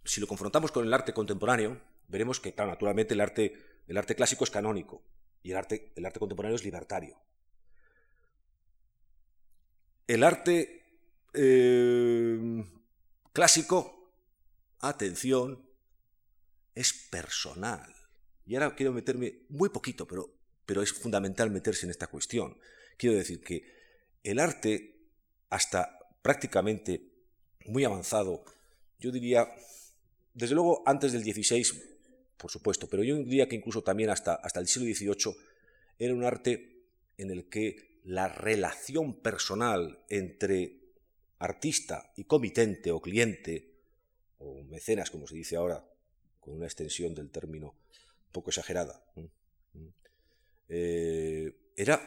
[0.03, 1.79] si lo confrontamos con el arte contemporáneo,
[2.09, 3.55] veremos que, claro, naturalmente el arte,
[3.87, 5.01] el arte clásico es canónico
[5.41, 7.17] y el arte, el arte contemporáneo es libertario.
[10.05, 10.83] El arte
[11.33, 12.65] eh,
[13.31, 14.11] clásico,
[14.81, 15.65] atención,
[16.75, 17.95] es personal.
[18.49, 20.33] Y ahora quiero meterme muy poquito, pero,
[20.65, 22.57] pero es fundamental meterse en esta cuestión.
[22.97, 23.63] Quiero decir que
[24.23, 24.95] el arte,
[25.51, 27.11] hasta prácticamente
[27.67, 28.43] muy avanzado,
[28.99, 29.47] yo diría,
[30.33, 31.63] desde luego antes del XVI,
[32.37, 35.37] por supuesto, pero yo diría que incluso también hasta, hasta el siglo XVIII,
[35.99, 36.87] era un arte
[37.19, 40.95] en el que la relación personal entre
[41.37, 43.75] artista y comitente o cliente,
[44.39, 45.87] o mecenas, como se dice ahora,
[46.39, 47.75] con una extensión del término
[48.31, 49.03] poco exagerada,
[50.67, 51.99] eh, era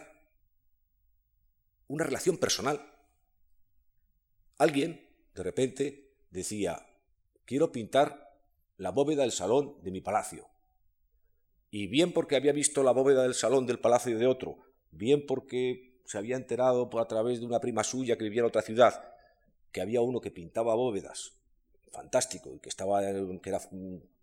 [1.89, 2.81] una relación personal.
[4.59, 6.87] Alguien, de repente, decía,
[7.45, 8.39] quiero pintar
[8.77, 10.49] la bóveda del salón de mi palacio.
[11.71, 14.59] Y bien porque había visto la bóveda del salón del palacio de otro,
[14.91, 18.63] bien porque se había enterado a través de una prima suya que vivía en otra
[18.63, 19.15] ciudad,
[19.71, 21.33] que había uno que pintaba bóvedas,
[21.91, 23.61] fantástico, y que, estaba, que era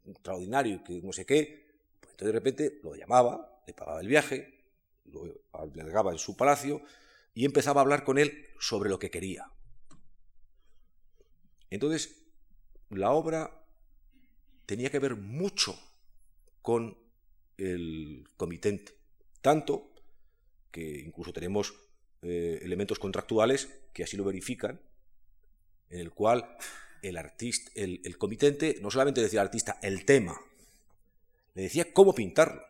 [0.05, 1.68] extraordinario, y que no sé qué,
[2.19, 4.65] entonces de repente lo llamaba, le pagaba el viaje,
[5.05, 5.23] lo
[5.53, 6.81] albergaba en su palacio,
[7.33, 9.49] y empezaba a hablar con él sobre lo que quería.
[11.69, 12.25] Entonces,
[12.89, 13.65] la obra
[14.65, 15.79] tenía que ver mucho
[16.61, 16.97] con
[17.57, 18.95] el comitente,
[19.41, 19.93] tanto
[20.69, 21.73] que incluso tenemos
[22.21, 24.81] eh, elementos contractuales que así lo verifican,
[25.89, 26.57] en el cual
[27.01, 30.37] el artista, el, el comitente no solamente decía al artista el tema,
[31.59, 32.63] le decía cómo pintarlo.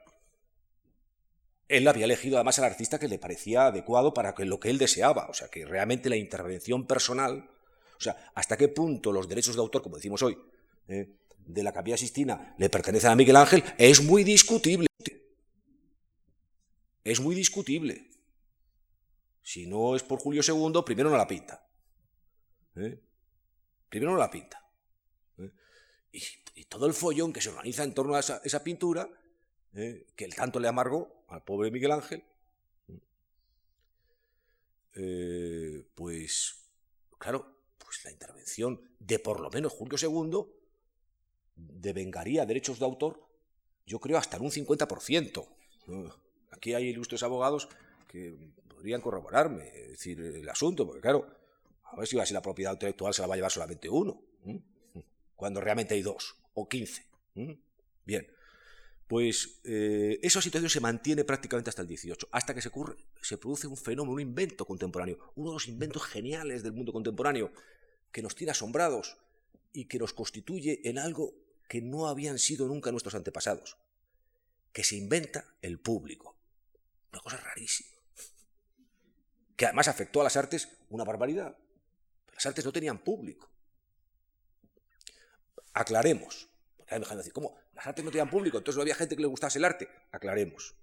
[1.67, 5.27] Él había elegido además al artista que le parecía adecuado para lo que él deseaba,
[5.29, 7.51] o sea que realmente la intervención personal,
[7.95, 10.39] o sea, hasta qué punto los derechos de autor, como decimos hoy,
[10.87, 11.07] eh,
[11.37, 14.87] de la Capilla Sistina le pertenecen a Miguel Ángel, es muy discutible.
[17.03, 18.09] Es muy discutible.
[19.43, 21.63] Si no es por Julio II, primero no la pinta.
[22.75, 22.99] ¿eh?
[23.87, 24.67] Primero no la pinta.
[25.37, 25.51] ¿eh?
[26.11, 26.23] Y,
[26.65, 29.09] todo el follón que se organiza en torno a esa, pintura,
[29.73, 30.05] ¿eh?
[30.15, 32.23] que el tanto le amargó al pobre Miguel Ángel,
[35.95, 36.55] pues,
[37.17, 37.45] claro,
[37.77, 40.45] pues la intervención de por lo menos Julio II
[41.55, 43.25] devengaría derechos de autor,
[43.85, 45.47] yo creo, hasta en un 50%.
[46.51, 47.69] Aquí hay ilustres abogados
[48.07, 48.35] que
[48.67, 51.27] podrían corroborarme, decir, el asunto, porque claro,
[51.83, 53.89] a ver si va a ser la propiedad intelectual se la va a llevar solamente
[53.89, 54.21] uno,
[55.35, 57.05] cuando realmente hay dos o quince.
[58.05, 58.27] Bien,
[59.07, 63.37] pues eh, esa situación se mantiene prácticamente hasta el 18, hasta que se, ocurre, se
[63.37, 67.51] produce un fenómeno, un invento contemporáneo, uno de los inventos geniales del mundo contemporáneo,
[68.11, 69.17] que nos tiene asombrados
[69.73, 71.33] y que nos constituye en algo
[71.67, 73.77] que no habían sido nunca nuestros antepasados,
[74.73, 76.37] que se inventa el público.
[77.11, 77.97] Una cosa rarísima.
[79.55, 81.57] Que además afectó a las artes una barbaridad.
[82.33, 83.49] Las artes no tenían público.
[85.73, 86.48] Aclaremos.
[86.91, 87.55] Me decir, ¿cómo?
[87.73, 89.87] Las artes no tenían público, entonces no había gente que le gustase el arte.
[90.11, 90.75] Aclaremos.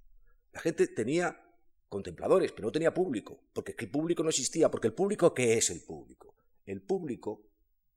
[0.52, 1.42] La gente tenía
[1.88, 3.40] contempladores, pero no tenía público.
[3.52, 4.70] Porque el público no existía.
[4.70, 6.34] Porque el público, ¿qué es el público?
[6.64, 7.42] El público,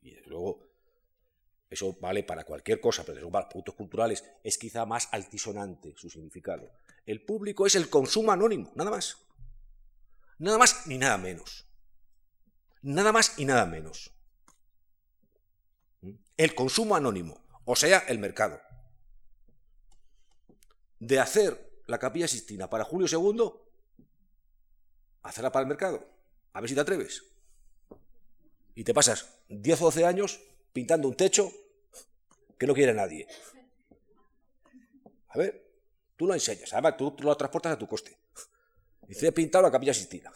[0.02, 0.70] y desde luego
[1.70, 5.94] eso vale para cualquier cosa, pero desde luego para puntos culturales es quizá más altisonante
[5.96, 6.72] su significado.
[7.06, 9.18] El público es el consumo anónimo, nada más.
[10.40, 11.68] Nada más ni nada menos.
[12.82, 14.12] Nada más y nada menos.
[16.02, 16.14] ¿Mm?
[16.38, 18.60] El consumo anónimo, o sea, el mercado.
[20.98, 23.52] De hacer la capilla Sistina para Julio II,
[25.22, 26.04] hacerla para el mercado.
[26.54, 27.24] A ver si te atreves.
[28.74, 30.42] Y te pasas 10 o 12 años
[30.74, 31.52] pintando un techo
[32.58, 33.28] que no quiere nadie.
[35.28, 35.64] A ver,
[36.18, 38.18] tú lo enseñas, además tú lo transportas a tu coste.
[39.08, 40.34] Dice, he pintado la capilla Sistina.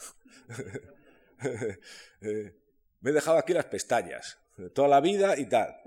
[2.22, 4.38] Me he dejado aquí las pestañas,
[4.76, 5.84] toda la vida y tal.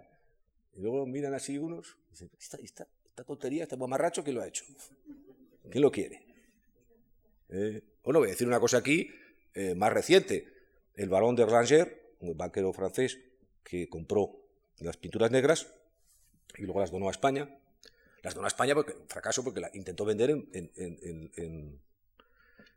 [0.77, 2.87] Y luego miran así unos y dicen, esta,
[3.25, 4.65] tontería, este mamarracho, ¿quién lo ha hecho?
[5.71, 6.23] ¿Quién lo quiere?
[7.49, 9.11] Eh, bueno, voy a decir una cosa aquí
[9.55, 10.53] eh, más reciente.
[10.95, 13.19] El barón de Ranger, un banquero francés
[13.65, 14.37] que compró
[14.81, 15.67] las pinturas negras
[16.57, 17.59] y luego las donó a España.
[18.23, 21.81] Las donó a España porque fracaso porque la intentó vender en,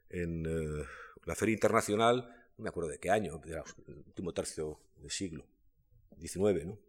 [0.09, 0.83] eh,
[1.25, 3.61] la Feria Internacional, no me acuerdo de qué año, del
[4.07, 5.45] último tercio del siglo
[6.17, 6.88] XIX, ¿no?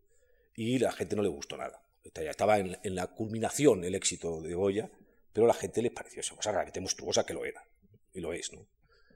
[0.55, 1.83] Y la gente no le gustó nada.
[2.03, 4.91] Estaba en, la culminación el éxito de Goya,
[5.33, 7.63] pero la gente le pareció esa cosa realmente monstruosa que lo era.
[8.13, 8.67] Y lo es, ¿no?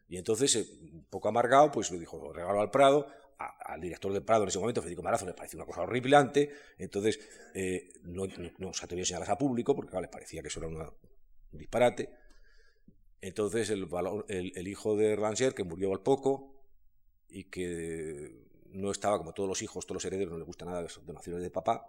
[0.06, 3.06] Y entonces, eh, un poco amargado, pues lo dijo, lo regaló al Prado,
[3.39, 7.19] al director del Prado en ese momento, Federico Marazo, le pareció una cosa horripilante, entonces
[7.55, 8.27] eh, no,
[8.73, 12.11] se atrevió a enseñarlas a público porque le parecía que eso era un disparate.
[13.20, 13.89] Entonces el,
[14.28, 16.62] el, hijo de Rancière, que murió al poco
[17.28, 18.44] y que
[18.74, 21.42] no estaba como todos los hijos, todos los herederos, no le gusta nada las donaciones
[21.42, 21.86] de papá,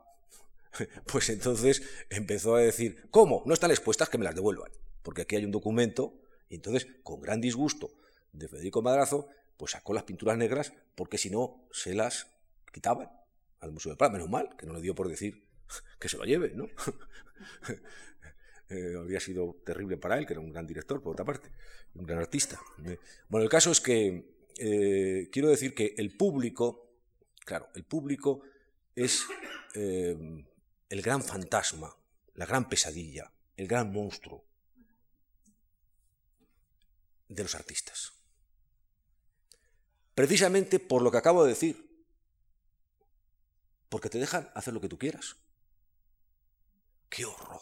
[1.11, 3.43] pues entonces empezó a decir, ¿cómo?
[3.45, 4.71] No están expuestas, que me las devuelvan,
[5.03, 6.13] porque aquí hay un documento,
[6.49, 7.91] y entonces, con gran disgusto
[8.31, 12.27] de Federico Madrazo, pues sacó las pinturas negras porque si no se las
[12.71, 13.09] quitaban
[13.61, 14.13] al Museo del Prado.
[14.13, 15.45] Menos mal que no le dio por decir
[15.99, 16.65] que se lo lleve, ¿no?
[18.69, 21.49] eh, habría sido terrible para él, que era un gran director, por otra parte,
[21.95, 22.59] un gran artista.
[22.85, 22.99] Eh,
[23.29, 26.91] bueno, el caso es que eh, quiero decir que el público,
[27.45, 28.41] claro, el público
[28.95, 29.25] es
[29.73, 30.15] eh,
[30.89, 31.95] el gran fantasma,
[32.33, 34.45] la gran pesadilla, el gran monstruo
[37.27, 38.15] de los artistas
[40.15, 41.85] precisamente por lo que acabo de decir.
[43.89, 45.35] Porque te dejan hacer lo que tú quieras.
[47.09, 47.61] ¡Qué horror!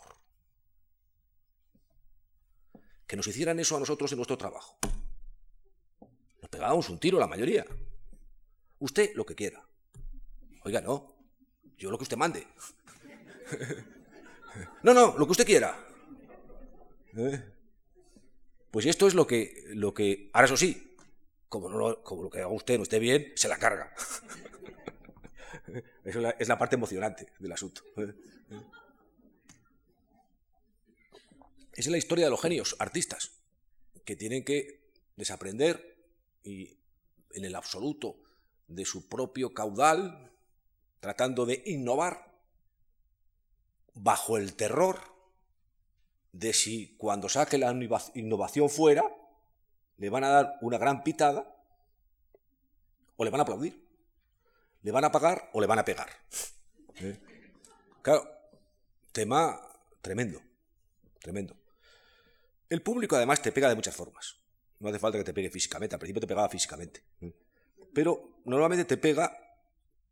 [3.05, 4.77] Que nos hicieran eso a nosotros en nuestro trabajo.
[6.53, 7.65] Pegábamos un tiro la mayoría.
[8.77, 9.65] Usted lo que quiera.
[10.63, 11.15] Oiga, no.
[11.77, 12.45] Yo lo que usted mande.
[14.83, 15.83] no, no, lo que usted quiera.
[17.17, 17.43] ¿Eh?
[18.69, 20.29] Pues esto es lo que, lo que.
[20.31, 20.95] Ahora, eso sí,
[21.49, 23.91] como, lo, que haga usted no esté bien, se la carga.
[26.03, 27.81] Eso es la, parte emocionante del asunto.
[27.97, 28.67] Esa
[31.73, 33.31] es la historia de los genios, artistas,
[34.03, 35.92] que tienen que desaprender
[36.43, 36.77] y
[37.31, 38.17] en el absoluto
[38.67, 40.31] de su propio caudal,
[40.99, 42.33] tratando de innovar
[43.93, 44.99] bajo el terror
[46.31, 47.71] de si cuando saque la
[48.15, 49.03] innovación fuera,
[49.97, 51.55] le van a dar una gran pitada
[53.15, 53.83] o le van a aplaudir.
[54.81, 56.09] Le van a pagar o le van a pegar.
[56.95, 57.19] ¿Eh?
[58.01, 58.27] Claro,
[59.11, 59.61] tema
[60.01, 60.41] tremendo,
[61.21, 61.55] tremendo.
[62.67, 64.42] El público además te pega de muchas formas.
[64.79, 65.95] No hace falta que te pegue físicamente.
[65.95, 67.03] Al principio te pegaba físicamente.
[67.93, 69.37] Pero normalmente te pega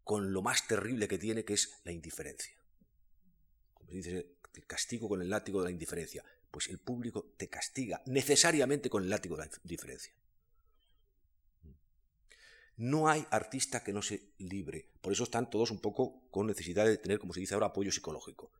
[0.03, 2.53] con lo más terrible que tiene, que es la indiferencia.
[3.73, 6.23] Como se dice, el castigo con el látigo de la indiferencia.
[6.49, 10.13] Pues el público te castiga necesariamente con el látigo de la indiferencia.
[12.77, 14.87] No hay artista que no se libre.
[15.01, 17.91] Por eso están todos un poco con necesidad de tener, como se dice ahora, apoyo
[17.91, 18.51] psicológico.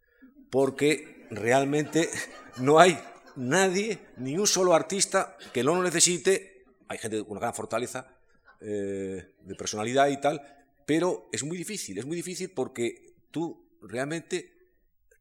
[0.49, 2.09] Porque realmente
[2.57, 2.99] no hay
[3.35, 6.65] nadie, ni un solo artista que no lo necesite.
[6.87, 8.17] Hay gente con una gran fortaleza
[8.59, 10.41] eh, de personalidad y tal,
[10.85, 14.53] pero es muy difícil, es muy difícil porque tú realmente,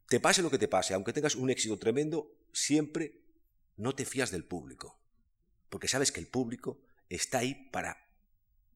[0.07, 3.21] te pase lo que te pase, aunque tengas un éxito tremendo, siempre
[3.77, 4.99] no te fías del público,
[5.69, 7.97] porque sabes que el público está ahí para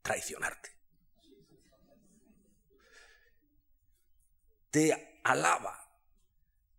[0.01, 0.69] traicionarte.
[4.71, 5.91] Te alaba,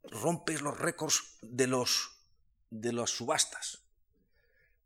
[0.04, 2.15] rompes los récords de los
[2.70, 3.82] de las subastas.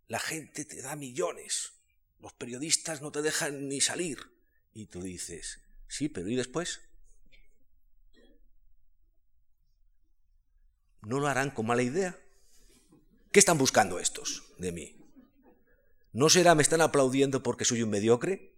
[0.08, 1.72] La gente te da millones.
[2.18, 4.18] Los periodistas no te dejan ni salir.
[4.72, 6.80] Y tú dices, sí, pero ¿y después?
[11.02, 12.18] ¿No lo harán con mala idea?
[13.32, 14.96] ¿Qué están buscando estos de mí?
[16.12, 18.52] ¿No será me están aplaudiendo porque soy un mediocre?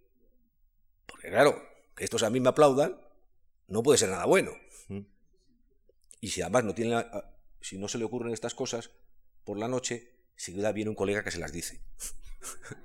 [1.05, 1.61] Porque claro,
[1.95, 2.99] que estos a mí me aplaudan
[3.67, 4.51] no puede ser nada bueno.
[6.19, 7.05] Y si además no tienen,
[7.61, 8.91] si no se le ocurren estas cosas,
[9.43, 11.81] por la noche, seguida viene un colega que se las dice.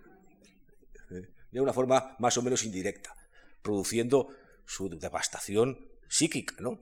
[1.51, 3.15] de una forma más o menos indirecta,
[3.63, 4.29] produciendo
[4.67, 6.81] su devastación psíquica, ¿no?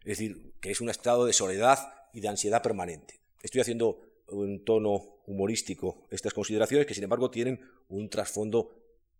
[0.00, 1.78] Es decir, que es un estado de soledad
[2.12, 3.20] y de ansiedad permanente.
[3.42, 8.70] Estoy haciendo un tono humorístico estas consideraciones que, sin embargo, tienen un trasfondo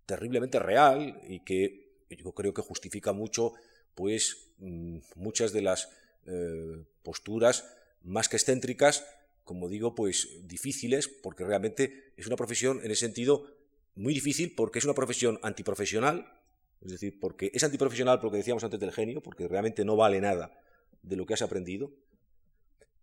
[0.04, 3.54] terriblemente real y que yo creo que justifica mucho,
[3.94, 5.88] pues, mm, muchas de las
[6.26, 7.64] eh, posturas
[8.02, 9.04] más que excéntricas
[9.46, 13.46] como digo, pues difíciles, porque realmente es una profesión en ese sentido
[13.94, 16.42] muy difícil, porque es una profesión antiprofesional,
[16.84, 19.94] es decir, porque es antiprofesional por lo que decíamos antes del genio, porque realmente no
[19.94, 20.60] vale nada
[21.00, 21.92] de lo que has aprendido,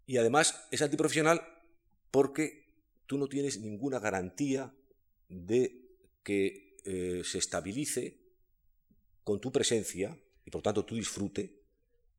[0.06, 1.42] y además es antiprofesional
[2.12, 2.68] porque
[3.08, 4.76] tú no tienes ninguna garantía
[5.30, 8.18] de que eh, se estabilice
[9.24, 11.62] con tu presencia y por tanto tu disfrute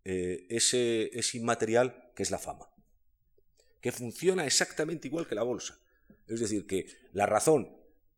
[0.03, 2.74] eh, ese, ese inmaterial que es la fama
[3.85, 5.79] que funciona exactamente igual que la bolsa.
[6.27, 7.69] Es decir, que la razón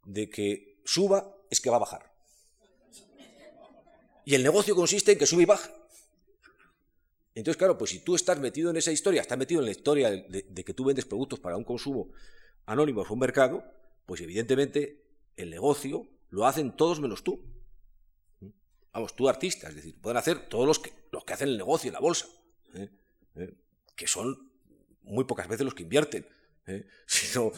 [0.04, 2.14] de que suba es que va a bajar.
[4.24, 5.68] Y el negocio consiste en que sube y baja.
[7.34, 10.08] Entonces, claro, pues si tú estás metido en esa historia, estás metido en la historia
[10.08, 12.12] de, que tú vendes productos para un consumo
[12.64, 13.64] anónimo en un mercado,
[14.06, 15.02] pues evidentemente
[15.34, 17.44] el negocio lo hacen todos menos tú.
[18.92, 21.88] Vamos, tú artista, es decir, pueden hacer todos los que, los que hacen el negocio
[21.88, 22.28] en la bolsa,
[22.74, 22.88] ¿eh?
[23.34, 23.52] ¿Eh?
[23.96, 24.46] que son
[25.06, 26.26] muy pocas veces los que invierten,
[26.66, 26.86] ¿eh?
[27.06, 27.52] sino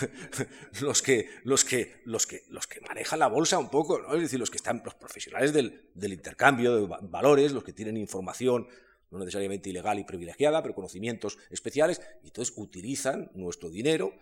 [0.80, 4.14] los que, los, que, los, que, los que manejan la bolsa un poco, ¿no?
[4.14, 8.68] es decir, los que están, los profesionales del, intercambio de valores, los que tienen información
[9.10, 14.12] no necesariamente ilegal y privilegiada, pero conocimientos especiales, y entonces utilizan nuestro dinero,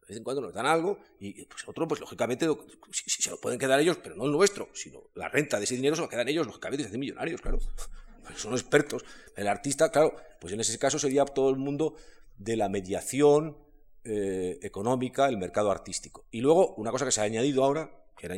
[0.00, 2.48] de vez en cuando nos dan algo, y pues otro, pues lógicamente,
[2.90, 5.76] si, se lo pueden quedar ellos, pero no el nuestro, sino la renta de ese
[5.76, 7.60] dinero se lo quedan ellos, lógicamente se hacen millonarios, claro
[8.36, 9.04] son expertos.
[9.36, 11.94] El artista, claro, pues en ese caso sería todo el mundo
[12.36, 13.56] de la mediación
[14.04, 16.26] eh, económica, el mercado artístico.
[16.30, 18.36] Y luego, una cosa que se ha añadido ahora, que era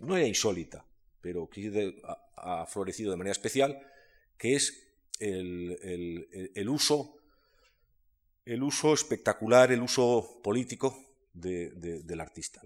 [0.00, 0.84] no era insólita,
[1.20, 2.02] pero que
[2.36, 3.78] ha, florecido de manera especial,
[4.36, 4.88] que es
[5.20, 7.16] el, uso
[8.44, 10.98] el uso espectacular, el uso político
[11.32, 12.60] del artista.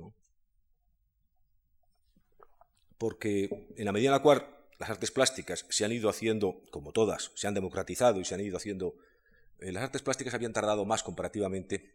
[2.98, 6.92] Porque en la medida en la cual las artes plásticas se han ido haciendo, como
[6.92, 8.96] todas, se han democratizado y se han ido haciendo,
[9.60, 11.94] eh, las artes plásticas habían tardado más comparativamente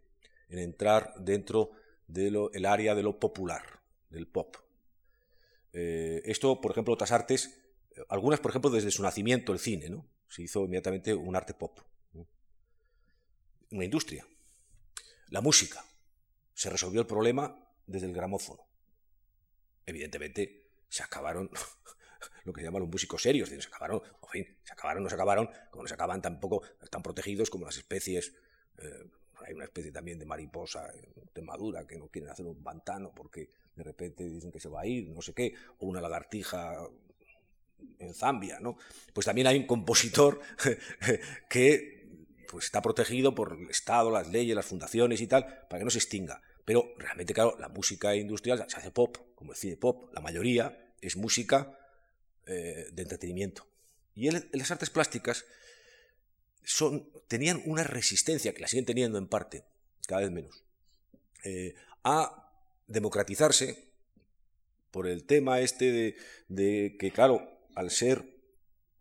[0.49, 1.71] en entrar dentro
[2.07, 4.57] del área de lo popular, del pop.
[5.73, 7.61] Eh, esto, por ejemplo, otras artes,
[8.09, 10.05] algunas, por ejemplo, desde su nacimiento, el cine, ¿no?
[10.27, 11.79] Se hizo inmediatamente un arte pop.
[13.71, 14.25] Una industria.
[15.29, 15.85] La música.
[16.53, 18.61] Se resolvió el problema desde el gramófono.
[19.85, 21.49] Evidentemente, se acabaron
[22.45, 25.15] lo que se llaman los músicos serios, se acabaron, en fin, se acabaron, no se
[25.15, 28.33] acabaron, como no se acaban tampoco, están protegidos como las especies,
[28.77, 29.09] eh,
[29.45, 30.91] hay una especie también de mariposa
[31.33, 34.81] de madura que no quieren hacer un pantano porque de repente dicen que se va
[34.81, 36.77] a ir, no sé qué, o una lagartija
[37.99, 38.77] en Zambia, ¿no?
[39.13, 40.41] Pues también hay un compositor
[41.49, 42.07] que
[42.49, 45.91] pues, está protegido por el Estado, las leyes, las fundaciones y tal, para que no
[45.91, 46.41] se extinga.
[46.65, 51.17] Pero realmente, claro, la música industrial se hace pop, como decide pop, la mayoría es
[51.17, 51.77] música
[52.47, 53.67] eh, de entretenimiento.
[54.15, 55.45] Y las artes plásticas
[56.63, 59.63] son, tenían una resistencia, que la siguen teniendo en parte,
[60.07, 60.63] cada vez menos,
[61.43, 62.51] eh, a
[62.87, 63.87] democratizarse
[64.91, 66.15] por el tema este
[66.49, 68.25] de, que, claro, al ser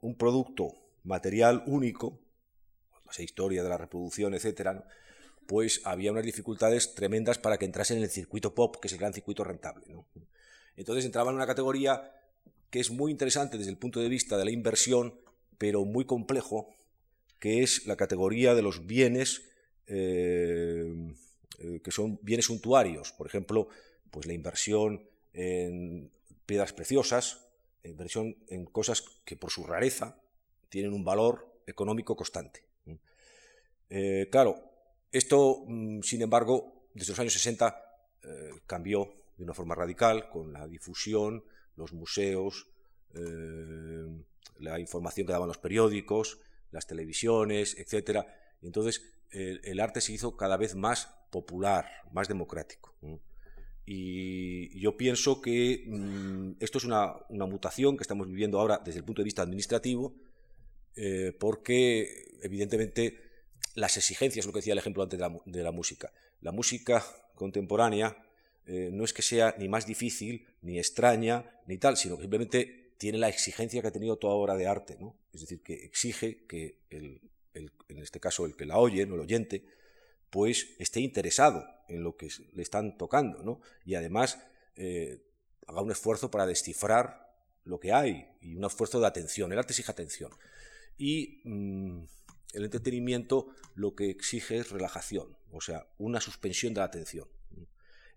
[0.00, 2.20] un producto material único,
[3.10, 4.86] esa historia de la reproducción, etcétera,
[5.46, 9.00] pues había unas dificultades tremendas para que entrase en el circuito pop, que es el
[9.00, 9.86] gran circuito rentable.
[10.76, 12.19] Entonces entraba en una categoría
[12.70, 15.14] que es muy interesante desde el punto de vista de la inversión,
[15.58, 16.74] pero muy complejo,
[17.38, 19.42] que es la categoría de los bienes
[19.86, 21.14] eh,
[21.58, 23.12] eh, que son bienes suntuarios.
[23.12, 23.68] Por ejemplo,
[24.10, 26.10] pues la inversión en
[26.46, 27.46] piedras preciosas,
[27.84, 30.20] inversión en cosas que por su rareza
[30.68, 32.64] tienen un valor económico constante.
[33.88, 34.56] Eh, claro,
[35.10, 37.84] esto, mm, sin embargo, desde los años 60
[38.22, 41.44] eh, cambió de una forma radical con la difusión,
[41.76, 42.68] los museos,
[43.14, 44.06] eh,
[44.58, 46.38] la información que daban los periódicos,
[46.70, 48.26] las televisiones, etc.
[48.62, 52.94] Entonces, el, arte se hizo cada vez más popular, más democrático.
[53.92, 59.04] Y yo pienso que mm, esto es una, mutación que estamos viviendo ahora desde el
[59.04, 60.14] punto de vista administrativo,
[60.94, 63.18] eh, porque evidentemente
[63.74, 66.12] las exigencias, lo que decía el ejemplo antes de la, música.
[66.40, 68.16] La música contemporánea
[68.72, 72.92] eh, no es que sea ni más difícil, ni extraña, ni tal, sino que simplemente
[72.98, 75.16] tiene la exigencia que ha tenido toda obra de arte, ¿no?
[75.32, 79.64] Es decir, que exige que, en este caso, el que la oye, no el oyente,
[80.30, 83.60] pues esté interesado en lo que le están tocando, ¿no?
[83.84, 84.38] Y además
[84.76, 85.20] eh,
[85.66, 87.34] haga un esfuerzo para descifrar
[87.64, 89.50] lo que hay y un esfuerzo de atención.
[89.50, 90.30] El arte exige atención.
[90.96, 92.04] Y mm,
[92.52, 97.26] el entretenimiento lo que exige es relajación, o sea, una suspensión de la atención.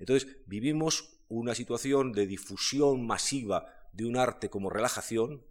[0.04, 5.42] Entonces, vivimos una situación de difusión masiva de un arte como relajación,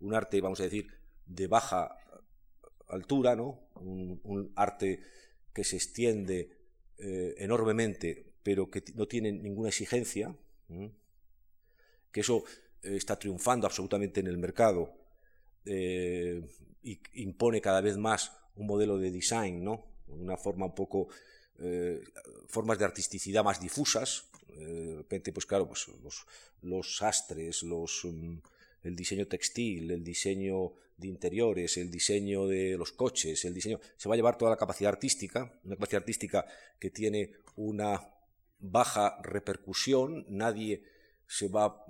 [0.00, 0.90] un arte, vamos a decir,
[1.26, 1.94] de baja
[2.88, 3.60] altura, ¿no?
[3.74, 5.00] un, arte
[5.52, 6.56] que se extiende
[6.96, 10.34] eh, enormemente, pero que no tiene ninguna exigencia,
[12.10, 12.44] que eso
[12.82, 14.94] eh, está triunfando absolutamente en el mercado,
[15.66, 16.42] eh,
[16.82, 19.84] y impone cada vez más un modelo de design, ¿no?
[20.08, 21.08] Una forma un poco,
[21.60, 22.02] eh,
[22.48, 24.24] formas de artisticidad más difusas.
[24.48, 26.26] Eh, de repente, pues claro, pues los,
[26.62, 28.38] los sastres, los, mm,
[28.84, 33.80] el diseño textil, el diseño de interiores, el diseño de los coches, el diseño...
[33.96, 36.46] Se va a llevar toda la capacidad artística, una capacidad artística
[36.78, 38.08] que tiene una
[38.58, 40.82] baja repercusión, nadie
[41.26, 41.86] se va a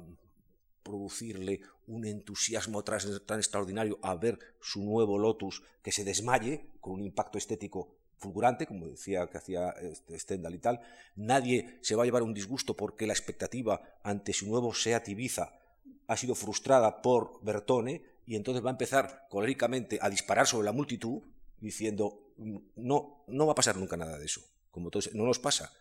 [0.82, 7.04] producirle un entusiasmo tan extraordinario a ver su nuevo Lotus que se desmaye con un
[7.04, 10.80] impacto estético fulgurante, como decía que hacía este, Stendhal y tal.
[11.16, 15.58] Nadie se va a llevar un disgusto porque la expectativa ante su nuevo Seat Ibiza
[16.06, 20.72] ha sido frustrada por Bertone y entonces va a empezar coléricamente a disparar sobre la
[20.72, 21.22] multitud
[21.60, 22.32] diciendo
[22.76, 25.72] no, no va a pasar nunca nada de eso, como entonces no nos pasa,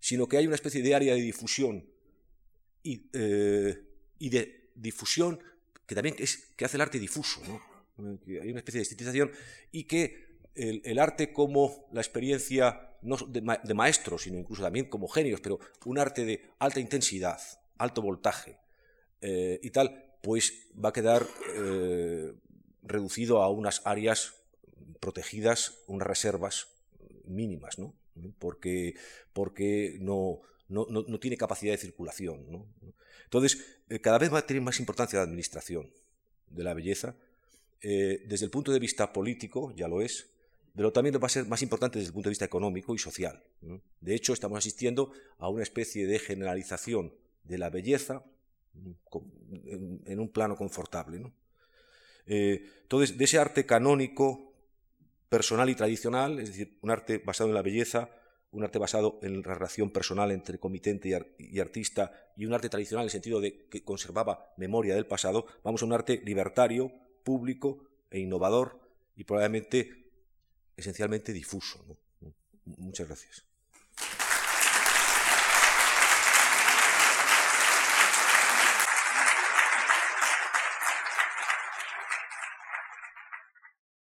[0.00, 1.84] sino que hay una especie de área de difusión
[2.82, 3.82] y, eh,
[4.18, 5.40] de difusión
[5.86, 7.60] que también es que hace el arte difuso, ¿no?
[7.98, 9.30] hay una especie de estetización
[9.72, 10.25] y que
[10.56, 15.98] el, arte como la experiencia no de, maestros, sino incluso también como genios, pero un
[15.98, 17.38] arte de alta intensidad,
[17.78, 18.58] alto voltaje
[19.20, 22.32] eh, y tal, pues va a quedar eh,
[22.82, 24.34] reducido a unas áreas
[24.98, 26.68] protegidas, unas reservas
[27.24, 27.94] mínimas, ¿no?
[28.38, 28.94] Porque,
[29.32, 32.50] porque no, no, no, tiene capacidad de circulación.
[32.50, 32.66] ¿no?
[33.24, 35.92] Entonces, eh, cada vez va a tener más importancia la administración
[36.48, 37.14] de la belleza,
[37.82, 40.30] desde el punto de vista político, ya lo es,
[40.76, 43.42] pero también va a ser más importante desde el punto de vista económico y social.
[44.00, 48.24] De hecho, estamos asistiendo a una especie de generalización de la belleza
[50.04, 51.32] en, un plano confortable.
[52.26, 54.52] Eh, entonces, de ese arte canónico,
[55.30, 58.10] personal y tradicional, es decir, un arte basado en la belleza,
[58.50, 63.04] un arte basado en la relación personal entre comitente y, artista y un arte tradicional
[63.04, 66.92] en el sentido de que conservaba memoria del pasado, vamos a un arte libertario,
[67.24, 68.78] público e innovador
[69.16, 70.05] y probablemente
[70.76, 71.84] esencialmente difuso.
[72.64, 73.45] Muchas gracias.